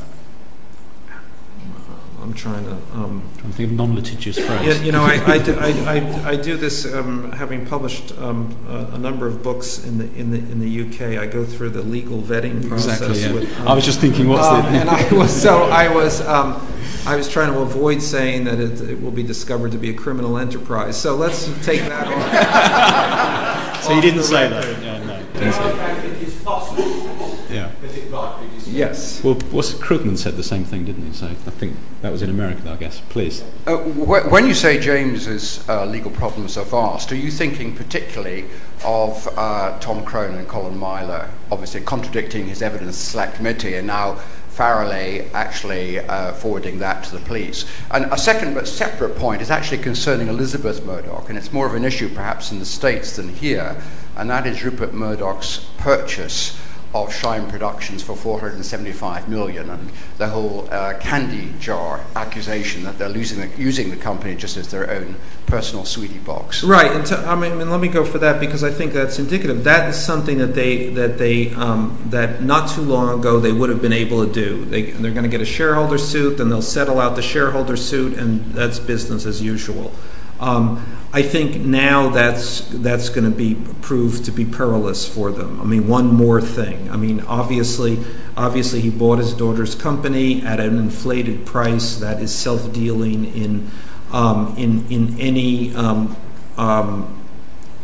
I'm 2.22 2.34
trying 2.34 2.66
to. 2.66 2.72
Um, 2.94 3.24
trying 3.38 3.52
to 3.52 3.58
think 3.58 3.72
of 3.72 3.78
non-litigious 3.78 4.38
phrase. 4.40 4.66
Yeah, 4.66 4.84
you 4.84 4.92
know, 4.92 5.04
I, 5.04 5.24
I, 5.26 5.38
do, 5.38 5.56
I, 5.60 5.68
I, 5.68 6.30
I 6.32 6.36
do 6.36 6.58
this 6.58 6.92
um, 6.94 7.32
having 7.32 7.66
published 7.66 8.18
um, 8.18 8.56
a, 8.68 8.96
a, 8.96 8.98
number 8.98 9.28
of 9.28 9.42
books 9.42 9.84
in 9.86 9.98
the 9.98 10.06
in 10.16 10.32
the 10.32 10.38
in 10.38 10.60
the 10.60 10.82
UK. 10.82 11.20
I 11.20 11.26
go 11.28 11.46
through 11.46 11.70
the 11.72 11.82
legal 11.82 12.22
vetting 12.22 12.68
process. 12.68 13.02
Exactly. 13.02 13.22
Yeah. 13.22 13.34
With, 13.34 13.68
I 13.68 13.74
was 13.74 13.86
just 13.86 14.00
thinking, 14.00 14.28
what's 14.28 14.48
the? 14.48 14.56
Um, 14.56 14.66
and 14.66 14.90
I 14.90 15.14
was 15.14 15.42
so 15.42 15.64
I 15.64 15.94
was. 15.94 16.22
Um, 16.22 16.66
I 17.06 17.16
was 17.16 17.30
trying 17.30 17.54
to 17.54 17.60
avoid 17.60 18.02
saying 18.02 18.44
that 18.44 18.60
it, 18.60 18.82
it, 18.82 19.02
will 19.02 19.12
be 19.12 19.24
discovered 19.24 19.72
to 19.72 19.78
be 19.78 19.90
a 19.90 19.94
criminal 19.94 20.38
enterprise. 20.38 21.02
So 21.02 21.16
let's 21.16 21.46
take 21.66 21.80
that 21.82 22.08
off. 23.76 23.84
so 23.84 23.94
you 23.94 24.02
didn't 24.02 24.24
say 24.24 24.50
that? 24.50 24.84
Yeah, 24.84 25.04
no. 25.06 25.24
Didn't 25.34 25.54
say 25.54 25.76
that. 25.76 26.04
Yeah. 26.78 27.09
Yes. 28.80 29.22
Well, 29.26 29.36
Krugman 29.36 30.18
said 30.18 30.38
the 30.38 30.44
same 30.44 30.64
thing, 30.64 30.86
didn't 30.86 31.06
he? 31.06 31.12
So 31.12 31.28
I 31.28 31.34
think 31.34 31.76
that 32.02 32.14
was 32.14 32.22
in 32.22 32.30
America, 32.30 32.72
I 32.72 32.78
guess. 32.78 33.02
Please. 33.10 33.44
Uh, 33.68 33.76
wh- 33.76 34.32
when 34.32 34.48
you 34.48 34.54
say 34.54 34.80
James's 34.80 35.68
uh, 35.68 35.84
legal 35.84 36.12
problems 36.12 36.58
are 36.58 36.64
vast, 36.64 37.12
are 37.12 37.18
you 37.18 37.30
thinking 37.30 37.76
particularly 37.76 38.46
of 38.86 39.28
uh, 39.36 39.78
Tom 39.80 40.06
Crone 40.06 40.36
and 40.36 40.48
Colin 40.48 40.78
Myler, 40.78 41.30
obviously 41.52 41.82
contradicting 41.82 42.48
his 42.48 42.62
evidence 42.62 42.96
select 42.96 43.36
committee, 43.36 43.76
and 43.76 43.86
now 43.86 44.18
Farrelly 44.50 45.30
actually 45.34 46.00
uh, 46.00 46.32
forwarding 46.32 46.80
that 46.80 47.04
to 47.04 47.18
the 47.18 47.24
police. 47.26 47.66
And 47.92 48.06
a 48.14 48.18
second 48.18 48.54
but 48.54 48.66
separate 48.66 49.18
point 49.18 49.42
is 49.42 49.52
actually 49.52 49.80
concerning 49.80 50.30
Elizabeth 50.30 50.86
Murdoch, 50.86 51.28
and 51.28 51.38
it's 51.38 51.52
more 51.52 51.66
of 51.66 51.76
an 51.76 51.84
issue 51.84 52.08
perhaps 52.08 52.54
in 52.54 52.60
the 52.60 52.66
States 52.66 53.18
than 53.18 53.28
here, 53.28 53.76
and 54.16 54.30
that 54.30 54.48
is 54.48 54.64
Rupert 54.64 54.94
Murdoch's 54.94 55.66
purchase 55.80 56.58
of 56.94 57.14
Shine 57.14 57.48
Productions 57.50 58.02
for 58.02 58.16
475 58.16 59.30
million, 59.30 59.70
and 59.70 59.92
the 60.18 60.28
whole 60.28 60.68
uh, 60.72 60.98
candy 61.00 61.54
jar 61.60 62.04
accusation 62.16 62.84
that 62.84 62.98
they're 62.98 63.10
losing 63.10 63.40
the, 63.40 63.62
using 63.62 63.92
the 63.92 63.96
company 63.96 64.36
just 64.36 64.58
as 64.58 64.72
their 64.72 64.90
own 64.90 65.16
personal 65.46 65.86
sweetie 65.86 66.18
box. 66.18 66.64
Right, 66.64 66.92
and 66.92 67.06
to, 67.08 67.18
I 67.18 67.36
mean, 67.36 67.70
let 67.70 67.80
me 67.80 67.90
go 67.90 68.04
for 68.04 68.18
that 68.20 68.40
because 68.40 68.64
I 68.64 68.72
think 68.72 68.94
that's 68.94 69.20
indicative. 69.20 69.64
That 69.64 69.90
is 69.90 70.04
something 70.04 70.40
that 70.40 70.56
they 70.56 70.90
that 70.90 71.20
they 71.20 71.54
um, 71.54 72.02
that 72.08 72.42
not 72.42 72.70
too 72.70 72.82
long 72.82 73.20
ago 73.20 73.40
they 73.40 73.52
would 73.52 73.70
have 73.70 73.82
been 73.82 73.94
able 73.94 74.26
to 74.26 74.32
do. 74.32 74.66
They, 74.66 74.92
they're 74.92 75.12
going 75.12 75.24
to 75.24 75.30
get 75.30 75.42
a 75.42 75.46
shareholder 75.46 76.00
suit, 76.00 76.38
then 76.38 76.50
they'll 76.50 76.62
settle 76.62 77.00
out 77.00 77.16
the 77.16 77.22
shareholder 77.22 77.78
suit, 77.78 78.18
and 78.18 78.46
that's 78.54 78.80
business 78.80 79.26
as 79.28 79.42
usual. 79.44 79.92
Um, 80.40 80.99
I 81.12 81.24
think 81.24 81.66
now 81.66 82.10
that's 82.10 82.62
that's 82.70 83.10
going 83.10 83.30
to 83.30 83.36
be 83.36 83.56
proved 83.82 84.26
to 84.26 84.32
be 84.32 84.46
perilous 84.46 85.08
for 85.08 85.32
them. 85.32 85.60
I 85.60 85.64
mean, 85.64 85.88
one 85.88 86.08
more 86.08 86.40
thing. 86.40 86.90
I 86.92 86.98
mean, 86.98 87.22
obviously, 87.22 87.98
obviously, 88.38 88.82
he 88.82 88.92
bought 88.92 89.18
his 89.18 89.34
daughter's 89.34 89.74
company 89.74 90.44
at 90.44 90.60
an 90.60 90.78
inflated 90.78 91.48
price 91.48 91.96
that 91.96 92.22
is 92.22 92.34
self-dealing 92.34 93.26
in 93.36 93.72
um, 94.12 94.54
in 94.56 94.86
in 94.92 95.20
any 95.20 95.74
um, 95.74 96.16
um, 96.58 97.20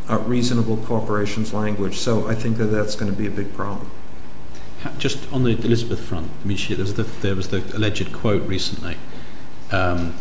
reasonable 0.07 0.77
corporation's 0.77 1.51
language. 1.51 1.97
So 1.97 2.27
I 2.27 2.35
think 2.35 2.57
that 2.57 2.65
that's 2.65 2.95
going 2.95 3.11
to 3.11 3.17
be 3.17 3.25
a 3.25 3.31
big 3.31 3.53
problem. 3.55 3.89
Just 4.99 5.31
on 5.33 5.43
the 5.43 5.51
Elizabeth 5.51 5.99
front, 5.99 6.29
I 6.43 6.47
mean, 6.47 6.57
she, 6.57 6.75
there, 6.75 6.83
was 6.83 6.93
the, 6.93 7.03
there 7.21 7.35
was 7.35 7.47
the 7.47 7.63
alleged 7.75 8.13
quote 8.13 8.43
recently. 8.47 8.97
Um, 9.71 10.13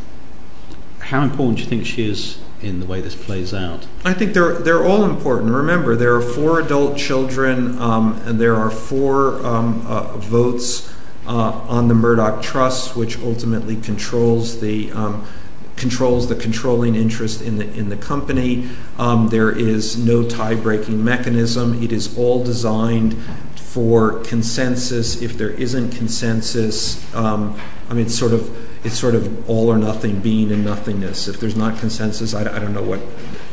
how 1.01 1.23
important 1.23 1.59
do 1.59 1.65
you 1.65 1.69
think 1.69 1.85
she 1.85 2.09
is 2.09 2.39
in 2.65 2.81
the 2.81 2.87
way 2.87 3.01
this 3.01 3.15
plays 3.15 3.53
out? 3.53 3.87
I 4.05 4.15
think 4.15 4.35
they're 4.35 4.55
they're 4.55 4.85
all 4.85 5.05
important. 5.05 5.53
Remember, 5.53 5.95
there 5.97 6.15
are 6.15 6.23
four 6.23 6.61
adult 6.61 6.97
children, 6.97 7.79
um, 7.79 8.21
and 8.25 8.41
there 8.41 8.57
are 8.57 8.71
four 8.71 9.45
um, 9.47 9.87
uh, 9.87 10.17
votes 10.17 10.93
uh, 11.27 11.53
on 11.69 11.89
the 11.89 11.95
Murdoch 11.95 12.43
Trust, 12.43 12.97
which 12.97 13.19
ultimately 13.21 13.77
controls 13.77 14.61
the. 14.61 14.93
Um, 14.93 15.27
controls 15.77 16.29
the 16.29 16.37
controlling 16.37 16.95
interest 16.95 17.43
in 17.43 17.59
the 17.59 17.69
in 17.75 17.89
the 17.89 17.97
company. 17.97 18.69
Um, 18.97 19.29
there 19.29 19.51
is 19.51 19.97
no 19.99 20.23
tie-breaking 20.23 21.05
mechanism. 21.05 21.83
It 21.83 21.91
is 21.91 22.17
all 22.17 22.45
designed 22.45 23.21
for 23.57 24.21
consensus. 24.21 25.21
If 25.21 25.37
there 25.37 25.51
isn't 25.51 25.91
consensus, 25.91 27.13
um, 27.13 27.59
I 27.91 27.95
mean, 27.95 28.09
sort 28.09 28.33
of 28.33 28.57
it's 28.85 28.99
sort 28.99 29.15
of 29.15 29.49
all 29.49 29.69
or 29.69 29.79
nothing, 29.79 30.21
being 30.21 30.53
and 30.53 30.65
nothingness. 30.65 31.27
If 31.27 31.41
there's 31.41 31.57
not 31.57 31.79
consensus, 31.79 32.35
I, 32.35 32.43
I 32.43 32.59
don't 32.59 32.75
know 32.75 32.83
what, 32.83 33.01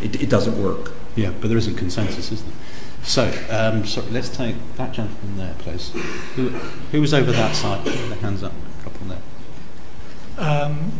it, 0.01 0.21
it, 0.21 0.29
doesn't 0.29 0.61
work. 0.61 0.91
Yeah, 1.15 1.31
but 1.39 1.47
there 1.47 1.57
isn't 1.57 1.75
consensus, 1.75 2.31
is 2.31 2.43
there? 2.43 2.53
So, 3.03 3.33
um, 3.49 3.85
so 3.85 4.03
let's 4.11 4.29
take 4.29 4.55
that 4.75 4.91
gentleman 4.91 5.37
there, 5.37 5.55
please. 5.59 5.91
Who, 6.35 6.49
who 6.49 7.01
was 7.01 7.13
over 7.13 7.31
that 7.31 7.55
side? 7.55 7.83
Put 7.85 7.93
their 7.93 8.17
hands 8.17 8.43
up, 8.43 8.51
a 8.51 8.83
couple 8.83 9.07
there. 9.07 9.21
Um, 10.37 10.91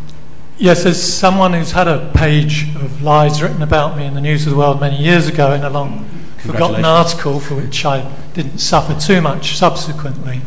yes, 0.57 0.86
as 0.86 1.01
someone 1.01 1.51
who's 1.53 1.73
had 1.73 1.89
a 1.89 2.09
page 2.15 2.73
of 2.75 3.03
lies 3.03 3.41
written 3.41 3.61
about 3.61 3.97
me 3.97 4.05
in 4.05 4.13
the 4.13 4.21
News 4.21 4.47
of 4.47 4.53
the 4.53 4.57
World 4.57 4.79
many 4.79 4.97
years 4.97 5.27
ago 5.27 5.53
in 5.53 5.63
a 5.63 5.69
long 5.69 6.07
forgotten 6.38 6.86
article 6.86 7.39
for 7.39 7.55
which 7.55 7.86
I 7.86 8.11
didn't 8.34 8.59
suffer 8.59 8.99
too 8.99 9.21
much 9.21 9.57
subsequently, 9.57 10.41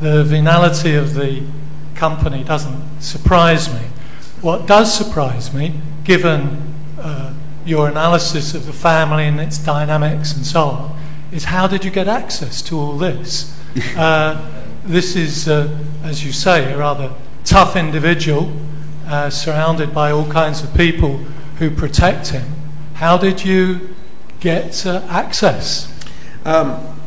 the 0.00 0.22
venality 0.22 0.94
of 0.94 1.14
the 1.14 1.42
company 2.02 2.42
doesn't 2.42 3.00
surprise 3.00 3.72
me. 3.72 3.86
What 4.40 4.66
does 4.66 4.92
surprise 4.92 5.54
me, 5.54 5.80
given 6.02 6.74
uh, 6.98 7.32
your 7.64 7.86
analysis 7.86 8.56
of 8.56 8.66
the 8.66 8.72
family 8.72 9.22
and 9.22 9.38
its 9.38 9.56
dynamics 9.56 10.34
and 10.34 10.44
so 10.44 10.62
on, 10.62 11.00
is 11.30 11.44
how 11.44 11.68
did 11.68 11.84
you 11.84 11.92
get 11.92 12.08
access 12.08 12.60
to 12.62 12.76
all 12.76 12.98
this? 12.98 13.56
Uh, 13.96 14.50
this 14.84 15.14
is, 15.14 15.48
uh, 15.48 15.68
as 16.02 16.24
you 16.24 16.32
say, 16.32 16.72
a 16.72 16.76
rather 16.76 17.12
tough 17.44 17.76
individual 17.76 18.52
uh, 19.06 19.30
surrounded 19.30 19.94
by 19.94 20.10
all 20.10 20.28
kinds 20.28 20.60
of 20.64 20.74
people 20.74 21.18
who 21.58 21.70
protect 21.70 22.30
him. 22.30 22.46
How 22.94 23.16
did 23.16 23.44
you 23.44 23.94
get 24.40 24.84
uh, 24.84 25.02
access? 25.08 25.86
Um, 26.44 27.00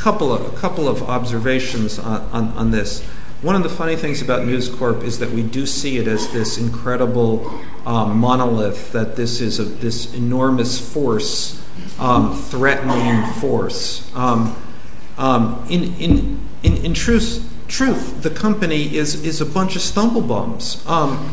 couple 0.00 0.32
of 0.32 0.52
a 0.52 0.56
couple 0.56 0.88
of 0.88 1.02
observations 1.02 1.98
on, 1.98 2.70
this. 2.70 3.02
One 3.42 3.54
of 3.54 3.62
the 3.62 3.68
funny 3.68 3.96
things 3.96 4.22
about 4.22 4.46
News 4.46 4.68
Corp 4.68 5.02
is 5.02 5.18
that 5.18 5.30
we 5.30 5.42
do 5.42 5.66
see 5.66 5.98
it 5.98 6.06
as 6.06 6.30
this 6.32 6.58
incredible 6.58 7.50
um, 7.84 8.18
monolith. 8.18 8.92
That 8.92 9.16
this 9.16 9.40
is 9.40 9.80
this 9.80 10.14
enormous 10.14 10.80
force, 10.80 11.62
um, 11.98 12.34
threatening 12.34 13.30
force. 13.34 14.10
Um, 14.14 14.56
in, 15.68 16.94
truth, 17.68 18.22
the 18.22 18.30
company 18.30 18.96
is 18.96 19.40
a 19.40 19.46
bunch 19.46 19.76
of 19.76 19.82
stumblebums. 19.82 20.86
Um, 20.88 21.30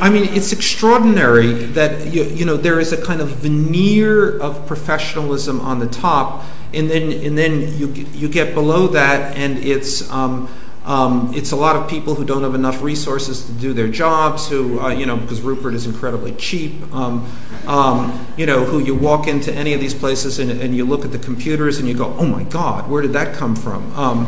I 0.00 0.10
mean, 0.10 0.24
it's 0.34 0.52
extraordinary 0.52 1.52
that 1.52 2.12
you, 2.12 2.24
you 2.24 2.44
know 2.44 2.56
there 2.56 2.80
is 2.80 2.92
a 2.92 3.02
kind 3.02 3.20
of 3.20 3.28
veneer 3.28 4.38
of 4.38 4.66
professionalism 4.66 5.60
on 5.60 5.78
the 5.78 5.86
top, 5.86 6.44
and 6.74 6.90
then 6.90 7.12
and 7.12 7.36
then 7.36 7.78
you 7.78 7.88
you 7.88 8.28
get 8.28 8.54
below 8.54 8.88
that, 8.88 9.36
and 9.36 9.58
it's 9.58 10.10
um, 10.10 10.48
um, 10.84 11.32
it's 11.32 11.52
a 11.52 11.56
lot 11.56 11.76
of 11.76 11.88
people 11.88 12.16
who 12.16 12.24
don't 12.24 12.42
have 12.42 12.56
enough 12.56 12.82
resources 12.82 13.44
to 13.46 13.52
do 13.52 13.72
their 13.72 13.86
jobs, 13.86 14.48
who, 14.48 14.80
uh, 14.80 14.88
you 14.88 15.06
know, 15.06 15.16
because 15.16 15.40
Rupert 15.40 15.74
is 15.74 15.86
incredibly 15.86 16.32
cheap, 16.32 16.92
um, 16.92 17.24
um, 17.68 18.26
you 18.36 18.46
know, 18.46 18.64
who 18.64 18.80
you 18.80 18.96
walk 18.96 19.28
into 19.28 19.54
any 19.54 19.74
of 19.74 19.80
these 19.80 19.94
places 19.94 20.40
and, 20.40 20.50
and, 20.50 20.74
you 20.74 20.84
look 20.84 21.04
at 21.04 21.12
the 21.12 21.20
computers 21.20 21.78
and 21.78 21.86
you 21.86 21.94
go, 21.94 22.06
oh 22.18 22.26
my 22.26 22.42
God, 22.42 22.90
where 22.90 23.00
did 23.00 23.12
that 23.12 23.36
come 23.36 23.54
from? 23.54 23.92
Um, 23.96 24.26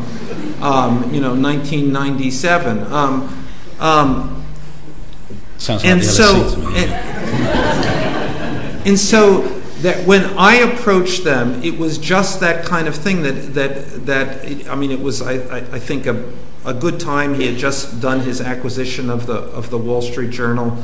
um, 0.63 1.13
you 1.13 1.21
know, 1.21 1.35
1997. 1.35 2.85
Um, 2.93 3.45
Sounds 5.59 5.83
like 5.83 5.91
and 5.91 6.01
the 6.01 6.05
so, 6.05 6.51
to 6.51 6.59
me. 6.59 6.67
And, 6.77 6.93
and 8.87 8.99
so 8.99 9.54
that 9.85 10.07
when 10.07 10.25
I 10.39 10.55
approached 10.55 11.25
them, 11.25 11.63
it 11.63 11.79
was 11.79 11.99
just 11.99 12.41
that 12.41 12.65
kind 12.65 12.89
of 12.89 12.95
thing 12.95 13.23
that 13.23 14.69
I 14.71 14.75
mean, 14.75 14.91
it 14.91 15.01
was 15.01 15.21
I, 15.21 15.79
think 15.79 16.07
a 16.07 16.33
a 16.65 16.73
good 16.73 16.99
time. 16.99 17.35
He 17.35 17.47
had 17.47 17.57
just 17.57 18.01
done 18.01 18.21
his 18.21 18.41
acquisition 18.41 19.11
of 19.11 19.27
the 19.27 19.35
of 19.35 19.69
the 19.69 19.77
Wall 19.77 20.01
Street 20.01 20.31
Journal. 20.31 20.83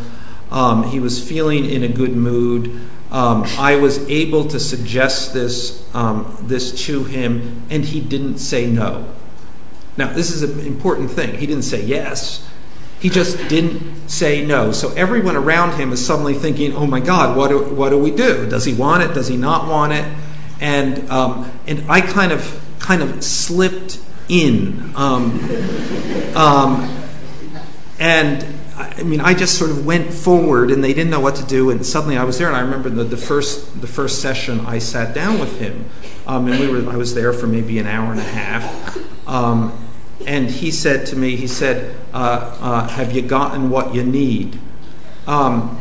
Um, 0.50 0.84
he 0.84 1.00
was 1.00 1.26
feeling 1.26 1.64
in 1.64 1.82
a 1.82 1.88
good 1.88 2.14
mood. 2.14 2.80
Um, 3.10 3.44
I 3.58 3.76
was 3.76 3.98
able 4.08 4.46
to 4.48 4.60
suggest 4.60 5.32
this 5.32 5.82
um, 5.94 6.36
this 6.42 6.84
to 6.86 7.04
him, 7.04 7.62
and 7.70 7.86
he 7.86 8.00
didn't 8.00 8.38
say 8.38 8.70
no. 8.70 9.08
Now, 9.96 10.12
this 10.12 10.30
is 10.30 10.42
an 10.42 10.60
important 10.66 11.10
thing. 11.10 11.38
He 11.38 11.46
didn't 11.46 11.64
say 11.64 11.82
yes. 11.82 12.46
He 13.00 13.08
just 13.08 13.48
didn't 13.48 14.10
say 14.10 14.44
no. 14.44 14.72
So 14.72 14.92
everyone 14.92 15.34
around 15.34 15.78
him 15.78 15.92
is 15.92 16.04
suddenly 16.04 16.34
thinking, 16.34 16.74
"Oh 16.76 16.86
my 16.86 17.00
God, 17.00 17.36
what 17.36 17.48
do, 17.48 17.58
what 17.64 17.90
do 17.90 17.98
we 17.98 18.10
do? 18.10 18.48
Does 18.48 18.64
he 18.64 18.74
want 18.74 19.02
it? 19.02 19.14
Does 19.14 19.28
he 19.28 19.36
not 19.36 19.68
want 19.68 19.92
it?" 19.92 20.04
And 20.60 21.10
um, 21.10 21.50
and 21.66 21.90
I 21.90 22.02
kind 22.02 22.30
of 22.30 22.62
kind 22.78 23.02
of 23.02 23.24
slipped 23.24 24.00
in, 24.28 24.92
um, 24.94 25.40
um, 26.36 27.04
and 27.98 28.46
I 28.76 29.02
mean, 29.02 29.20
I 29.20 29.34
just 29.34 29.58
sort 29.58 29.70
of 29.70 29.86
went 29.86 30.12
forward, 30.12 30.70
and 30.70 30.84
they 30.84 30.92
didn't 30.92 31.10
know 31.10 31.20
what 31.20 31.36
to 31.36 31.46
do, 31.46 31.70
and 31.70 31.84
suddenly 31.84 32.18
I 32.18 32.24
was 32.24 32.38
there. 32.38 32.48
And 32.48 32.56
I 32.56 32.60
remember 32.60 32.90
the, 32.90 33.04
the 33.04 33.16
first 33.16 33.80
the 33.80 33.86
first 33.86 34.20
session, 34.20 34.60
I 34.66 34.78
sat 34.78 35.14
down 35.14 35.38
with 35.38 35.58
him, 35.58 35.86
um, 36.26 36.48
and 36.48 36.60
we 36.60 36.68
were 36.68 36.90
I 36.90 36.96
was 36.96 37.14
there 37.14 37.32
for 37.32 37.46
maybe 37.46 37.78
an 37.78 37.86
hour 37.86 38.10
and 38.10 38.20
a 38.20 38.24
half. 38.24 38.98
And 40.26 40.50
he 40.50 40.70
said 40.70 41.06
to 41.06 41.16
me, 41.16 41.36
he 41.36 41.46
said, 41.46 41.96
uh, 42.12 42.56
uh, 42.60 42.88
Have 42.88 43.12
you 43.12 43.22
gotten 43.22 43.70
what 43.70 43.94
you 43.94 44.02
need? 44.02 44.58
Um, 45.26 45.76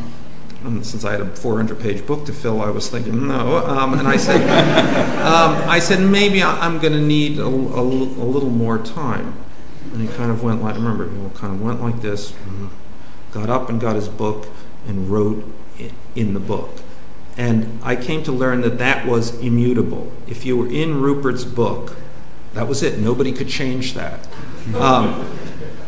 since 0.82 1.04
I 1.04 1.12
had 1.12 1.20
a 1.20 1.26
400 1.26 1.80
page 1.80 2.06
book 2.06 2.26
to 2.26 2.32
fill, 2.32 2.60
I 2.60 2.70
was 2.70 2.88
thinking, 2.88 3.26
no. 3.26 3.58
Um, 3.58 3.98
and 3.98 4.06
I 4.06 4.16
said, 4.16 4.40
um, 5.20 5.68
I 5.68 5.78
said, 5.78 6.00
maybe 6.00 6.42
I'm 6.42 6.78
going 6.78 6.92
to 6.92 7.00
need 7.00 7.38
a, 7.38 7.48
little 7.48 8.50
more 8.50 8.78
time. 8.78 9.34
And 9.92 10.02
he 10.02 10.14
kind 10.14 10.30
of 10.30 10.42
went 10.42 10.62
like, 10.62 10.74
remember, 10.74 11.08
he 11.08 11.38
kind 11.38 11.54
of 11.54 11.62
went 11.62 11.80
like 11.80 12.00
this, 12.02 12.34
got 13.32 13.48
up 13.48 13.68
and 13.68 13.80
got 13.80 13.96
his 13.96 14.08
book 14.08 14.48
and 14.86 15.08
wrote 15.08 15.44
in 16.14 16.34
the 16.34 16.40
book. 16.40 16.82
And 17.36 17.80
I 17.82 17.96
came 17.96 18.22
to 18.24 18.32
learn 18.32 18.60
that 18.62 18.78
that 18.78 19.06
was 19.06 19.38
immutable. 19.40 20.12
If 20.26 20.44
you 20.44 20.56
were 20.58 20.68
in 20.68 21.00
Rupert's 21.00 21.44
book, 21.44 21.96
that 22.54 22.68
was 22.68 22.82
it. 22.82 22.98
Nobody 22.98 23.32
could 23.32 23.48
change 23.48 23.94
that. 23.94 24.26
Um, 24.74 25.26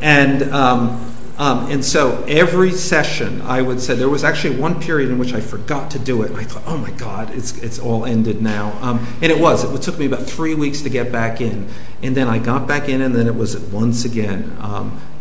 and 0.00 0.42
um, 0.52 1.14
um, 1.38 1.70
and 1.70 1.84
so 1.84 2.22
every 2.28 2.72
session, 2.72 3.40
I 3.42 3.62
would 3.62 3.80
say 3.80 3.94
there 3.94 4.08
was 4.08 4.22
actually 4.22 4.56
one 4.56 4.80
period 4.80 5.10
in 5.10 5.18
which 5.18 5.34
I 5.34 5.40
forgot 5.40 5.90
to 5.92 5.98
do 5.98 6.22
it. 6.22 6.32
I 6.32 6.44
thought, 6.44 6.62
oh 6.66 6.76
my 6.76 6.90
God, 6.92 7.30
it's 7.30 7.56
it's 7.58 7.78
all 7.78 8.04
ended 8.04 8.42
now. 8.42 8.72
And 9.20 9.32
it 9.32 9.38
was. 9.38 9.64
It 9.64 9.82
took 9.82 9.98
me 9.98 10.06
about 10.06 10.22
three 10.22 10.54
weeks 10.54 10.82
to 10.82 10.90
get 10.90 11.10
back 11.10 11.40
in, 11.40 11.68
and 12.02 12.16
then 12.16 12.28
I 12.28 12.38
got 12.38 12.66
back 12.66 12.88
in, 12.88 13.00
and 13.00 13.14
then 13.14 13.26
it 13.26 13.34
was 13.34 13.58
once 13.58 14.04
again. 14.04 14.56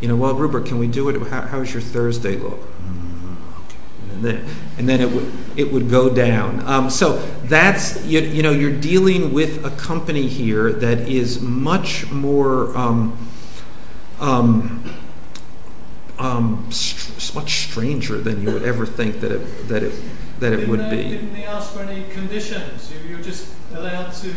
You 0.02 0.08
know, 0.08 0.16
well, 0.16 0.34
Rupert, 0.34 0.66
can 0.66 0.80
we 0.80 0.88
do 0.88 1.10
it? 1.10 1.22
How, 1.30 1.42
how's 1.42 1.74
your 1.74 1.82
Thursday 1.82 2.36
look? 2.36 2.60
And 4.26 4.90
then, 4.90 5.02
it 5.02 5.12
would 5.12 5.32
it 5.56 5.72
would 5.72 5.90
go 5.90 6.14
down. 6.14 6.66
Um, 6.68 6.90
so 6.90 7.18
that's 7.44 8.04
you, 8.06 8.20
you, 8.20 8.44
know 8.44 8.52
you're 8.52 8.80
dealing 8.80 9.34
with 9.34 9.66
a 9.66 9.72
company 9.72 10.28
here 10.28 10.72
that 10.72 11.00
is 11.10 11.42
much 11.42 12.10
more 12.12 12.76
um, 12.78 13.18
um, 14.20 14.84
um 16.20 16.70
much 17.36 17.70
stranger 17.70 18.18
than 18.20 18.42
you 18.42 18.52
would 18.52 18.64
ever 18.64 18.86
think 18.86 19.22
that 19.22 19.32
it 19.32 19.68
that 19.68 19.84
it 19.84 19.94
that 20.40 20.54
it 20.54 20.58
didn't 20.58 20.70
would 20.70 20.90
be. 20.90 21.04
Didn't 21.04 21.34
they 21.34 21.46
ask 21.46 21.74
for 21.74 21.82
any 21.82 22.04
conditions? 22.10 22.92
You, 22.92 23.10
you're 23.10 23.22
just 23.22 23.54
allowed 23.74 24.12
to 24.14 24.34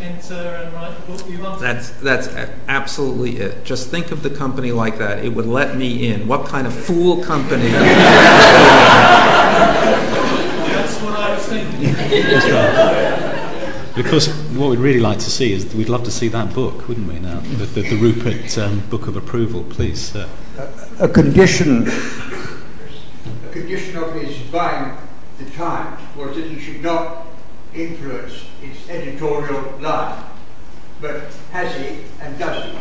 enter 0.00 0.34
and 0.34 0.72
write 0.74 0.98
the 0.98 1.12
book 1.12 1.28
you 1.28 1.40
want. 1.40 1.60
That's 1.60 1.90
that's 1.90 2.28
absolutely 2.68 3.38
it. 3.38 3.64
Just 3.64 3.88
think 3.88 4.10
of 4.10 4.22
the 4.22 4.30
company 4.30 4.72
like 4.72 4.98
that. 4.98 5.24
It 5.24 5.34
would 5.34 5.46
let 5.46 5.76
me 5.76 6.08
in. 6.08 6.26
What 6.26 6.46
kind 6.46 6.66
of 6.66 6.74
fool 6.74 7.22
company? 7.22 7.68
That's 7.72 7.86
what 11.02 11.14
I 11.14 11.34
was 11.34 11.46
thinking. 11.46 11.92
That's 11.92 12.50
right. 12.50 13.26
Because 13.94 14.28
what 14.54 14.70
we'd 14.70 14.78
really 14.78 15.00
like 15.00 15.18
to 15.18 15.30
see 15.30 15.52
is 15.52 15.74
we'd 15.74 15.88
love 15.88 16.04
to 16.04 16.12
see 16.12 16.28
that 16.28 16.54
book, 16.54 16.86
wouldn't 16.88 17.08
we? 17.08 17.18
Now, 17.18 17.40
the, 17.40 17.66
the, 17.66 17.82
the 17.82 17.96
Rupert 17.96 18.56
um, 18.56 18.80
Book 18.88 19.08
of 19.08 19.16
Approval, 19.16 19.64
please. 19.64 20.12
Sir. 20.12 20.28
A, 20.56 21.04
a 21.04 21.08
condition, 21.08 21.88
a 21.88 23.48
condition 23.50 23.96
of 23.96 24.14
his 24.14 24.38
buying 24.50 24.96
the 25.38 25.50
Times 25.50 26.00
was 26.16 26.36
that 26.36 26.46
he 26.46 26.60
should 26.60 26.82
not 26.82 27.29
influence 27.74 28.44
its 28.62 28.88
editorial 28.88 29.78
line. 29.80 30.24
But 31.00 31.32
has 31.52 31.74
he 31.76 32.04
and 32.20 32.38
does 32.38 32.64
he? 32.64 32.78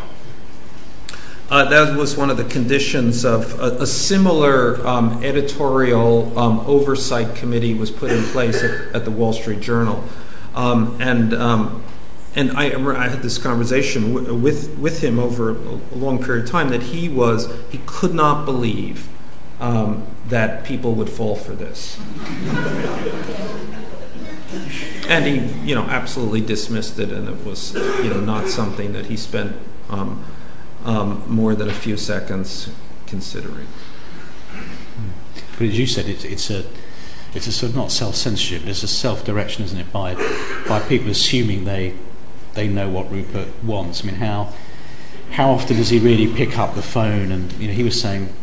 Uh, 1.50 1.66
that 1.68 1.98
was 1.98 2.16
one 2.16 2.30
of 2.30 2.38
the 2.38 2.44
conditions 2.44 3.26
of 3.26 3.60
a, 3.60 3.82
a 3.82 3.88
similar 3.88 4.86
um, 4.86 5.24
editorial 5.24 6.38
um, 6.38 6.60
oversight 6.60 7.36
committee 7.36 7.74
was 7.74 7.90
put 7.90 8.12
in 8.12 8.24
place 8.26 8.62
at, 8.64 8.96
at 8.96 9.04
the 9.04 9.10
Wall 9.10 9.34
Street 9.34 9.60
Journal, 9.60 10.04
um, 10.54 10.96
and 11.02 11.34
um, 11.34 11.84
and 12.36 12.52
I, 12.52 12.66
I, 12.96 13.08
had 13.08 13.24
this 13.24 13.40
conversation 13.40 14.14
w- 14.14 14.36
with 14.36 14.78
with 14.78 15.04
him 15.04 15.18
over 15.18 15.50
a, 15.50 15.96
long 15.96 16.24
period 16.24 16.46
of 16.46 16.52
time 16.52 16.70
that 16.70 16.84
he 16.84 17.10
was 17.10 17.52
he 17.72 17.80
could 17.88 18.14
not 18.14 18.46
believe 18.46 19.08
um, 19.60 20.06
that 20.28 20.64
people 20.64 20.94
would 20.94 21.10
fall 21.10 21.36
for 21.36 21.54
this. 21.54 21.98
And 25.08 25.26
he, 25.26 25.68
you 25.68 25.76
know, 25.76 25.84
absolutely 25.84 26.42
dismissed 26.42 26.98
it, 27.00 27.12
and 27.12 27.28
it 27.28 27.46
was, 27.46 27.74
you 27.74 28.10
know, 28.10 28.20
not 28.20 28.48
something 28.48 28.94
that 28.94 29.08
he 29.08 29.18
spent 29.18 29.56
um, 29.90 30.24
um, 30.86 31.24
more 31.28 31.56
than 31.56 31.70
a 31.70 31.74
few 31.74 31.98
seconds 31.98 32.70
considering. 33.06 33.68
But 35.58 35.68
as 35.68 35.80
you 35.80 35.86
said, 35.86 36.08
it's, 36.08 36.50
a 36.50 36.66
it's 37.34 37.48
a 37.48 37.52
sort 37.52 37.72
of 37.72 37.76
not 37.76 37.92
self 37.92 38.16
censorship, 38.16 38.66
it's 38.66 38.84
a 38.84 38.88
self 38.88 39.24
direction, 39.24 39.66
isn't 39.66 39.80
it? 39.80 39.92
By 39.92 40.16
by 40.68 40.80
people 40.80 41.12
assuming 41.12 41.66
they 41.66 41.96
they 42.54 42.68
know 42.68 42.90
what 42.90 43.12
Rupert 43.12 43.48
wants. 43.64 44.04
I 44.04 44.08
mean, 44.08 44.16
how 44.16 44.54
how 45.32 45.52
often 45.52 45.78
does 45.78 45.90
he 45.90 46.00
really 46.00 46.34
pick 46.34 46.58
up 46.58 46.76
the 46.76 46.82
phone? 46.82 47.32
And 47.32 47.52
you 47.54 47.68
know, 47.68 47.74
he 47.74 47.84
was 47.84 48.00
saying 48.00 48.34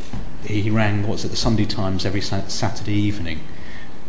he 0.45 0.71
rang 0.71 1.09
what's 1.09 1.25
it 1.25 1.29
the 1.29 1.37
Sunday 1.37 1.65
Times 1.65 2.07
every 2.07 2.21
Saturday 2.21 2.95
evening 2.95 3.41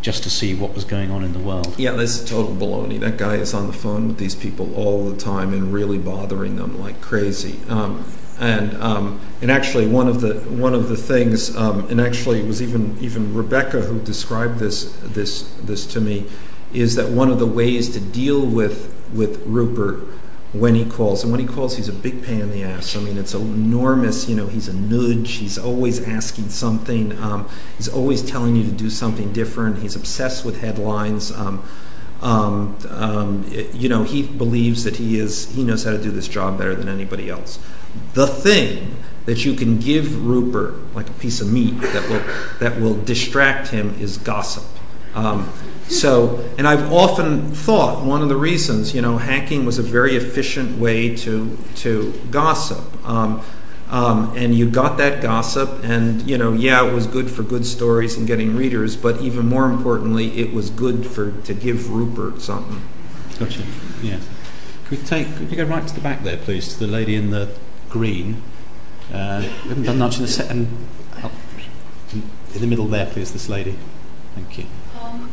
just 0.02 0.24
to 0.24 0.30
see 0.30 0.54
what 0.54 0.74
was 0.74 0.84
going 0.84 1.12
on 1.12 1.24
in 1.24 1.34
the 1.34 1.40
world. 1.40 1.78
Yeah, 1.78 1.92
this 1.92 2.20
is 2.20 2.30
total 2.30 2.56
baloney. 2.56 3.00
That 3.00 3.18
guy 3.18 3.36
is 3.36 3.54
on 3.54 3.68
the 3.68 3.74
phone 3.74 4.08
with 4.08 4.18
these 4.18 4.36
people 4.36 4.74
all 4.76 5.10
the 5.10 5.18
time 5.18 5.54
and 5.54 5.74
really 5.74 5.98
bothering 5.98 6.56
them 6.56 6.80
like 6.80 7.02
crazy. 7.02 7.60
Um, 7.68 8.06
and 8.40 8.76
um, 8.82 9.20
and 9.42 9.50
actually 9.50 9.88
one 9.88 10.08
of 10.08 10.22
the 10.22 10.36
one 10.36 10.76
of 10.76 10.90
the 10.90 10.98
things, 10.98 11.56
um, 11.56 11.88
and 11.90 12.00
actually 12.00 12.40
it 12.40 12.48
was 12.48 12.62
even 12.62 12.98
even 13.00 13.34
Rebekah 13.34 13.82
who 13.82 14.00
described 14.00 14.60
this 14.60 14.96
this 15.02 15.52
this 15.64 15.86
to 15.88 16.02
me, 16.02 16.26
is 16.72 16.96
that 16.96 17.10
one 17.10 17.30
of 17.30 17.40
the 17.40 17.48
ways 17.48 17.90
to 17.90 18.00
deal 18.00 18.46
with 18.46 18.94
with 19.12 19.42
Rupert 19.46 20.08
when 20.54 20.76
he 20.76 20.86
calls. 20.86 21.24
And 21.24 21.32
when 21.32 21.42
he 21.42 21.48
calls, 21.48 21.78
he's 21.78 21.90
a 21.90 21.94
big 21.94 22.24
pain 22.24 22.42
in 22.42 22.52
the 22.52 22.64
ass. 22.64 22.96
I 22.96 23.00
mean, 23.00 23.18
it's 23.18 23.34
enormous. 23.34 24.30
You 24.30 24.36
know, 24.36 24.48
he's 24.48 24.68
a 24.68 24.74
nudge. 24.74 25.34
He's 25.34 25.58
always 25.58 26.02
asking 26.08 26.50
something. 26.50 27.18
Um, 27.20 27.50
he's 27.78 27.88
always 27.88 28.22
telling 28.22 28.56
you 28.56 28.64
to 28.64 28.72
do 28.72 28.90
something 28.90 29.34
different. 29.34 29.80
He's 29.80 29.96
obsessed 29.96 30.46
with 30.46 30.62
headlines. 30.62 31.32
Um, 31.32 31.64
um, 32.22 32.78
um 32.90 33.46
you 33.74 33.90
know, 33.90 34.04
he 34.04 34.24
believes 34.24 34.84
that 34.84 34.98
he 34.98 35.20
is 35.20 35.54
he 35.54 35.64
knows 35.64 35.84
how 35.84 35.92
to 35.92 36.02
do 36.02 36.12
this 36.12 36.28
job 36.28 36.58
better 36.58 36.76
than 36.76 36.88
anybody 36.88 37.30
else. 37.30 37.60
The 38.14 38.28
thing 38.28 38.96
that 39.26 39.44
you 39.44 39.54
can 39.54 39.80
give 39.80 40.26
Rupert 40.26 40.96
like 40.96 41.10
a 41.10 41.14
piece 41.14 41.42
of 41.42 41.52
meat 41.52 41.80
that 41.82 42.10
will 42.10 42.24
that 42.60 42.80
will 42.80 42.96
distract 42.96 43.68
him 43.70 43.96
is 44.00 44.18
gossip. 44.18 44.64
Um, 45.18 45.52
so, 45.88 46.48
and 46.58 46.68
I've 46.68 46.92
often 46.94 47.52
thought 47.52 48.06
one 48.06 48.22
of 48.22 48.30
the 48.30 48.36
reasons, 48.36 48.94
you 48.94 49.02
know, 49.02 49.18
hacking 49.18 49.66
was 49.66 49.80
a 49.80 49.84
very 49.84 50.16
efficient 50.16 50.78
way 50.78 51.16
to 51.18 51.58
to 51.78 52.14
gossip. 52.30 52.84
Um, 53.08 53.42
um, 53.90 54.36
and 54.36 54.54
you 54.54 54.70
got 54.70 54.98
that 54.98 55.22
gossip, 55.22 55.84
and 55.84 56.22
you 56.30 56.38
know, 56.38 56.54
yeah, 56.54 56.86
it 56.86 56.94
was 56.94 57.08
good 57.08 57.32
for 57.32 57.42
good 57.42 57.66
stories 57.66 58.18
and 58.18 58.28
getting 58.28 58.56
readers, 58.56 58.96
but 58.98 59.22
even 59.22 59.48
more 59.48 59.66
importantly, 59.66 60.38
it 60.40 60.54
was 60.54 60.70
good 60.70 61.06
for 61.06 61.32
to 61.44 61.54
give 61.54 61.90
Rupert 61.90 62.42
something. 62.42 62.82
Gotcha. 63.40 63.64
Yeah. 64.04 64.20
Could 64.86 65.00
we 65.00 65.06
take? 65.06 65.36
Could 65.38 65.50
you 65.50 65.58
go 65.58 65.64
right 65.64 65.88
to 65.88 65.96
the 65.96 66.02
back 66.02 66.24
there, 66.24 66.38
please, 66.38 66.74
to 66.74 66.80
the 66.80 66.88
lady 66.88 67.16
in 67.16 67.32
the 67.32 67.56
green? 67.90 68.44
Uh, 69.12 69.40
we 69.64 69.70
haven't 69.70 69.84
done 69.84 69.98
much 69.98 70.18
in 70.18 70.24
the 70.24 70.28
set, 70.28 70.52
and 70.52 70.68
in 72.54 72.62
the 72.62 72.68
middle 72.68 72.88
there, 72.88 73.06
please, 73.08 73.32
this 73.32 73.48
lady. 73.50 73.78
Thank 74.36 74.58
you. 74.60 74.66
Um, 75.02 75.08
Um, 75.08 75.30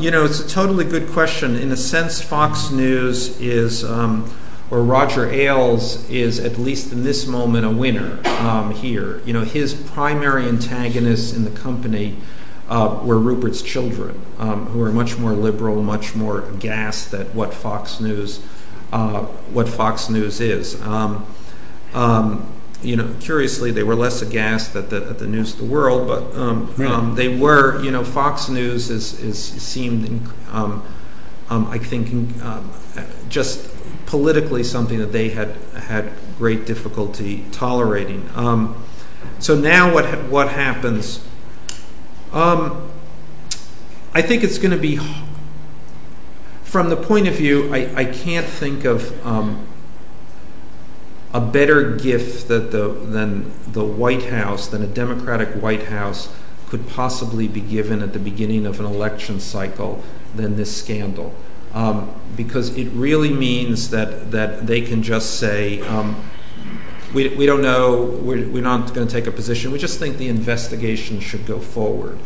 you 0.00 0.12
know, 0.12 0.24
it's 0.24 0.38
a 0.38 0.48
totally 0.48 0.84
good 0.84 1.08
question. 1.08 1.56
In 1.56 1.72
a 1.72 1.76
sense, 1.76 2.20
Fox 2.20 2.70
News 2.70 3.36
is, 3.40 3.82
um, 3.82 4.32
or 4.70 4.80
Roger 4.80 5.28
Ailes 5.28 6.08
is, 6.08 6.38
at 6.38 6.56
least 6.56 6.92
in 6.92 7.02
this 7.02 7.26
moment, 7.26 7.66
a 7.66 7.70
winner 7.70 8.20
um, 8.38 8.70
here. 8.70 9.20
You 9.26 9.32
know, 9.32 9.42
his 9.42 9.74
primary 9.74 10.46
antagonists 10.46 11.32
in 11.32 11.42
the 11.42 11.50
company 11.50 12.16
uh, 12.68 13.00
were 13.02 13.18
Rupert's 13.18 13.60
children, 13.60 14.20
um, 14.38 14.66
who 14.66 14.80
are 14.82 14.92
much 14.92 15.18
more 15.18 15.32
liberal, 15.32 15.82
much 15.82 16.14
more 16.14 16.48
aghast 16.48 17.12
at 17.12 17.34
what 17.34 17.52
Fox 17.52 17.98
News, 17.98 18.46
uh, 18.92 19.22
what 19.52 19.68
Fox 19.68 20.08
News 20.08 20.40
is. 20.40 20.80
You 22.82 22.96
know, 22.96 23.14
curiously, 23.20 23.70
they 23.70 23.82
were 23.82 23.94
less 23.94 24.22
aghast 24.22 24.76
at 24.76 24.90
the 24.90 25.06
at 25.08 25.18
the 25.18 25.26
news 25.26 25.54
of 25.54 25.60
the 25.60 25.64
world, 25.64 26.06
but 26.06 26.38
um, 26.38 26.74
um, 26.86 27.14
they 27.14 27.28
were. 27.28 27.82
You 27.82 27.90
know, 27.90 28.04
Fox 28.04 28.48
News 28.48 28.90
is 28.90 29.18
is 29.20 29.38
seemed, 29.42 30.30
um, 30.52 30.82
um 31.48 31.66
I 31.68 31.78
think, 31.78 32.42
um, 32.42 32.70
just 33.28 33.70
politically 34.06 34.62
something 34.62 34.98
that 34.98 35.12
they 35.12 35.30
had 35.30 35.56
had 35.74 36.12
great 36.38 36.66
difficulty 36.66 37.44
tolerating. 37.50 38.28
Um, 38.34 38.84
so 39.38 39.54
now, 39.54 39.92
what 39.92 40.04
what 40.28 40.50
happens? 40.50 41.24
I 44.16 44.22
think 44.22 44.42
it's 44.42 44.58
going 44.58 44.70
to 44.70 44.78
be, 44.78 44.98
from 46.64 46.88
the 46.90 46.96
point 46.96 47.28
of 47.28 47.34
view, 47.34 47.72
I, 47.72 47.94
I 47.94 48.04
can't 48.04 48.46
think 48.46 48.84
of 48.84 49.26
a 51.36 51.40
better 51.40 51.94
gift 51.96 52.48
that 52.48 52.70
the, 52.70 52.88
than 52.88 53.52
the 53.70 53.84
White 53.84 54.24
House, 54.24 54.68
than 54.68 54.82
a 54.82 54.86
Democratic 54.86 55.50
White 55.50 55.84
House 55.84 56.34
could 56.66 56.88
possibly 56.88 57.46
be 57.46 57.60
given 57.60 58.00
at 58.00 58.14
the 58.14 58.18
beginning 58.18 58.64
of 58.64 58.80
an 58.80 58.86
election 58.86 59.38
cycle 59.38 60.02
than 60.34 60.56
this 60.56 60.74
scandal. 60.74 61.34
Um, 61.74 62.18
because 62.36 62.74
it 62.74 62.88
really 62.88 63.30
means 63.30 63.90
that, 63.90 64.30
they 64.66 64.80
can 64.80 65.02
just 65.02 65.38
say, 65.38 65.82
um, 65.82 66.16
we, 67.12 67.28
we 67.36 67.44
don't 67.44 67.60
know, 67.60 68.18
we're, 68.22 68.48
we're 68.48 68.62
not 68.62 68.94
going 68.94 69.06
to 69.06 69.12
take 69.12 69.26
a 69.26 69.30
position, 69.30 69.72
we 69.72 69.78
just 69.78 69.98
think 69.98 70.16
the 70.16 70.28
investigation 70.28 71.20
should 71.20 71.44
go 71.44 71.58
forward. 71.58 72.18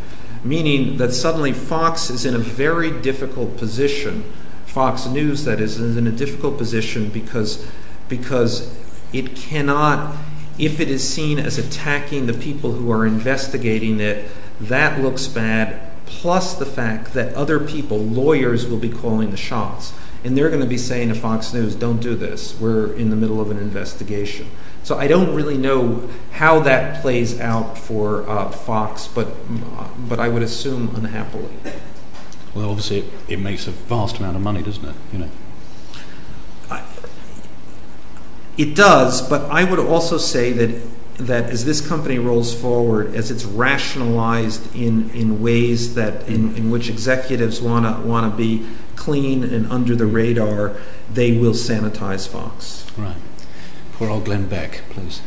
Meaning 0.45 0.95
that 0.97 1.11
suddenly 1.11 1.51
Fox 1.51 2.09
is 2.09 2.25
in 2.25 2.33
a 2.33 2.39
very 2.39 2.91
difficult 3.01 3.57
position, 3.57 4.23
Fox 4.67 5.05
News, 5.05 5.43
that 5.43 5.59
is, 5.59 5.81
is 5.81 5.97
in 5.97 6.07
a 6.07 6.11
difficult 6.11 6.57
position 6.57 7.09
because, 7.09 7.69
because 8.07 8.80
it 9.13 9.35
cannot, 9.35 10.15
if 10.57 10.79
it 10.79 10.89
is 10.89 11.07
seen 11.07 11.39
as 11.39 11.57
attacking 11.57 12.27
the 12.27 12.33
people 12.33 12.73
who 12.73 12.91
are 12.91 13.05
investigating 13.05 13.99
it, 13.99 14.29
that 14.59 15.01
looks 15.01 15.27
bad, 15.27 15.91
plus 16.05 16.53
the 16.55 16.65
fact 16.65 17.13
that 17.13 17.33
other 17.33 17.59
people, 17.59 17.97
lawyers, 17.97 18.67
will 18.67 18.77
be 18.77 18.89
calling 18.89 19.31
the 19.31 19.37
shots. 19.37 19.93
And 20.23 20.37
they're 20.37 20.49
going 20.49 20.61
to 20.61 20.67
be 20.67 20.77
saying 20.77 21.09
to 21.09 21.15
Fox 21.15 21.51
News, 21.51 21.73
don't 21.73 21.99
do 21.99 22.15
this. 22.15 22.59
We're 22.59 22.93
in 22.93 23.09
the 23.09 23.15
middle 23.15 23.41
of 23.41 23.49
an 23.49 23.57
investigation. 23.57 24.51
So 24.83 24.97
I 24.97 25.07
don't 25.07 25.35
really 25.35 25.57
know 25.57 26.07
how 26.31 26.59
that 26.59 27.01
plays 27.01 27.39
out 27.39 27.77
for 27.77 28.29
uh, 28.29 28.51
Fox, 28.51 29.07
but, 29.07 29.29
but 30.07 30.19
I 30.19 30.27
would 30.27 30.43
assume 30.43 30.95
unhappily. 30.95 31.53
Well, 32.53 32.69
obviously, 32.69 32.99
it, 32.99 33.05
it 33.27 33.39
makes 33.39 33.65
a 33.65 33.71
vast 33.71 34.19
amount 34.19 34.35
of 34.35 34.41
money, 34.43 34.61
doesn't 34.61 34.85
it? 34.85 34.95
You 35.11 35.19
know. 35.19 35.29
It 38.57 38.75
does, 38.75 39.21
but 39.27 39.49
I 39.49 39.63
would 39.63 39.79
also 39.79 40.17
say 40.17 40.51
that 40.53 40.81
that 41.27 41.49
as 41.51 41.65
this 41.65 41.85
company 41.87 42.17
rolls 42.17 42.53
forward, 42.59 43.13
as 43.13 43.29
it's 43.29 43.45
rationalized 43.45 44.75
in, 44.75 45.09
in 45.11 45.41
ways 45.41 45.93
that 45.95 46.27
in, 46.27 46.55
in 46.55 46.71
which 46.71 46.89
executives 46.89 47.61
want 47.61 47.85
to 47.85 48.07
want 48.07 48.31
to 48.31 48.35
be 48.35 48.67
clean 48.95 49.43
and 49.43 49.71
under 49.71 49.95
the 49.95 50.05
radar, 50.05 50.75
they 51.11 51.31
will 51.31 51.53
sanitize 51.53 52.27
Fox. 52.27 52.85
Right. 52.97 53.15
Poor 53.93 54.09
old 54.09 54.25
Glenn 54.25 54.47
Beck, 54.47 54.81
please. 54.89 55.21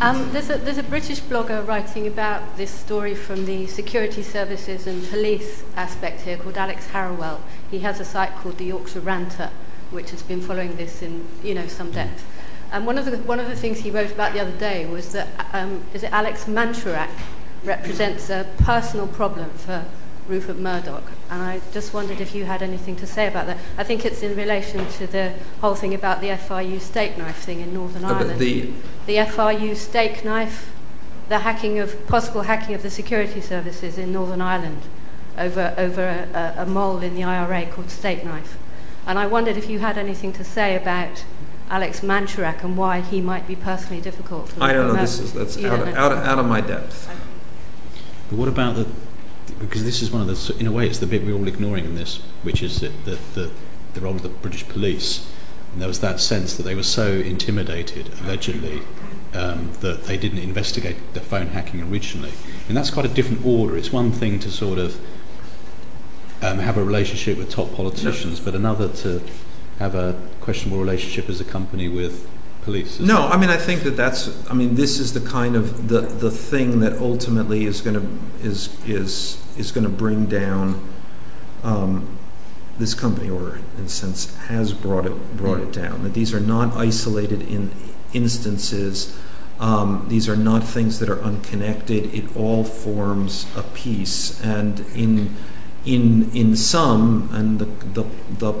Um, 0.00 0.30
there's, 0.32 0.50
a, 0.50 0.58
there's 0.58 0.78
a 0.78 0.82
British 0.82 1.20
blogger 1.20 1.66
writing 1.66 2.06
about 2.06 2.56
this 2.56 2.70
story 2.70 3.14
from 3.14 3.46
the 3.46 3.66
security 3.66 4.22
services 4.22 4.86
and 4.86 5.08
police 5.08 5.64
aspect 5.76 6.22
here 6.22 6.36
called 6.36 6.58
Alex 6.58 6.88
Harrowell. 6.88 7.40
He 7.70 7.80
has 7.80 7.98
a 7.98 8.04
site 8.04 8.34
called 8.36 8.58
the 8.58 8.66
Yorkshire 8.66 9.00
Ranter, 9.00 9.50
which 9.90 10.10
has 10.10 10.22
been 10.22 10.40
following 10.40 10.76
this 10.76 11.02
in 11.02 11.26
you 11.42 11.54
know 11.54 11.66
some 11.66 11.90
depth. 11.90 12.24
And 12.70 12.84
one 12.86 12.98
of 12.98 13.06
the 13.06 13.16
one 13.18 13.40
of 13.40 13.48
the 13.48 13.56
things 13.56 13.80
he 13.80 13.90
wrote 13.90 14.12
about 14.12 14.34
the 14.34 14.40
other 14.40 14.56
day 14.58 14.86
was 14.86 15.12
that 15.12 15.28
um, 15.52 15.84
is 15.94 16.02
it 16.02 16.12
Alex 16.12 16.44
Marunchak 16.44 17.08
represents 17.64 18.30
a 18.30 18.46
personal 18.58 19.06
problem 19.06 19.50
for 19.50 19.84
Rupert 20.28 20.58
Murdoch, 20.58 21.10
and 21.30 21.42
I 21.42 21.60
just 21.72 21.94
wondered 21.94 22.20
if 22.20 22.34
you 22.34 22.44
had 22.44 22.62
anything 22.62 22.94
to 22.96 23.06
say 23.06 23.26
about 23.26 23.46
that. 23.46 23.56
I 23.78 23.84
think 23.84 24.04
it's 24.04 24.22
in 24.22 24.36
relation 24.36 24.86
to 24.92 25.06
the 25.06 25.32
whole 25.62 25.74
thing 25.74 25.94
about 25.94 26.20
the 26.20 26.28
FRU 26.28 26.76
Stakeknife 26.76 27.36
thing 27.36 27.60
in 27.60 27.72
Northern 27.72 28.04
uh, 28.04 28.08
Ireland. 28.08 28.38
The, 28.38 28.70
the 29.06 29.16
FRU 29.16 29.72
Stakeknife, 29.72 30.66
the 31.30 31.38
hacking 31.40 31.78
of 31.78 32.06
possible 32.06 32.42
hacking 32.42 32.74
of 32.74 32.82
the 32.82 32.90
security 32.90 33.40
services 33.40 33.96
in 33.96 34.12
Northern 34.12 34.42
Ireland 34.42 34.82
over 35.38 35.74
over 35.78 36.02
a, 36.02 36.54
a, 36.58 36.64
a 36.64 36.66
mole 36.66 36.98
in 36.98 37.14
the 37.14 37.24
IRA 37.24 37.64
called 37.64 37.88
Stakeknife, 37.88 38.56
and 39.06 39.18
I 39.18 39.26
wondered 39.26 39.56
if 39.56 39.70
you 39.70 39.78
had 39.78 39.96
anything 39.96 40.34
to 40.34 40.44
say 40.44 40.76
about 40.76 41.24
Alex 41.70 42.00
Marunchak 42.00 42.64
and 42.64 42.76
why 42.76 43.00
he 43.00 43.20
might 43.20 43.46
be 43.46 43.54
personally 43.54 44.00
difficult. 44.00 44.50
For 44.50 44.62
I 44.62 44.72
don't 44.72 44.88
know. 44.88 45.00
This 45.00 45.18
is 45.18 45.32
that's 45.32 45.56
out 45.58 45.80
of, 45.80 45.88
out, 45.94 46.12
of, 46.12 46.18
out 46.18 46.38
of 46.38 46.46
my 46.46 46.60
depth. 46.60 47.08
But 48.30 48.38
what 48.38 48.48
about 48.48 48.76
the? 48.76 48.86
Because 49.58 49.84
this 49.84 50.02
is 50.02 50.10
one 50.10 50.22
of 50.22 50.28
the. 50.28 50.56
In 50.58 50.66
a 50.66 50.72
way, 50.72 50.86
it's 50.86 50.98
the 50.98 51.06
bit 51.06 51.24
we're 51.24 51.34
all 51.34 51.48
ignoring 51.48 51.84
in 51.84 51.94
this, 51.94 52.18
which 52.42 52.62
is 52.62 52.80
the 52.80 52.88
the, 53.04 53.18
the, 53.34 53.50
the 53.94 54.00
role 54.00 54.14
of 54.14 54.22
the 54.22 54.28
British 54.28 54.66
police. 54.68 55.30
And 55.72 55.82
there 55.82 55.88
was 55.88 56.00
that 56.00 56.18
sense 56.18 56.56
that 56.56 56.62
they 56.62 56.74
were 56.74 56.82
so 56.82 57.12
intimidated, 57.12 58.10
allegedly, 58.22 58.82
um, 59.34 59.72
that 59.80 60.04
they 60.04 60.16
didn't 60.16 60.38
investigate 60.38 60.96
the 61.12 61.20
phone 61.20 61.48
hacking 61.48 61.82
originally. 61.82 62.32
And 62.68 62.76
that's 62.76 62.90
quite 62.90 63.04
a 63.04 63.10
different 63.10 63.44
order. 63.44 63.76
It's 63.76 63.92
one 63.92 64.10
thing 64.10 64.38
to 64.40 64.50
sort 64.50 64.78
of 64.78 64.98
um, 66.40 66.58
have 66.60 66.78
a 66.78 66.82
relationship 66.84 67.36
with 67.36 67.50
top 67.50 67.74
politicians, 67.74 68.40
but 68.40 68.54
another 68.54 68.88
to 68.88 69.22
have 69.78 69.94
a 69.94 70.20
questionable 70.40 70.78
relationship 70.78 71.28
as 71.28 71.40
a 71.40 71.44
company 71.44 71.88
with 71.88 72.28
police. 72.62 73.00
No, 73.00 73.28
I 73.28 73.36
mean 73.36 73.50
I 73.50 73.56
think 73.56 73.82
that 73.82 73.96
that's 73.96 74.46
I 74.50 74.54
mean 74.54 74.74
this 74.74 74.98
is 74.98 75.12
the 75.12 75.20
kind 75.20 75.56
of 75.56 75.88
the 75.88 76.00
the 76.00 76.30
thing 76.30 76.80
that 76.80 76.94
ultimately 76.98 77.64
is 77.64 77.80
going 77.80 77.96
to 77.96 78.46
is 78.46 78.76
is 78.86 79.42
is 79.56 79.72
going 79.72 79.84
to 79.84 79.90
bring 79.90 80.26
down 80.26 80.88
um, 81.62 82.18
this 82.78 82.94
company, 82.94 83.28
or 83.28 83.60
in 83.76 83.84
a 83.84 83.88
sense 83.88 84.34
has 84.46 84.72
brought 84.72 85.06
it 85.06 85.36
brought 85.36 85.60
it 85.60 85.72
down. 85.72 86.02
That 86.02 86.14
these 86.14 86.32
are 86.32 86.40
not 86.40 86.76
isolated 86.76 87.42
in 87.42 87.70
instances. 88.12 89.16
Um, 89.58 90.06
these 90.08 90.28
are 90.28 90.36
not 90.36 90.62
things 90.62 91.00
that 91.00 91.08
are 91.08 91.20
unconnected. 91.20 92.14
It 92.14 92.36
all 92.36 92.62
forms 92.62 93.46
a 93.56 93.62
piece, 93.62 94.40
and 94.42 94.80
in 94.94 95.34
in 95.84 96.30
in 96.32 96.54
some, 96.54 97.28
and 97.32 97.58
the 97.58 97.64
the 97.64 98.04
the 98.38 98.54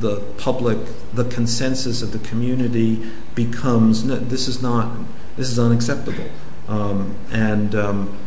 the 0.00 0.20
public, 0.38 0.78
the 1.12 1.24
consensus 1.24 2.02
of 2.02 2.12
the 2.12 2.18
community 2.18 3.10
becomes 3.34 4.04
no, 4.04 4.16
this 4.16 4.48
is 4.48 4.62
not, 4.62 4.96
this 5.36 5.48
is 5.50 5.58
unacceptable. 5.58 6.28
Um, 6.68 7.16
and 7.30 7.74
um, 7.74 8.18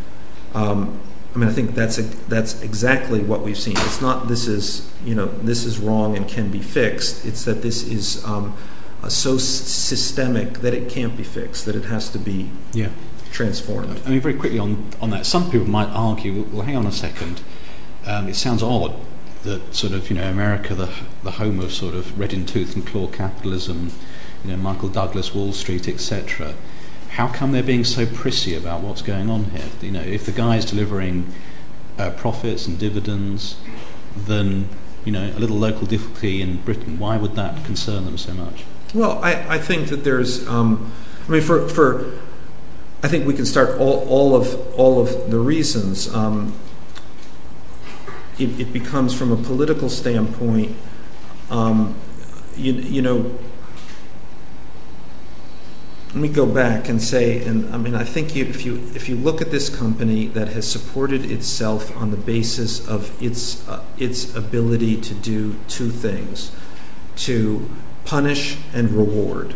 um, 0.53 0.99
I 1.34 1.39
mean, 1.39 1.49
I 1.49 1.51
think 1.51 1.76
that's 1.76 1.97
that's 2.28 2.61
exactly 2.61 3.22
what 3.22 3.41
we've 3.41 3.57
seen. 3.57 3.76
It's 3.78 4.01
not 4.01 4.28
this 4.28 4.47
is 4.47 4.91
you 5.03 5.15
know 5.15 5.26
this 5.26 5.65
is 5.65 5.80
wrong 5.80 6.15
and 6.15 6.28
can 6.28 6.49
be 6.49 6.61
fixed. 6.61 7.26
It's 7.26 7.45
that 7.45 7.61
this 7.61 7.84
is 7.84 8.24
um, 8.26 8.55
uh, 9.03 9.09
so 9.09 9.38
systemic 9.38 10.59
that 10.59 10.74
it 10.74 10.89
can't 10.89 11.15
be 11.15 11.24
fixed. 11.24 11.65
That 11.65 11.76
it 11.76 11.86
has 11.86 12.09
to 12.09 12.20
be 12.20 12.49
yeah. 12.74 12.89
transformed. 13.32 14.01
I 14.05 14.09
mean, 14.09 14.22
very 14.22 14.36
quickly 14.36 14.59
on 14.59 14.91
on 15.01 15.09
that, 15.11 15.26
some 15.26 15.51
people 15.51 15.68
might 15.68 15.89
argue, 15.89 16.43
well, 16.51 16.63
hang 16.63 16.76
on 16.76 16.86
a 16.86 16.91
second. 16.91 17.41
Um, 18.05 18.30
it 18.30 18.36
sounds 18.36 18.63
odd 18.63 18.95
that 19.48 19.74
sort 19.74 19.93
of 19.93 20.10
you 20.10 20.16
know 20.16 20.30
America, 20.30 20.76
the 20.76 20.89
the 21.24 21.32
home 21.32 21.60
of 21.60 21.74
sort 21.74 21.95
of 21.95 22.20
red 22.20 22.34
in 22.34 22.45
tooth 22.45 22.76
and 22.76 22.86
claw 22.86 23.08
capitalism, 23.08 23.91
you 24.43 24.52
know 24.52 24.58
Michael 24.58 24.89
Douglas, 24.89 25.34
Wall 25.34 25.54
Street, 25.54 25.88
etc. 25.88 26.54
How 27.12 27.28
come 27.28 27.52
they're 27.54 27.64
being 27.64 27.84
so 27.84 28.06
prissy 28.06 28.54
about 28.54 28.82
what's 28.82 29.02
going 29.02 29.30
on 29.30 29.45
here? 29.45 29.66
You 29.82 29.91
know, 29.91 30.02
if 30.02 30.26
the 30.26 30.32
guy 30.32 30.58
is 30.58 30.66
delivering 30.66 31.34
uh, 31.98 32.12
profits 32.12 32.68
and 32.68 32.78
dividends, 32.78 33.58
then 34.16 34.70
you 35.06 35.12
know 35.12 35.32
a 35.36 35.39
little 35.39 35.58
local 35.58 35.88
difficulty 35.88 36.41
in 36.41 36.62
Britain. 36.62 37.00
Why 37.00 37.18
would 37.18 37.36
that 37.36 37.66
concern 37.66 38.06
them 38.06 38.18
so 38.18 38.34
much? 38.34 38.66
Well, 38.93 39.20
I, 39.24 39.56
I 39.56 39.58
think 39.58 39.88
that 39.88 40.04
there's. 40.04 40.48
Um, 40.48 40.91
I 41.28 41.32
mean, 41.32 41.41
for 41.41 41.68
for 41.70 42.20
I 43.04 43.08
think 43.08 43.26
we 43.26 43.34
can 43.34 43.45
start 43.45 43.80
all, 43.80 44.08
all 44.10 44.36
of 44.36 44.78
all 44.78 45.00
of 45.00 45.32
the 45.32 45.39
reasons. 45.39 46.14
Um, 46.14 46.54
it, 48.40 48.74
becomes 48.74 49.14
from 49.14 49.32
a 49.32 49.38
political 49.38 49.90
standpoint. 49.90 50.76
Um, 51.50 51.96
you, 52.56 53.02
know, 53.02 53.38
let 56.08 56.16
me 56.16 56.28
go 56.28 56.46
back 56.46 56.90
and 56.90 57.02
say, 57.02 57.44
and 57.44 57.74
I 57.74 57.78
mean, 57.78 57.96
I 57.96 58.04
think 58.04 58.36
if 58.36 58.66
you 58.66 58.78
if 58.96 59.08
you 59.08 59.16
look 59.16 59.42
at 59.42 59.52
this 59.52 59.70
company 59.70 60.28
that 60.28 60.50
has 60.50 60.70
supported 60.70 61.30
itself 61.30 61.96
on 61.96 62.12
the 62.12 62.18
basis 62.18 62.86
of 62.88 63.22
its 63.22 63.68
uh, 63.68 63.84
its 63.98 64.36
ability 64.36 65.00
to 65.02 65.14
do 65.14 65.56
two 65.68 65.90
things, 65.90 66.52
to 67.18 67.70
punish 68.06 68.58
and 68.74 68.92
reward. 68.92 69.54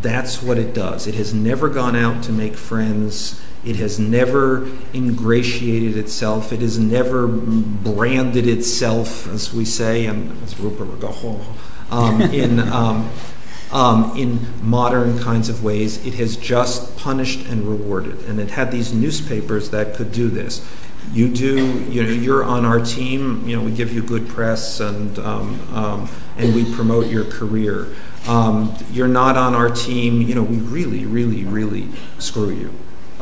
That's 0.00 0.42
what 0.42 0.58
it 0.58 0.74
does. 0.74 1.06
It 1.06 1.14
has 1.14 1.32
never 1.32 1.68
gone 1.68 1.94
out 1.94 2.24
to 2.24 2.32
make 2.32 2.56
friends. 2.56 3.40
It 3.64 3.76
has 3.76 3.98
never 3.98 4.68
ingratiated 4.92 5.96
itself. 5.96 6.52
It 6.52 6.60
has 6.60 6.78
never 6.78 7.28
branded 7.28 8.48
itself, 8.48 9.28
as 9.28 9.54
we 9.54 9.64
say, 9.64 10.06
and 10.06 10.42
as 10.42 10.58
Rupert 10.58 10.88
would 10.88 11.00
go, 11.00 11.40
um, 11.90 12.20
in, 12.22 12.58
um, 12.58 13.08
um, 13.70 14.16
in 14.16 14.40
modern 14.68 15.18
kinds 15.20 15.48
of 15.48 15.62
ways. 15.62 16.04
It 16.04 16.14
has 16.14 16.36
just 16.36 16.96
punished 16.96 17.46
and 17.46 17.68
rewarded. 17.68 18.24
And 18.24 18.40
it 18.40 18.50
had 18.50 18.72
these 18.72 18.92
newspapers 18.92 19.70
that 19.70 19.94
could 19.94 20.10
do 20.10 20.28
this. 20.28 20.66
You 21.12 21.28
do, 21.28 21.80
you 21.84 22.02
know, 22.02 22.10
you're 22.10 22.44
on 22.44 22.64
our 22.64 22.80
team, 22.80 23.46
you 23.46 23.56
know, 23.56 23.62
we 23.62 23.72
give 23.72 23.92
you 23.92 24.02
good 24.02 24.28
press 24.28 24.80
and, 24.80 25.18
and 25.18 26.54
we 26.54 26.64
promote 26.74 27.08
your 27.08 27.24
career. 27.24 27.88
You're 28.90 29.08
not 29.08 29.36
on 29.36 29.54
our 29.54 29.68
team, 29.68 30.22
you 30.22 30.34
know, 30.34 30.42
we 30.42 30.56
really, 30.56 31.04
really, 31.04 31.44
really 31.44 31.88
screw 32.18 32.50
you. 32.50 32.72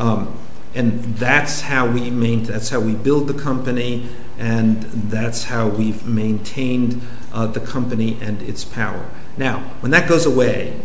Um, 0.00 0.36
and 0.74 1.02
that's 1.16 1.60
how 1.60 1.86
we 1.86 2.10
main, 2.10 2.44
that's 2.44 2.70
how 2.70 2.80
we 2.80 2.94
build 2.94 3.28
the 3.28 3.34
company, 3.34 4.08
and 4.38 4.82
that's 4.82 5.44
how 5.44 5.68
we've 5.68 6.06
maintained 6.06 7.02
uh, 7.32 7.46
the 7.46 7.60
company 7.60 8.18
and 8.20 8.40
its 8.42 8.64
power. 8.64 9.08
Now, 9.36 9.58
when 9.80 9.92
that 9.92 10.08
goes 10.08 10.26
away, 10.26 10.80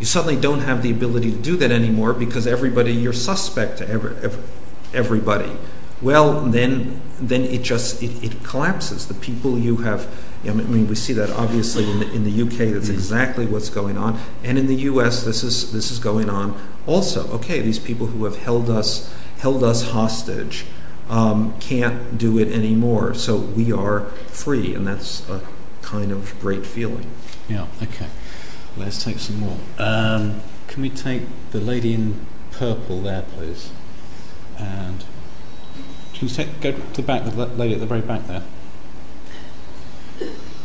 you 0.00 0.06
suddenly 0.06 0.40
don't 0.40 0.60
have 0.60 0.82
the 0.82 0.90
ability 0.90 1.30
to 1.30 1.38
do 1.38 1.56
that 1.56 1.70
anymore 1.70 2.12
because 2.12 2.46
everybody 2.46 2.92
you're 2.92 3.12
suspect 3.12 3.78
to 3.78 3.88
every, 3.88 4.16
every, 4.16 4.42
everybody. 4.92 5.52
Well, 6.00 6.42
then, 6.42 7.00
then 7.20 7.42
it 7.42 7.62
just 7.62 8.02
it 8.02 8.44
collapses. 8.44 9.06
The 9.06 9.14
people 9.14 9.58
you 9.58 9.78
have 9.78 10.06
I 10.48 10.52
mean, 10.52 10.88
we 10.88 10.94
see 10.94 11.12
that 11.14 11.30
obviously 11.30 11.90
in 11.90 12.00
the, 12.00 12.12
in 12.12 12.24
the 12.24 12.42
UK. 12.42 12.72
That's 12.72 12.88
mm. 12.88 12.94
exactly 12.94 13.46
what's 13.46 13.70
going 13.70 13.96
on, 13.96 14.18
and 14.42 14.58
in 14.58 14.66
the 14.66 14.76
US, 14.76 15.24
this 15.24 15.42
is 15.42 15.72
this 15.72 15.90
is 15.90 15.98
going 15.98 16.28
on 16.30 16.60
also. 16.86 17.28
Okay, 17.32 17.60
these 17.60 17.78
people 17.78 18.08
who 18.08 18.24
have 18.24 18.36
held 18.36 18.70
us 18.70 19.14
held 19.38 19.62
us 19.62 19.90
hostage 19.90 20.64
um, 21.08 21.58
can't 21.60 22.18
do 22.18 22.38
it 22.38 22.48
anymore, 22.48 23.14
so 23.14 23.36
we 23.36 23.72
are 23.72 24.06
free, 24.28 24.74
and 24.74 24.86
that's 24.86 25.28
a 25.28 25.40
kind 25.82 26.12
of 26.12 26.38
great 26.40 26.66
feeling. 26.66 27.10
Yeah. 27.48 27.66
Okay. 27.82 28.08
Let's 28.76 29.02
take 29.02 29.18
some 29.18 29.40
more. 29.40 29.58
Um, 29.78 30.42
can 30.68 30.82
we 30.82 30.90
take 30.90 31.22
the 31.50 31.60
lady 31.60 31.94
in 31.94 32.26
purple 32.52 33.00
there, 33.00 33.22
please? 33.22 33.70
And 34.58 35.04
can 36.12 36.28
you 36.28 36.34
take, 36.34 36.60
go 36.60 36.72
to 36.72 36.78
the 36.78 37.02
back, 37.02 37.24
the 37.24 37.46
lady 37.46 37.74
at 37.74 37.80
the 37.80 37.86
very 37.86 38.02
back 38.02 38.26
there? 38.26 38.42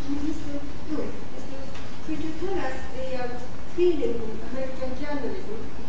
minister 0.09 0.59
do 0.89 1.01
is 1.01 1.43
to 1.47 1.59
criticalize 2.05 2.81
the 2.95 3.23
um, 3.23 3.31
feeling 3.75 4.15
of 4.15 4.51
American 4.51 4.91
journalism 4.99 5.82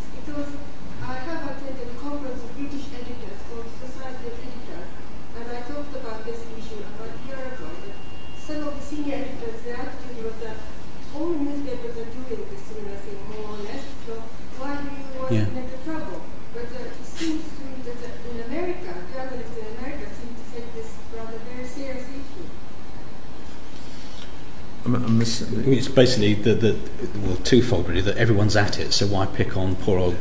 I'm, 24.84 25.20
it's 25.22 25.88
basically 25.88 26.34
the, 26.34 26.54
the 26.54 26.78
well 27.20 27.36
twofold 27.36 27.88
really 27.88 28.02
that 28.02 28.16
everyone's 28.16 28.56
at 28.56 28.78
it, 28.78 28.92
so 28.92 29.06
why 29.06 29.26
pick 29.26 29.56
on 29.56 29.76
poor 29.76 29.98
old 29.98 30.16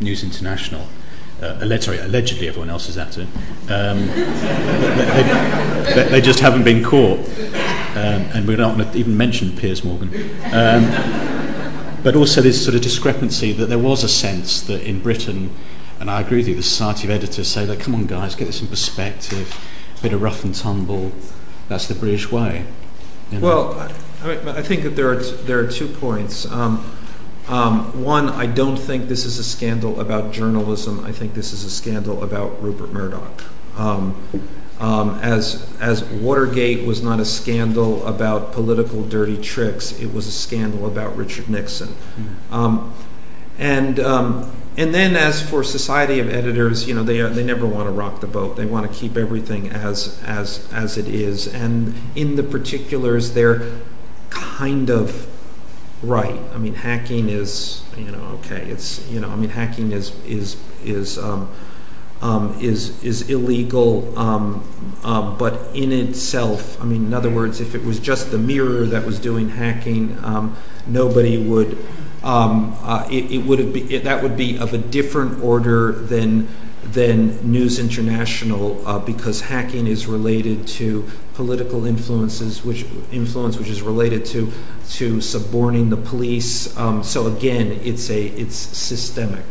News 0.00 0.24
International? 0.24 0.86
Uh, 1.42 1.78
sorry, 1.80 1.98
allegedly 1.98 2.48
everyone 2.48 2.70
else 2.70 2.88
is 2.88 2.96
at 2.96 3.18
it. 3.18 3.28
Um, 3.70 4.06
they, 4.06 5.92
they, 5.94 6.08
they, 6.08 6.20
just 6.22 6.40
haven't 6.40 6.64
been 6.64 6.82
caught, 6.82 7.18
um, 7.90 8.24
and 8.32 8.48
we're 8.48 8.56
not 8.56 8.78
want 8.78 8.92
to 8.92 8.98
even 8.98 9.18
mention 9.18 9.54
Piers 9.54 9.84
Morgan. 9.84 10.08
Um, 10.54 10.84
but 12.02 12.16
also 12.16 12.40
this 12.40 12.64
sort 12.64 12.74
of 12.74 12.80
discrepancy 12.80 13.52
that 13.52 13.66
there 13.66 13.78
was 13.78 14.02
a 14.02 14.08
sense 14.08 14.62
that 14.62 14.80
in 14.82 15.00
Britain, 15.00 15.50
and 16.00 16.10
I 16.10 16.22
agree 16.22 16.38
with 16.38 16.48
you, 16.48 16.54
the 16.54 16.62
Society 16.62 17.06
of 17.06 17.10
Editors 17.10 17.48
say 17.48 17.66
that, 17.66 17.80
come 17.80 17.94
on 17.94 18.06
guys, 18.06 18.34
get 18.34 18.46
this 18.46 18.62
in 18.62 18.68
perspective, 18.68 19.58
a 19.98 20.02
bit 20.02 20.14
of 20.14 20.22
rough 20.22 20.42
and 20.42 20.54
tumble, 20.54 21.12
that's 21.68 21.86
the 21.86 21.94
British 21.94 22.32
way. 22.32 22.64
You 23.30 23.40
know? 23.40 23.46
Well, 23.46 23.74
I, 23.74 23.92
I, 24.26 24.62
think 24.62 24.82
that 24.82 24.90
there 24.90 25.10
are, 25.10 25.22
t- 25.22 25.36
there 25.44 25.58
are 25.60 25.66
two 25.66 25.88
points. 25.88 26.46
Um, 26.46 26.84
um, 27.48 28.02
one, 28.02 28.28
I 28.28 28.46
don't 28.46 28.76
think 28.76 29.08
this 29.08 29.24
is 29.24 29.38
a 29.38 29.44
scandal 29.44 30.00
about 30.00 30.32
journalism. 30.32 31.04
I 31.04 31.12
think 31.12 31.34
this 31.34 31.52
is 31.52 31.64
a 31.64 31.70
scandal 31.70 32.22
about 32.24 32.60
Rupert 32.62 32.92
Murdoch. 32.92 33.44
Um, 33.76 34.20
um, 34.78 35.18
as 35.22 35.74
as 35.80 36.04
Watergate 36.04 36.86
was 36.86 37.02
not 37.02 37.18
a 37.18 37.24
scandal 37.24 38.06
about 38.06 38.52
political 38.52 39.04
dirty 39.04 39.40
tricks, 39.40 39.98
it 39.98 40.12
was 40.12 40.26
a 40.26 40.32
scandal 40.32 40.86
about 40.86 41.16
Richard 41.16 41.48
Nixon. 41.48 41.88
Mm. 41.88 42.52
Um, 42.52 42.94
and 43.58 43.98
um, 44.00 44.54
and 44.76 44.94
then 44.94 45.16
as 45.16 45.48
for 45.48 45.62
Society 45.62 46.18
of 46.18 46.28
Editors, 46.28 46.86
you 46.86 46.94
know 46.94 47.02
they 47.02 47.22
they 47.22 47.44
never 47.44 47.66
want 47.66 47.86
to 47.86 47.90
rock 47.90 48.20
the 48.20 48.26
boat. 48.26 48.56
They 48.56 48.66
want 48.66 48.90
to 48.90 48.98
keep 48.98 49.16
everything 49.16 49.70
as 49.70 50.20
as 50.24 50.70
as 50.72 50.98
it 50.98 51.08
is. 51.08 51.46
And 51.46 51.94
in 52.14 52.36
the 52.36 52.42
particulars, 52.42 53.32
they're 53.32 53.62
kind 54.56 54.88
of 54.88 55.28
right. 56.02 56.40
I 56.54 56.58
mean, 56.58 56.74
hacking 56.74 57.28
is 57.28 57.84
you 57.96 58.10
know 58.10 58.22
okay. 58.38 58.62
It's 58.70 59.06
you 59.08 59.20
know 59.20 59.28
I 59.28 59.36
mean 59.36 59.50
hacking 59.50 59.92
is 59.92 60.12
is 60.24 60.56
is 60.82 61.18
um, 61.18 61.50
um, 62.22 62.58
is 62.58 63.02
is 63.04 63.28
illegal, 63.28 64.18
um, 64.18 64.64
but 65.38 65.60
in 65.74 65.92
itself, 65.92 66.80
I 66.80 66.86
mean, 66.86 67.06
in 67.06 67.14
other 67.14 67.28
words, 67.30 67.60
if 67.60 67.74
it 67.74 67.84
was 67.84 68.00
just 68.00 68.30
the 68.30 68.38
mirror 68.38 68.86
that 68.86 69.04
was 69.04 69.18
doing 69.18 69.50
hacking, 69.50 70.16
nobody 70.86 71.36
would. 71.36 71.76
Uh, 72.24 73.06
it, 73.08 73.46
would 73.46 73.72
be 73.72 73.98
that 73.98 74.20
would 74.20 74.36
be 74.36 74.58
of 74.58 74.74
a 74.74 74.78
different 74.78 75.44
order 75.44 75.92
than 75.92 76.48
than 76.82 77.38
News 77.52 77.78
International 77.78 78.82
uh, 78.84 78.98
because 78.98 79.42
hacking 79.42 79.86
is 79.86 80.06
related 80.06 80.66
to 80.78 81.08
political 81.36 81.86
influences, 81.86 82.64
which 82.64 82.86
influence 83.12 83.58
which 83.58 83.68
is 83.68 83.82
related 83.82 84.24
to 84.24 84.50
to 84.88 85.20
suborning 85.20 85.90
the 85.90 85.96
police. 85.96 86.76
Um, 86.76 87.04
so 87.04 87.26
again, 87.26 87.78
it's 87.84 88.10
a 88.10 88.26
it's 88.42 88.56
systemic. 88.56 89.44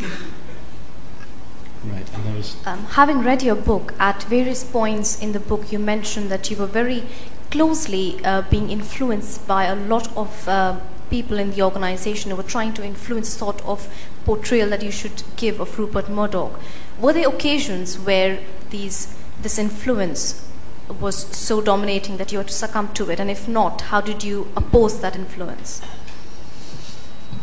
Right, 1.85 2.09
and 2.15 2.35
was 2.35 2.57
um, 2.65 2.83
having 2.85 3.21
read 3.21 3.43
your 3.43 3.55
book, 3.55 3.93
at 3.99 4.23
various 4.23 4.63
points 4.63 5.21
in 5.21 5.33
the 5.33 5.39
book, 5.39 5.71
you 5.71 5.77
mentioned 5.77 6.31
that 6.31 6.49
you 6.49 6.57
were 6.57 6.65
very 6.65 7.03
closely 7.51 8.19
uh, 8.25 8.41
being 8.49 8.71
influenced 8.71 9.47
by 9.47 9.65
a 9.65 9.75
lot 9.75 10.09
of 10.17 10.47
uh, 10.47 10.79
people 11.09 11.37
in 11.37 11.51
the 11.51 11.61
organization 11.61 12.31
who 12.31 12.37
were 12.37 12.43
trying 12.43 12.73
to 12.73 12.83
influence 12.83 13.29
sort 13.29 13.63
of 13.65 13.87
portrayal 14.25 14.69
that 14.69 14.81
you 14.81 14.91
should 14.91 15.21
give 15.35 15.59
of 15.59 15.77
Rupert 15.77 16.09
Murdoch. 16.09 16.59
Were 16.99 17.13
there 17.13 17.29
occasions 17.29 17.99
where 17.99 18.39
these, 18.71 19.15
this 19.41 19.59
influence 19.59 20.44
was 20.87 21.15
so 21.35 21.61
dominating 21.61 22.17
that 22.17 22.31
you 22.31 22.37
had 22.37 22.47
to 22.47 22.53
succumb 22.53 22.93
to 22.93 23.09
it? 23.09 23.19
And 23.19 23.29
if 23.29 23.47
not, 23.47 23.81
how 23.81 24.01
did 24.01 24.23
you 24.23 24.51
oppose 24.55 24.99
that 25.01 25.15
influence? 25.15 25.81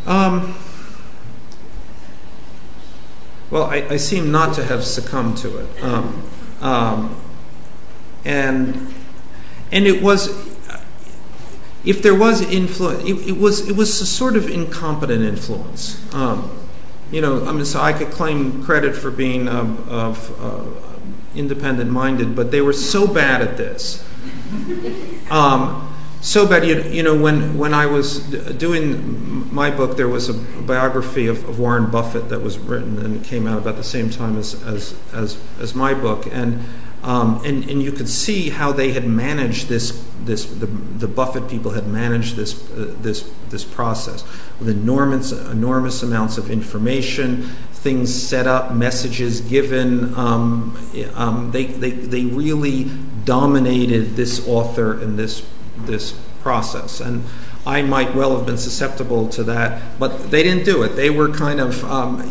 Um, 0.05 0.55
well, 3.49 3.63
I, 3.63 3.87
I, 3.89 3.97
seem 3.97 4.31
not 4.31 4.53
to 4.55 4.65
have 4.65 4.83
succumbed 4.83 5.37
to 5.37 5.59
it. 5.59 5.83
Um, 5.83 6.29
um, 6.59 7.21
and 8.25 8.93
and 9.71 9.85
it 9.85 10.01
was 10.01 10.27
if 11.85 12.01
there 12.01 12.15
was 12.15 12.41
influence, 12.41 13.03
it, 13.03 13.29
it, 13.29 13.37
was 13.37 13.69
it 13.69 13.75
was 13.75 14.01
a 14.01 14.05
sort 14.05 14.35
of 14.35 14.49
incompetent 14.49 15.23
influence. 15.23 16.01
Um, 16.13 16.49
you 17.11 17.21
know, 17.21 17.45
I 17.45 17.51
mean, 17.51 17.65
so 17.65 17.79
I 17.79 17.93
could 17.93 18.11
claim 18.11 18.63
credit 18.63 18.95
for 18.95 19.11
being 19.11 19.47
of 19.47 20.41
uh, 20.41 20.92
independent 21.35 21.89
minded, 21.89 22.35
but 22.35 22.51
they 22.51 22.61
were 22.61 22.73
so 22.73 23.07
bad 23.07 23.41
at 23.41 23.57
this. 23.57 24.05
Um, 25.29 25.93
so 26.21 26.47
bad, 26.47 26.65
you, 26.65 27.03
know, 27.03 27.19
when, 27.19 27.57
I 27.73 27.85
was 27.85 28.19
doing 28.19 29.53
my 29.53 29.69
book, 29.69 29.97
there 29.97 30.07
was 30.07 30.29
a 30.29 30.33
biography 30.33 31.27
of, 31.27 31.59
Warren 31.59 31.91
Buffett 31.91 32.29
that 32.29 32.41
was 32.41 32.57
written 32.57 32.97
and 33.05 33.23
came 33.25 33.45
out 33.45 33.57
about 33.57 33.75
the 33.75 33.83
same 33.83 34.09
time 34.09 34.37
as, 34.37 34.61
as, 34.63 34.95
as, 35.11 35.37
as 35.59 35.75
my 35.75 35.93
book. 35.93 36.25
And 36.31 36.63
um, 37.03 37.41
and, 37.43 37.69
and 37.69 37.83
you 37.83 37.91
could 37.91 38.07
see 38.07 38.49
how 38.49 38.71
they 38.71 38.93
had 38.93 39.05
managed 39.05 39.67
this, 39.67 40.05
this 40.21 40.45
the, 40.45 40.67
the 40.67 41.07
Buffett 41.07 41.49
people 41.49 41.71
had 41.71 41.85
managed 41.85 42.37
this, 42.37 42.71
uh, 42.71 42.95
this, 43.01 43.29
this 43.49 43.65
process 43.65 44.23
with 44.57 44.69
enormous 44.69 46.01
amounts 46.01 46.37
of 46.37 46.49
information, 46.49 47.49
things 47.83 48.13
set 48.13 48.47
up, 48.47 48.73
messages 48.73 49.41
given. 49.41 50.15
Um, 50.15 50.77
um, 51.15 51.51
they, 51.51 51.65
they, 51.65 51.91
they 51.91 52.25
really 52.25 52.85
dominated 53.25 54.15
this 54.15 54.47
author 54.47 54.99
and 54.99 55.19
this, 55.19 55.45
this 55.77 56.13
process. 56.41 57.01
And 57.01 57.25
I 57.65 57.81
might 57.81 58.15
well 58.15 58.35
have 58.37 58.45
been 58.45 58.57
susceptible 58.57 59.27
to 59.29 59.43
that, 59.43 59.99
but 59.99 60.31
they 60.31 60.43
didn't 60.43 60.63
do 60.63 60.83
it. 60.83 60.95
They 60.95 61.09
were 61.09 61.29
kind 61.29 61.59
of, 61.59 61.83
um, 61.85 62.21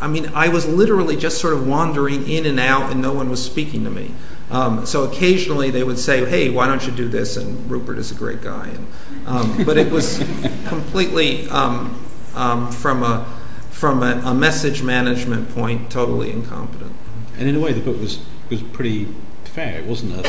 I 0.00 0.08
mean, 0.08 0.30
I 0.34 0.48
was 0.48 0.66
literally 0.66 1.16
just 1.16 1.40
sort 1.40 1.52
of 1.52 1.66
wandering 1.66 2.28
in 2.28 2.46
and 2.46 2.58
out, 2.58 2.90
and 2.90 3.02
no 3.02 3.12
one 3.12 3.28
was 3.28 3.44
speaking 3.44 3.84
to 3.84 3.90
me. 3.90 4.14
Um, 4.50 4.84
so 4.84 5.04
occasionally 5.04 5.70
they 5.70 5.84
would 5.84 5.98
say, 5.98 6.28
"Hey, 6.28 6.50
why 6.50 6.66
don't 6.66 6.84
you 6.84 6.90
do 6.90 7.08
this?" 7.08 7.36
And 7.36 7.70
Rupert 7.70 7.98
is 7.98 8.10
a 8.10 8.16
great 8.16 8.42
guy, 8.42 8.66
and, 8.66 8.86
um, 9.24 9.64
but 9.64 9.78
it 9.78 9.92
was 9.92 10.18
completely 10.66 11.48
um, 11.50 12.04
um, 12.34 12.72
from 12.72 13.04
a 13.04 13.39
from 13.70 14.02
a, 14.02 14.20
a 14.24 14.34
message 14.34 14.82
management 14.82 15.50
point, 15.54 15.90
totally 15.90 16.30
incompetent. 16.30 16.94
And 17.38 17.48
in 17.48 17.56
a 17.56 17.60
way, 17.60 17.72
the 17.72 17.80
book 17.80 17.98
was 17.98 18.20
was 18.50 18.62
pretty 18.62 19.06
fair. 19.44 19.78
It 19.80 19.86
wasn't 19.86 20.26
a, 20.26 20.28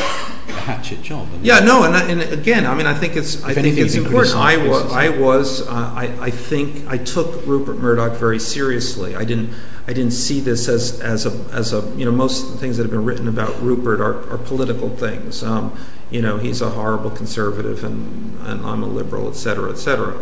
hatchet 0.52 1.02
job. 1.02 1.28
yeah, 1.42 1.60
no, 1.60 1.84
and, 1.84 1.96
and 1.96 2.34
again, 2.34 2.66
I 2.66 2.76
mean, 2.76 2.86
I 2.86 2.94
think 2.94 3.16
it's 3.16 3.44
I 3.44 3.54
think 3.54 3.78
it's 3.78 3.96
important. 3.96 4.36
I 4.36 4.58
was 4.58 4.92
I 4.92 5.10
was 5.10 5.68
uh, 5.68 5.72
I 5.72 6.06
I 6.20 6.30
think 6.30 6.88
I 6.88 6.98
took 6.98 7.46
Rupert 7.46 7.78
Murdoch 7.78 8.18
very 8.18 8.40
seriously. 8.40 9.16
I 9.16 9.24
didn't 9.24 9.54
I 9.88 9.94
didn't 9.94 10.14
see 10.14 10.40
this 10.40 10.68
as 10.68 11.00
as 11.02 11.26
a 11.26 11.32
as 11.54 11.74
a 11.74 11.82
you 11.98 12.06
know 12.06 12.12
most 12.12 12.60
things 12.60 12.78
that 12.78 12.84
have 12.84 12.92
been 12.92 13.06
written 13.06 13.28
about 13.28 13.60
Rupert 13.62 14.00
are, 14.00 14.30
are 14.32 14.38
political 14.38 14.90
things. 14.90 15.44
Um, 15.44 15.76
you 16.10 16.22
know, 16.22 16.38
he's 16.38 16.62
a 16.62 16.70
horrible 16.70 17.10
conservative, 17.10 17.84
and 17.84 18.38
and 18.48 18.66
I'm 18.66 18.84
a 18.84 18.88
liberal, 18.88 19.30
et 19.30 19.36
cetera, 19.36 19.72
et 19.72 19.78
cetera. 19.78 20.18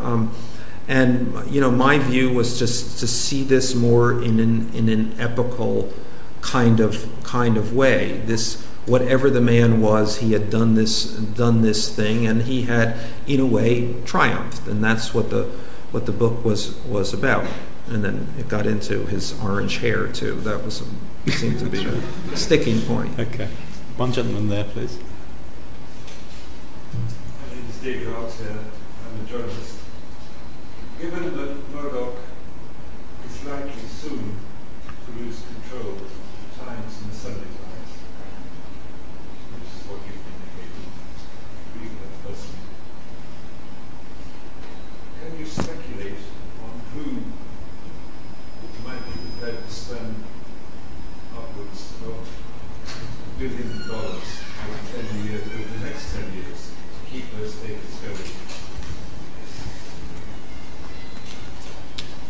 And 0.89 1.49
you 1.49 1.61
know, 1.61 1.69
my 1.69 1.99
view 1.99 2.33
was 2.33 2.57
just 2.57 2.99
to 2.99 3.07
see 3.07 3.43
this 3.43 3.75
more 3.75 4.21
in 4.21 4.39
an 4.39 4.73
in 4.73 4.89
an 4.89 5.15
epical 5.19 5.93
kind 6.41 6.79
of 6.79 7.07
kind 7.23 7.57
of 7.57 7.75
way. 7.75 8.23
This 8.25 8.65
whatever 8.87 9.29
the 9.29 9.39
man 9.39 9.81
was, 9.81 10.17
he 10.17 10.33
had 10.33 10.49
done 10.49 10.73
this 10.73 11.05
done 11.13 11.61
this 11.61 11.95
thing, 11.95 12.25
and 12.25 12.41
he 12.41 12.63
had, 12.63 12.97
in 13.27 13.39
a 13.39 13.45
way, 13.45 13.93
triumphed, 14.03 14.67
and 14.67 14.83
that's 14.83 15.13
what 15.13 15.29
the 15.29 15.43
what 15.91 16.07
the 16.07 16.11
book 16.11 16.43
was 16.43 16.75
was 16.85 17.13
about. 17.13 17.45
And 17.87 18.03
then 18.03 18.27
it 18.39 18.47
got 18.47 18.65
into 18.65 19.05
his 19.05 19.39
orange 19.41 19.77
hair 19.77 20.07
too. 20.07 20.41
That 20.41 20.65
was 20.65 20.81
a, 20.81 21.31
seemed 21.31 21.59
to 21.59 21.65
be 21.65 21.85
a 21.85 22.35
sticking 22.37 22.81
point. 22.81 23.19
Okay, 23.19 23.47
one 23.95 24.11
gentleman 24.11 24.49
there, 24.49 24.63
please. 24.63 24.97
My 26.93 27.55
name 27.55 27.65
is 27.69 27.77
David 27.77 28.07
Oxhere. 28.07 28.57
I'm 28.57 29.25
a 29.25 29.29
journalist. 29.29 29.78
Given 30.99 31.37
that 31.37 31.69
Murdoch 31.73 32.15
is 33.25 33.45
likely 33.45 33.87
soon 33.87 34.35
to 35.05 35.11
lose 35.19 35.41
control 35.43 35.93
of 35.93 35.99
the 35.99 36.63
Times 36.65 37.01
and 37.01 37.11
the 37.11 37.15
Sunday 37.15 37.59
billion 53.39 53.87
dollars 53.87 54.41
over 54.67 55.01
10 55.01 55.25
years, 55.25 55.41
over 55.43 55.77
the 55.77 55.85
next 55.85 56.13
10 56.13 56.33
years 56.33 56.71
to 56.73 57.09
keep 57.09 57.23
those 57.37 57.55
papers 57.55 57.95
going? 58.03 58.35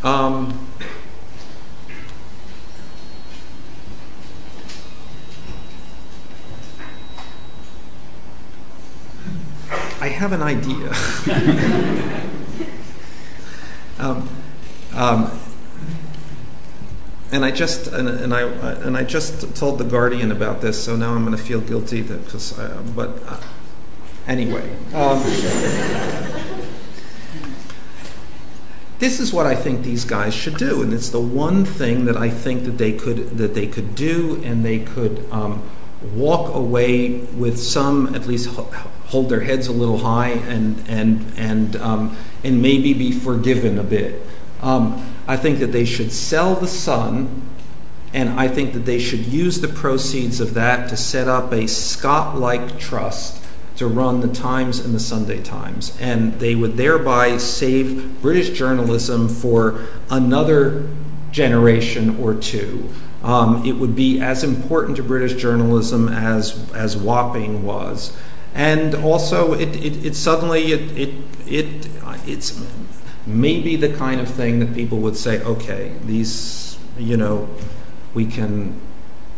Um, 0.03 0.67
I 9.99 10.09
have 10.20 10.34
an 10.34 10.41
idea. 10.41 10.91
um, 13.99 14.30
um, 14.93 15.39
and 17.32 17.45
I 17.45 17.51
just 17.51 17.88
and, 17.88 18.09
and, 18.09 18.34
I 18.34 18.41
and 18.41 18.97
I 18.97 19.03
just 19.03 19.55
told 19.55 19.78
the 19.78 19.86
Guardian 19.86 20.30
about 20.30 20.59
this, 20.59 20.84
so 20.84 20.97
now 20.97 21.13
I'm 21.13 21.24
going 21.24 21.38
to 21.38 21.41
feel 21.41 21.61
guilty 21.61 22.01
that 22.01 22.26
because 22.26 22.51
but 22.95 23.17
uh, 23.28 23.39
anyway. 24.28 24.76
Um, 24.93 25.24
this 28.99 29.22
is 29.22 29.32
what 29.32 29.45
I 29.45 29.55
think 29.55 29.84
these 29.84 30.03
guys 30.03 30.34
should 30.34 30.57
do, 30.57 30.82
and 30.82 30.93
it's 30.93 31.09
the 31.09 31.22
one 31.22 31.63
thing 31.63 32.03
that 32.05 32.17
I 32.17 32.30
think 32.30 32.65
that 32.65 32.78
they 32.78 32.91
could 32.91 33.38
that 33.38 33.53
they 33.53 33.67
could 33.67 33.95
do, 33.95 34.41
and 34.43 34.65
they 34.65 34.80
could 34.80 35.26
um, 35.32 35.63
walk 36.13 36.53
away 36.53 37.20
with 37.38 37.57
some 37.57 38.13
at 38.13 38.28
least 38.28 38.49
hold 39.10 39.30
their 39.30 39.41
heads 39.41 39.68
a 39.68 39.72
little 39.72 39.99
high 39.99 40.30
and 40.30 40.84
and 40.88 41.34
and 41.38 41.76
um, 41.78 42.18
and 42.43 42.62
maybe 42.62 42.93
be 42.93 43.12
forgiven 43.12 43.78
a 43.78 43.84
bit. 43.84 44.22
Um, 44.62 45.05
I 45.28 45.38
think 45.38 45.60
that 45.60 45.72
they 45.72 45.86
should 45.86 46.12
sell 46.12 46.55
the 46.55 46.68
Sun, 46.68 47.41
and 48.14 48.30
I 48.30 48.47
think 48.47 48.74
that 48.74 48.86
they 48.86 48.99
should 48.99 49.26
use 49.26 49.62
the 49.62 49.68
proceeds 49.68 50.39
of 50.39 50.53
that 50.53 50.89
to 50.89 50.97
set 50.97 51.28
up 51.28 51.51
a 51.51 51.68
Scott 51.68 52.38
like 52.38 52.80
trust 52.80 53.43
to 53.78 53.88
run 53.88 54.20
the 54.20 54.28
Times 54.28 54.80
and 54.80 54.93
the 54.93 54.99
Sunday 54.99 55.41
Times. 55.41 55.97
And 56.01 56.34
they 56.39 56.53
would 56.53 56.76
thereby 56.76 57.38
save 57.38 58.22
British 58.22 58.49
journalism 58.49 59.30
for 59.30 59.86
another 60.10 60.89
generation 61.32 62.20
or 62.20 62.34
two. 62.34 62.89
Um, 63.24 63.66
it 63.66 63.74
would 63.74 63.95
be 63.95 64.20
as 64.20 64.43
important 64.43 64.97
to 64.97 65.03
British 65.03 65.41
journalism 65.41 66.10
as, 66.10 66.70
as 66.74 66.97
Wapping 66.97 67.64
was. 67.64 68.16
And 68.53 68.95
also, 68.95 69.53
it 69.53 70.15
suddenly, 70.15 70.73
it's 72.25 72.61
maybe 73.25 73.75
the 73.75 73.93
kind 73.95 74.19
of 74.19 74.27
thing 74.27 74.59
that 74.59 74.73
people 74.73 74.97
would 74.97 75.15
say, 75.15 75.41
okay, 75.43 75.93
these, 76.03 76.77
you 76.97 77.15
know, 77.15 77.47
we 78.13 78.25
can 78.25 78.73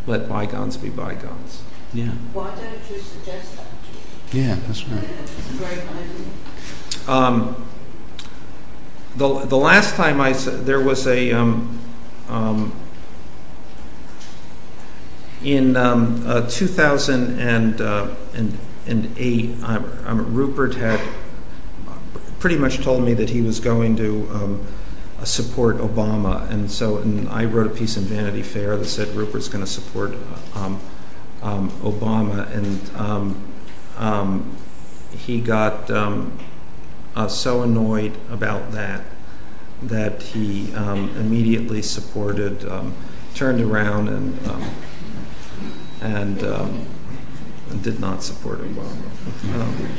let 0.07 0.29
bygones 0.29 0.77
be 0.77 0.89
bygones. 0.89 1.61
Yeah. 1.93 2.11
Why 2.33 2.55
don't 2.55 2.89
you 2.89 2.99
suggest 2.99 3.57
that? 3.57 3.65
Yeah, 4.31 4.55
that's 4.65 4.87
right. 4.87 5.07
Great 5.57 5.79
idea. 5.79 6.25
Um, 7.07 7.67
the, 9.17 9.27
last 9.57 9.95
time 9.95 10.21
I, 10.21 10.31
there 10.31 10.79
was 10.81 11.05
a, 11.05 11.33
um, 11.33 11.79
um, 12.29 12.73
in 15.43 15.75
um, 15.75 16.23
uh, 16.25 16.49
two 16.49 16.67
thousand 16.67 17.39
and 17.39 17.81
uh, 17.81 18.15
and 18.33 18.57
and 18.87 19.05
um, 19.63 19.85
um, 20.05 20.33
Rupert 20.33 20.75
had 20.75 20.99
pretty 22.39 22.57
much 22.57 22.79
told 22.79 23.03
me 23.03 23.13
that 23.13 23.29
he 23.29 23.41
was 23.41 23.59
going 23.59 23.95
to 23.97 24.27
um, 24.33 24.65
uh, 25.19 25.25
support 25.25 25.77
Obama. 25.77 26.49
And 26.49 26.71
so 26.71 27.03
I 27.29 27.45
wrote 27.45 27.67
a 27.67 27.75
piece 27.75 27.97
in 27.97 28.03
Vanity 28.03 28.41
Fair 28.41 28.75
that 28.77 28.85
said 28.85 29.09
Rupert's 29.09 29.47
going 29.47 29.63
to 29.63 29.69
support 29.69 30.13
Obama. 31.41 32.49
And 32.51 32.89
he 35.11 35.41
got 35.41 35.91
uh, 35.91 37.27
so 37.27 37.61
annoyed 37.61 38.17
about 38.29 38.71
that 38.71 39.03
that 39.83 40.21
he 40.21 40.71
immediately 40.73 41.81
supported, 41.81 42.67
turned 43.35 43.61
around 43.61 44.09
and 46.01 46.39
and 47.71 47.83
did 47.83 47.99
not 47.99 48.23
support 48.23 48.59
Obama. 48.59 48.91
Um, 49.55 49.89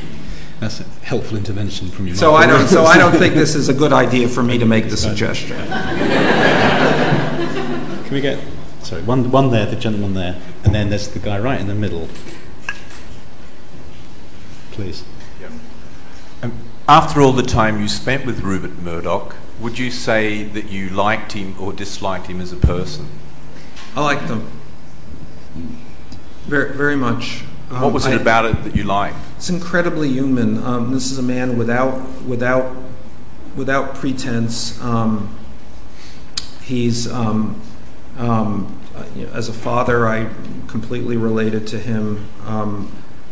That's 0.59 0.79
a 0.79 0.83
helpful 1.03 1.37
intervention 1.37 1.89
from 1.89 2.07
you. 2.07 2.15
so 2.15 2.35
I 2.35 2.45
don't. 2.47 2.67
So 2.67 2.85
I 2.85 2.97
don't 2.97 3.13
think 3.13 3.33
this 3.33 3.55
is 3.55 3.69
a 3.69 3.73
good 3.73 3.93
idea 3.93 4.27
for 4.27 4.43
me 4.43 4.57
to 4.57 4.65
make 4.65 4.89
the 4.89 4.97
suggestion. 4.97 5.57
Can 8.05 8.13
we 8.13 8.21
get 8.21 8.39
sorry 8.83 9.01
one 9.03 9.31
one 9.31 9.49
there, 9.51 9.65
the 9.65 9.75
gentleman 9.75 10.13
there, 10.13 10.39
and 10.63 10.73
then 10.73 10.89
there's 10.89 11.09
the 11.09 11.19
guy 11.19 11.39
right 11.39 11.59
in 11.59 11.67
the 11.67 11.75
middle. 11.75 12.07
Please. 14.71 15.03
Um, 16.41 16.53
after 16.87 17.21
all 17.21 17.31
the 17.31 17.43
time 17.43 17.79
you 17.79 17.87
spent 17.87 18.25
with 18.25 18.41
Rupert 18.41 18.77
Murdoch, 18.79 19.35
would 19.59 19.79
you 19.79 19.89
say 19.91 20.43
that 20.43 20.69
you 20.69 20.89
liked 20.89 21.31
him 21.33 21.55
or 21.59 21.71
disliked 21.71 22.27
him 22.27 22.41
as 22.41 22.51
a 22.51 22.57
person? 22.57 23.07
I 23.95 24.01
liked 24.01 24.23
him 24.23 24.49
very, 26.45 26.75
very 26.75 26.95
much. 26.95 27.43
What 27.69 27.83
Um, 27.83 27.93
was 27.93 28.05
it 28.05 28.19
about 28.19 28.45
it 28.45 28.63
that 28.63 28.75
you 28.75 28.83
liked? 28.83 29.15
It's 29.37 29.49
incredibly 29.49 30.09
human. 30.09 30.63
Um, 30.63 30.93
this 30.93 31.11
is 31.11 31.17
a 31.17 31.23
man 31.23 31.57
without 31.57 32.21
without 32.23 32.75
without 33.55 33.95
pretense. 33.95 34.81
Um, 34.81 35.29
he's 36.61 37.11
um, 37.11 37.61
um, 38.17 38.79
uh, 38.95 39.03
as 39.33 39.49
a 39.49 39.53
father, 39.53 40.07
I 40.07 40.29
completely 40.67 41.17
related 41.17 41.67
to 41.67 41.79
him. 41.79 42.27
Um, 42.45 42.91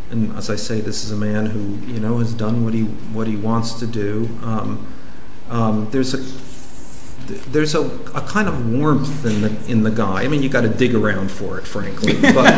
and 0.09 0.35
as 0.37 0.49
I 0.49 0.55
say, 0.55 0.81
this 0.81 1.03
is 1.05 1.11
a 1.11 1.15
man 1.15 1.47
who 1.47 1.77
you 1.91 1.99
know 1.99 2.17
has 2.17 2.33
done 2.33 2.63
what 2.63 2.73
he 2.73 2.83
what 2.83 3.27
he 3.27 3.35
wants 3.35 3.73
to 3.75 3.87
do. 3.87 4.29
Um, 4.43 4.87
um, 5.49 5.89
there's 5.91 6.13
a 6.13 6.17
there's 7.51 7.75
a, 7.75 7.81
a 8.15 8.21
kind 8.21 8.47
of 8.47 8.71
warmth 8.71 9.25
in 9.25 9.41
the 9.41 9.71
in 9.71 9.83
the 9.83 9.91
guy. 9.91 10.23
I 10.23 10.27
mean, 10.27 10.43
you 10.43 10.49
got 10.49 10.61
to 10.61 10.69
dig 10.69 10.95
around 10.95 11.31
for 11.31 11.57
it, 11.57 11.65
frankly. 11.67 12.13
But 12.33 12.53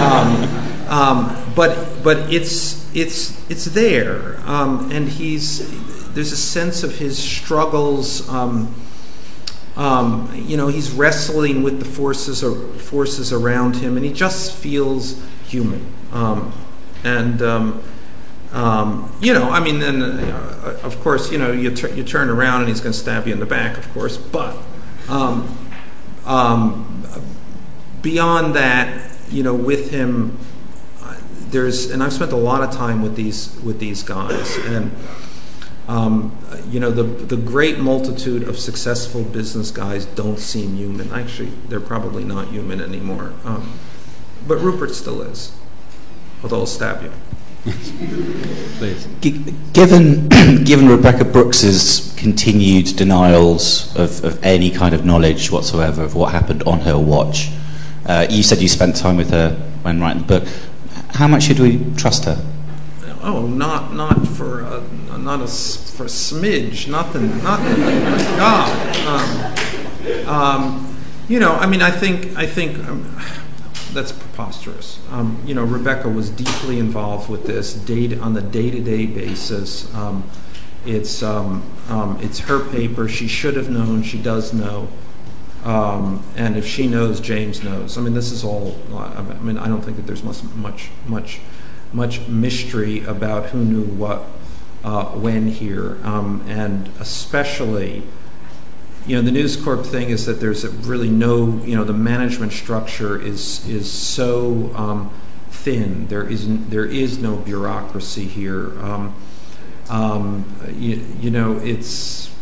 um, 0.00 0.88
um, 0.88 1.52
but 1.54 2.02
but 2.02 2.32
it's 2.32 2.94
it's 2.94 3.50
it's 3.50 3.66
there, 3.66 4.40
um, 4.44 4.90
and 4.92 5.08
he's 5.08 6.12
there's 6.14 6.32
a 6.32 6.36
sense 6.36 6.82
of 6.82 6.96
his 6.98 7.18
struggles. 7.18 8.28
Um, 8.28 8.74
um, 9.76 10.32
you 10.34 10.56
know, 10.56 10.68
he's 10.68 10.90
wrestling 10.90 11.62
with 11.62 11.78
the 11.78 11.84
forces 11.84 12.42
or 12.42 12.54
forces 12.78 13.32
around 13.32 13.76
him, 13.76 13.96
and 13.96 14.06
he 14.06 14.12
just 14.12 14.54
feels 14.54 15.22
human. 15.46 15.86
Um, 16.12 16.52
and 17.04 17.42
um, 17.42 17.82
you 19.20 19.34
know, 19.34 19.50
I 19.50 19.60
mean, 19.60 19.80
then 19.80 20.02
uh, 20.02 20.78
of 20.82 21.00
course, 21.00 21.30
you 21.30 21.38
know, 21.38 21.52
you, 21.52 21.74
tur- 21.74 21.92
you 21.94 22.04
turn 22.04 22.28
around 22.28 22.60
and 22.60 22.68
he's 22.68 22.80
going 22.80 22.92
to 22.92 22.98
stab 22.98 23.26
you 23.26 23.32
in 23.32 23.40
the 23.40 23.46
back, 23.46 23.76
of 23.76 23.92
course. 23.92 24.16
But 24.16 24.56
um, 25.08 25.58
um, 26.24 27.04
beyond 28.02 28.54
that, 28.56 29.12
you 29.30 29.42
know, 29.42 29.54
with 29.54 29.90
him, 29.90 30.38
uh, 31.02 31.16
there's, 31.50 31.90
and 31.90 32.02
I've 32.02 32.12
spent 32.12 32.32
a 32.32 32.36
lot 32.36 32.62
of 32.62 32.74
time 32.74 33.02
with 33.02 33.16
these 33.16 33.58
with 33.62 33.78
these 33.78 34.02
guys, 34.02 34.56
and 34.58 34.92
um, 35.88 36.36
you 36.70 36.80
know, 36.80 36.90
the 36.90 37.02
the 37.02 37.36
great 37.36 37.78
multitude 37.78 38.42
of 38.44 38.58
successful 38.58 39.22
business 39.22 39.70
guys 39.70 40.06
don't 40.06 40.38
seem 40.38 40.76
human. 40.76 41.12
Actually, 41.12 41.50
they're 41.68 41.80
probably 41.80 42.24
not 42.24 42.48
human 42.48 42.80
anymore. 42.80 43.32
Um, 43.44 43.78
but 44.46 44.58
Rupert 44.58 44.92
still 44.92 45.22
is, 45.22 45.52
although 46.42 46.58
he'll 46.58 46.66
stab 46.66 47.02
you. 47.02 47.12
Please. 48.78 49.08
G- 49.20 49.54
Given, 49.72 50.28
given 50.64 50.88
Rebekah 50.88 51.24
Brooks's 51.24 52.14
continued 52.16 52.96
denials 52.96 53.94
of, 53.96 54.24
of 54.24 54.42
any 54.44 54.70
kind 54.70 54.94
of 54.94 55.04
knowledge 55.04 55.50
whatsoever 55.50 56.02
of 56.02 56.14
what 56.14 56.32
happened 56.32 56.62
on 56.64 56.80
her 56.80 56.98
watch, 56.98 57.50
uh, 58.06 58.26
you 58.30 58.42
said 58.42 58.58
you 58.58 58.68
spent 58.68 58.96
time 58.96 59.16
with 59.16 59.30
her 59.30 59.50
when 59.82 60.00
writing 60.00 60.22
the 60.22 60.40
book. 60.40 60.48
How 61.14 61.26
much 61.26 61.44
should 61.44 61.58
we 61.58 61.84
trust 61.96 62.24
her? 62.26 62.42
Oh, 63.22 63.46
not 63.46 63.94
not 63.94 64.26
for 64.28 64.60
a, 64.60 65.18
not 65.18 65.40
a 65.40 65.44
s- 65.44 65.90
for 65.96 66.04
a 66.04 66.08
smidge, 66.08 66.88
nothing, 66.88 67.28
nothing. 67.42 67.80
My 67.80 68.18
God, 68.36 68.96
um, 69.06 70.28
um, 70.28 70.96
you 71.28 71.40
know, 71.40 71.52
I 71.54 71.66
mean, 71.66 71.82
I 71.82 71.90
think 71.90 72.36
I 72.36 72.46
think 72.46 72.78
um, 72.88 73.04
that's 73.96 74.12
preposterous. 74.12 75.00
Um, 75.10 75.42
you 75.44 75.54
know, 75.54 75.64
Rebekah 75.64 76.10
was 76.10 76.30
deeply 76.30 76.78
involved 76.78 77.28
with 77.30 77.46
this 77.46 77.72
day 77.72 78.16
on 78.18 78.34
the 78.34 78.42
day-to-day 78.42 79.06
basis. 79.06 79.92
Um, 79.94 80.24
it's 80.84 81.22
um, 81.22 81.64
um, 81.88 82.18
it's 82.20 82.40
her 82.40 82.60
paper. 82.60 83.08
She 83.08 83.26
should 83.26 83.56
have 83.56 83.70
known. 83.70 84.02
She 84.02 84.18
does 84.18 84.52
know. 84.52 84.88
Um, 85.64 86.22
and 86.36 86.56
if 86.56 86.64
she 86.64 86.86
knows, 86.86 87.18
James 87.18 87.64
knows. 87.64 87.98
I 87.98 88.02
mean, 88.02 88.14
this 88.14 88.30
is 88.30 88.44
all. 88.44 88.76
I 88.94 89.22
mean, 89.40 89.58
I 89.58 89.66
don't 89.66 89.82
think 89.82 89.96
that 89.96 90.06
there's 90.06 90.22
much, 90.22 90.44
much, 90.54 90.90
much, 91.06 91.40
much 91.92 92.28
mystery 92.28 93.02
about 93.02 93.46
who 93.46 93.64
knew 93.64 93.82
what 93.82 94.26
uh, 94.84 95.06
when 95.06 95.48
here, 95.48 95.98
and 96.04 96.88
especially, 97.00 98.04
you 99.06 99.14
know, 99.14 99.22
the 99.22 99.30
News 99.30 99.56
Corp 99.56 99.86
thing 99.86 100.10
is 100.10 100.26
that 100.26 100.40
there's 100.40 100.66
really 100.66 101.08
no, 101.08 101.62
you 101.64 101.76
know, 101.76 101.84
the 101.84 101.92
management 101.92 102.52
structure 102.52 103.20
is 103.20 103.66
is 103.68 103.90
so 103.90 104.72
um, 104.74 105.10
thin. 105.50 106.08
There 106.08 106.28
is 106.28 106.46
there 106.68 106.84
is 106.84 107.18
no 107.18 107.36
bureaucracy 107.36 108.24
here. 108.24 108.78
Um, 108.80 109.14
um, 109.88 110.44
you, 110.76 111.04
you 111.20 111.30
know, 111.30 111.58
it's 111.58 112.34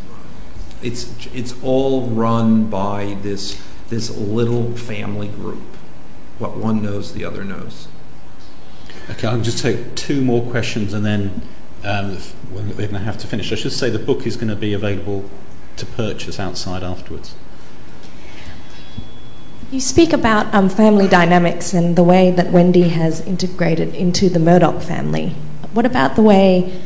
it's 0.82 1.26
it's 1.34 1.54
all 1.62 2.08
run 2.08 2.70
by 2.70 3.18
this 3.20 3.60
this 3.90 4.16
little 4.16 4.74
family 4.76 5.28
group. 5.28 5.62
What 6.38 6.56
one 6.56 6.82
knows, 6.82 7.12
the 7.12 7.24
other 7.24 7.44
knows. 7.44 7.88
Okay, 9.10 9.28
I'll 9.28 9.40
just 9.40 9.58
take 9.58 9.94
two 9.94 10.22
more 10.22 10.50
questions 10.50 10.94
and 10.94 11.04
then 11.04 11.42
um, 11.84 12.16
we're 12.50 12.62
going 12.62 12.88
to 12.92 12.98
have 12.98 13.18
to 13.18 13.26
finish. 13.26 13.52
I 13.52 13.56
should 13.56 13.72
say 13.72 13.90
the 13.90 13.98
book 13.98 14.26
is 14.26 14.36
going 14.36 14.48
to 14.48 14.56
be 14.56 14.72
available 14.72 15.28
to 15.76 15.86
purchase 15.86 16.38
outside 16.38 16.82
afterwards. 16.82 17.34
You 19.70 19.80
speak 19.80 20.12
about 20.12 20.54
um, 20.54 20.68
family 20.68 21.08
dynamics 21.08 21.74
and 21.74 21.96
the 21.96 22.04
way 22.04 22.30
that 22.30 22.52
Wendy 22.52 22.90
has 22.90 23.20
integrated 23.22 23.94
into 23.94 24.28
the 24.28 24.38
Murdoch 24.38 24.80
family. 24.82 25.30
What 25.72 25.84
about 25.84 26.14
the 26.14 26.22
way 26.22 26.80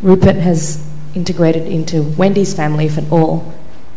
Rupert 0.00 0.36
has 0.36 0.86
integrated 1.14 1.66
into 1.66 2.02
Wendy's 2.02 2.54
family, 2.54 2.86
if 2.86 2.96
at 2.96 3.12
all? 3.12 3.52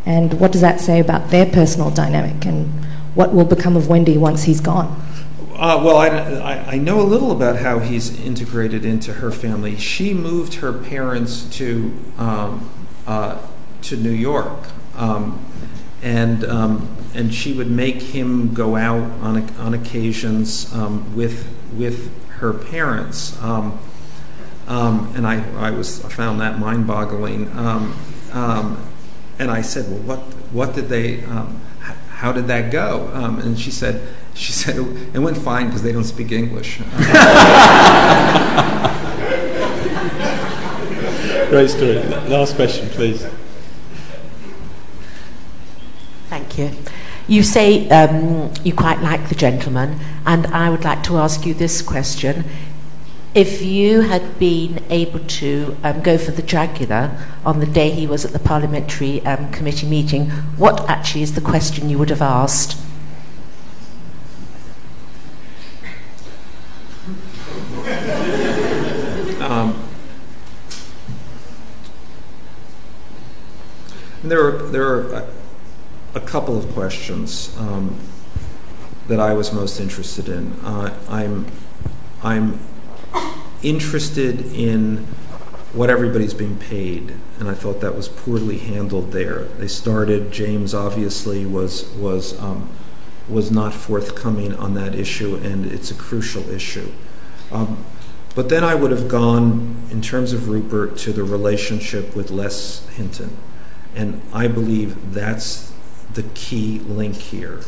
And 0.05 0.39
what 0.39 0.51
does 0.51 0.61
that 0.61 0.81
say 0.81 0.99
about 0.99 1.29
their 1.29 1.45
personal 1.45 1.89
dynamic 1.89 2.45
and 2.45 2.67
what 3.15 3.33
will 3.33 3.45
become 3.45 3.77
of 3.77 3.87
Wendy 3.87 4.17
once 4.17 4.43
he's 4.43 4.59
gone? 4.59 5.01
Uh, 5.53 5.81
well, 5.81 5.97
I, 5.97 6.07
I, 6.07 6.71
I 6.71 6.77
know 6.77 6.99
a 6.99 7.07
little 7.07 7.31
about 7.31 7.57
how 7.57 7.79
he's 7.79 8.19
integrated 8.19 8.83
into 8.83 9.13
her 9.13 9.31
family. 9.31 9.77
She 9.77 10.13
moved 10.13 10.55
her 10.55 10.73
parents 10.73 11.43
to 11.57 11.93
um, 12.17 12.69
uh, 13.07 13.37
to 13.84 13.97
New 13.97 14.11
York, 14.11 14.59
um, 14.95 15.43
and 16.01 16.43
um, 16.45 16.95
and 17.13 17.34
she 17.34 17.53
would 17.53 17.69
make 17.69 18.01
him 18.01 18.53
go 18.53 18.75
out 18.75 19.03
on 19.21 19.49
on 19.57 19.73
occasions 19.73 20.73
um, 20.73 21.15
with 21.15 21.47
her 22.39 22.53
parents. 22.53 23.38
And 23.41 25.27
I, 25.27 25.43
I 25.57 25.71
was 25.71 26.03
I 26.03 26.09
found 26.09 26.41
that 26.41 26.59
mind-boggling. 26.59 27.49
And 29.39 29.49
I 29.49 29.61
said, 29.61 29.89
"Well, 29.89 29.99
what 29.99 30.19
what 30.51 30.75
did 30.75 30.89
they? 30.89 31.17
How 32.19 32.31
did 32.31 32.47
that 32.47 32.71
go?" 32.71 33.09
And 33.13 33.59
she 33.59 33.71
said, 33.71 34.01
"She 34.34 34.51
said 34.51 34.77
it 35.13 35.19
went 35.19 35.38
fine 35.38 35.67
because 35.67 35.84
they 35.84 35.91
don't 35.91 36.03
speak 36.03 36.31
English." 36.31 36.79
Great 41.49 41.69
story. 41.69 42.01
Last 42.29 42.55
question, 42.55 42.89
please. 42.89 43.27
Thank 46.54 46.76
you. 46.76 46.91
You 47.28 47.41
say 47.41 47.89
um, 47.89 48.54
you 48.64 48.74
quite 48.74 49.01
like 49.01 49.30
the 49.30 49.36
gentleman, 49.36 49.99
and 50.26 50.45
I 50.47 50.70
would 50.70 50.84
like 50.84 51.01
to 51.04 51.18
ask 51.18 51.47
you 51.47 51.56
this 51.56 51.82
question. 51.82 52.43
If 53.34 53.64
you 53.64 54.01
had 54.01 54.38
been 54.38 54.84
able 54.91 55.20
to 55.20 55.76
um, 55.84 56.01
go 56.01 56.20
for 56.20 56.30
the 56.30 56.43
jugular 56.43 57.18
on 57.43 57.60
the 57.60 57.66
day 57.66 57.89
he 57.89 58.06
was 58.06 58.24
at 58.24 58.34
the 58.34 58.39
parliamentary 58.39 59.26
um, 59.26 59.51
committee 59.51 59.88
meeting, 59.88 60.30
what 60.58 60.88
actually 60.88 61.24
is 61.24 61.34
the 61.34 61.41
question 61.41 61.89
you 61.89 61.97
would 61.97 62.12
have 62.12 62.22
asked? 62.22 62.78
Um, 69.41 69.89
there 74.24 74.45
are 74.45 74.58
there 74.70 74.88
are 74.88 75.28
a, 76.14 76.22
couple 76.22 76.57
of 76.57 76.72
questions 76.74 77.55
um, 77.59 77.99
that 79.07 79.20
I 79.20 79.34
was 79.34 79.53
most 79.53 79.80
interested 79.80 80.30
in. 80.30 80.53
Uh, 80.64 80.97
I'm 81.09 81.47
I'm 82.24 82.59
interested 83.61 84.41
in 84.53 85.05
what 85.74 85.89
everybody's 85.89 86.34
being 86.34 86.57
paid, 86.57 87.14
and 87.39 87.49
I 87.49 87.53
thought 87.53 87.82
that 87.82 87.95
was 87.95 88.07
poorly 88.07 88.59
handled 88.59 89.11
there. 89.11 89.45
They 89.45 89.68
started. 89.68 90.32
James 90.32 90.74
obviously 90.74 91.45
was 91.45 91.89
was 91.93 92.39
um, 92.39 92.70
was 93.28 93.51
not 93.51 93.74
forthcoming 93.74 94.55
on 94.55 94.74
that 94.76 94.95
issue, 94.95 95.36
and 95.36 95.66
it's 95.66 95.91
a 95.91 95.95
crucial 95.95 96.49
issue. 96.49 96.91
Um, 97.51 97.84
but 98.36 98.49
then 98.49 98.64
I 98.64 98.74
would 98.76 98.91
have 98.91 99.07
gone, 99.07 99.76
in 99.91 100.01
terms 100.01 100.34
of 100.34 100.49
Rupert, 100.49 100.97
to 100.99 101.14
the 101.14 101.24
relationship 101.24 102.16
with 102.16 102.32
Les 102.32 102.88
Hinton. 102.89 103.38
And 103.95 104.22
I 104.34 104.47
believe 104.47 105.14
that's 105.14 105.72
the 106.14 106.24
key 106.34 106.80
link 106.80 107.16
here. 107.16 107.61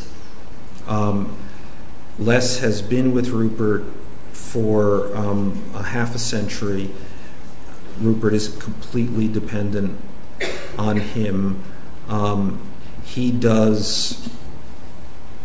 Um, 0.86 1.36
Les 2.18 2.60
has 2.60 2.82
been 2.82 3.12
with 3.12 3.28
Rupert 3.28 3.84
for 4.32 5.14
um, 5.16 5.62
a 5.74 5.82
half 5.82 6.14
a 6.14 6.18
century. 6.18 6.90
Rupert 8.00 8.34
is 8.34 8.48
completely 8.56 9.28
dependent 9.28 9.98
on 10.78 10.98
him. 10.98 11.62
Um, 12.08 12.60
he 13.04 13.30
does 13.30 14.28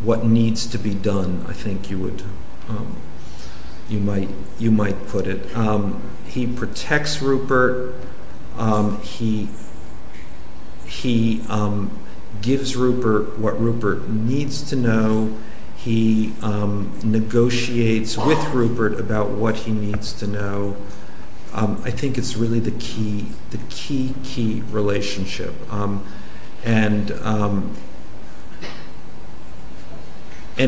what 0.02 0.26
needs 0.26 0.66
to 0.68 0.78
be 0.78 0.94
done, 0.94 1.46
I 1.48 1.54
think 1.54 1.90
you 1.90 1.98
would. 2.00 2.24
You 3.90 4.00
might 4.00 4.30
you 4.58 4.72
might 4.72 5.08
put 5.08 5.28
it. 5.28 5.46
He 6.26 6.48
protects 6.48 7.22
Rupert. 7.22 7.94
He 9.04 9.50
he 10.86 11.42
gives 12.42 12.76
Rupert 12.76 13.40
what 13.40 13.60
Rupert 13.60 14.10
needs 14.10 14.62
to 14.70 14.76
know. 14.76 15.38
He 15.76 16.34
um, 16.42 16.98
negotiates 17.04 18.18
with 18.18 18.44
Rupert 18.54 19.00
about 19.00 19.32
what 19.32 19.58
he 19.58 19.72
needs 19.72 20.14
to 20.14 20.28
know. 20.28 20.78
Um, 21.54 21.82
I 21.84 21.92
think 21.92 22.18
it's 22.18 22.38
really 22.38 22.60
the 22.60 22.72
key, 22.72 23.28
the 23.50 23.60
key, 23.70 24.14
key 24.24 24.64
relationship. 24.70 25.54
Um, 25.72 26.06
and 26.64 27.12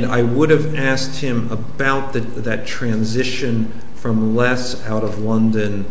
I 0.05 0.23
would 0.23 0.49
have 0.49 0.75
asked 0.75 1.21
him 1.21 1.51
about 1.51 2.13
that 2.13 2.65
transition 2.65 3.71
from 3.93 4.35
Les 4.35 4.83
out 4.87 5.03
of 5.03 5.19
London 5.19 5.85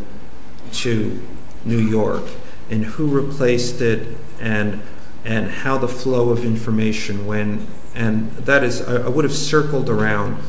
to 0.72 1.22
New 1.64 1.78
York 1.78 2.24
and 2.68 2.84
who 2.84 3.06
replaced 3.06 3.80
it 3.80 4.16
and 4.40 4.82
and 5.24 5.50
how 5.50 5.78
the 5.78 5.88
flow 5.88 6.30
of 6.30 6.44
information 6.44 7.26
went 7.26 7.68
and 7.94 8.30
that 8.32 8.64
is 8.64 8.80
I, 8.82 9.02
I 9.02 9.08
would 9.08 9.24
have 9.24 9.34
circled 9.34 9.88
around 9.88 10.42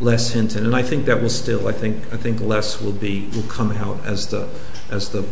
Les 0.00 0.32
Hinton 0.32 0.64
and 0.64 0.74
I 0.74 0.82
think 0.82 1.06
that 1.06 1.20
will 1.20 1.30
still 1.30 1.68
I 1.68 1.72
think 1.72 2.12
I 2.12 2.16
think 2.16 2.40
Les 2.40 2.80
will 2.80 2.92
be 2.92 3.28
will 3.34 3.48
come 3.48 3.72
out 3.72 4.04
as 4.04 4.28
the 4.28 4.48
as 4.90 5.10
the 5.10 5.24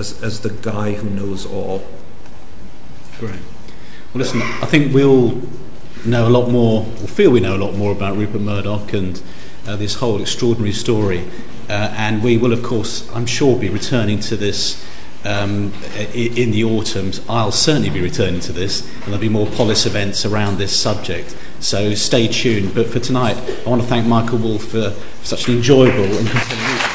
as, 0.00 0.22
as 0.22 0.40
the 0.40 0.50
guy 0.50 0.92
who 0.92 1.08
knows 1.10 1.46
all. 1.46 1.84
Great. 3.18 3.32
Well, 4.12 4.22
listen, 4.24 4.40
I 4.42 4.66
think 4.66 4.94
we'll 4.94 5.40
know 6.04 6.26
a 6.26 6.30
lot 6.30 6.50
more, 6.50 6.80
or 7.02 7.06
feel 7.06 7.30
we 7.30 7.40
know 7.40 7.56
a 7.56 7.62
lot 7.62 7.74
more 7.74 7.92
about 7.92 8.16
Rupert 8.16 8.40
Murdoch 8.40 8.92
and 8.92 9.22
uh, 9.66 9.76
this 9.76 9.96
whole 9.96 10.20
extraordinary 10.20 10.72
story. 10.72 11.28
Uh, 11.68 11.92
and 11.96 12.22
we 12.22 12.36
will, 12.36 12.52
of 12.52 12.62
course, 12.64 13.08
I'm 13.14 13.26
sure, 13.26 13.56
be 13.56 13.68
returning 13.68 14.18
to 14.20 14.36
this 14.36 14.84
um, 15.24 15.72
in 16.14 16.50
the 16.50 16.64
autumn. 16.64 17.12
I'll 17.28 17.52
certainly 17.52 17.90
be 17.90 18.00
returning 18.00 18.40
to 18.40 18.52
this, 18.52 18.82
and 18.82 19.04
there'll 19.04 19.18
be 19.18 19.28
more 19.28 19.46
Polis 19.46 19.86
events 19.86 20.24
around 20.24 20.58
this 20.58 20.78
subject. 20.78 21.36
So 21.60 21.94
stay 21.94 22.28
tuned. 22.28 22.74
But 22.74 22.86
for 22.86 23.00
tonight, 23.00 23.36
I 23.66 23.68
want 23.68 23.82
to 23.82 23.88
thank 23.88 24.06
Michael 24.06 24.38
Wolff 24.38 24.64
for 24.68 24.94
such 25.22 25.48
an 25.48 25.56
enjoyable 25.56 26.04
and 26.04 26.89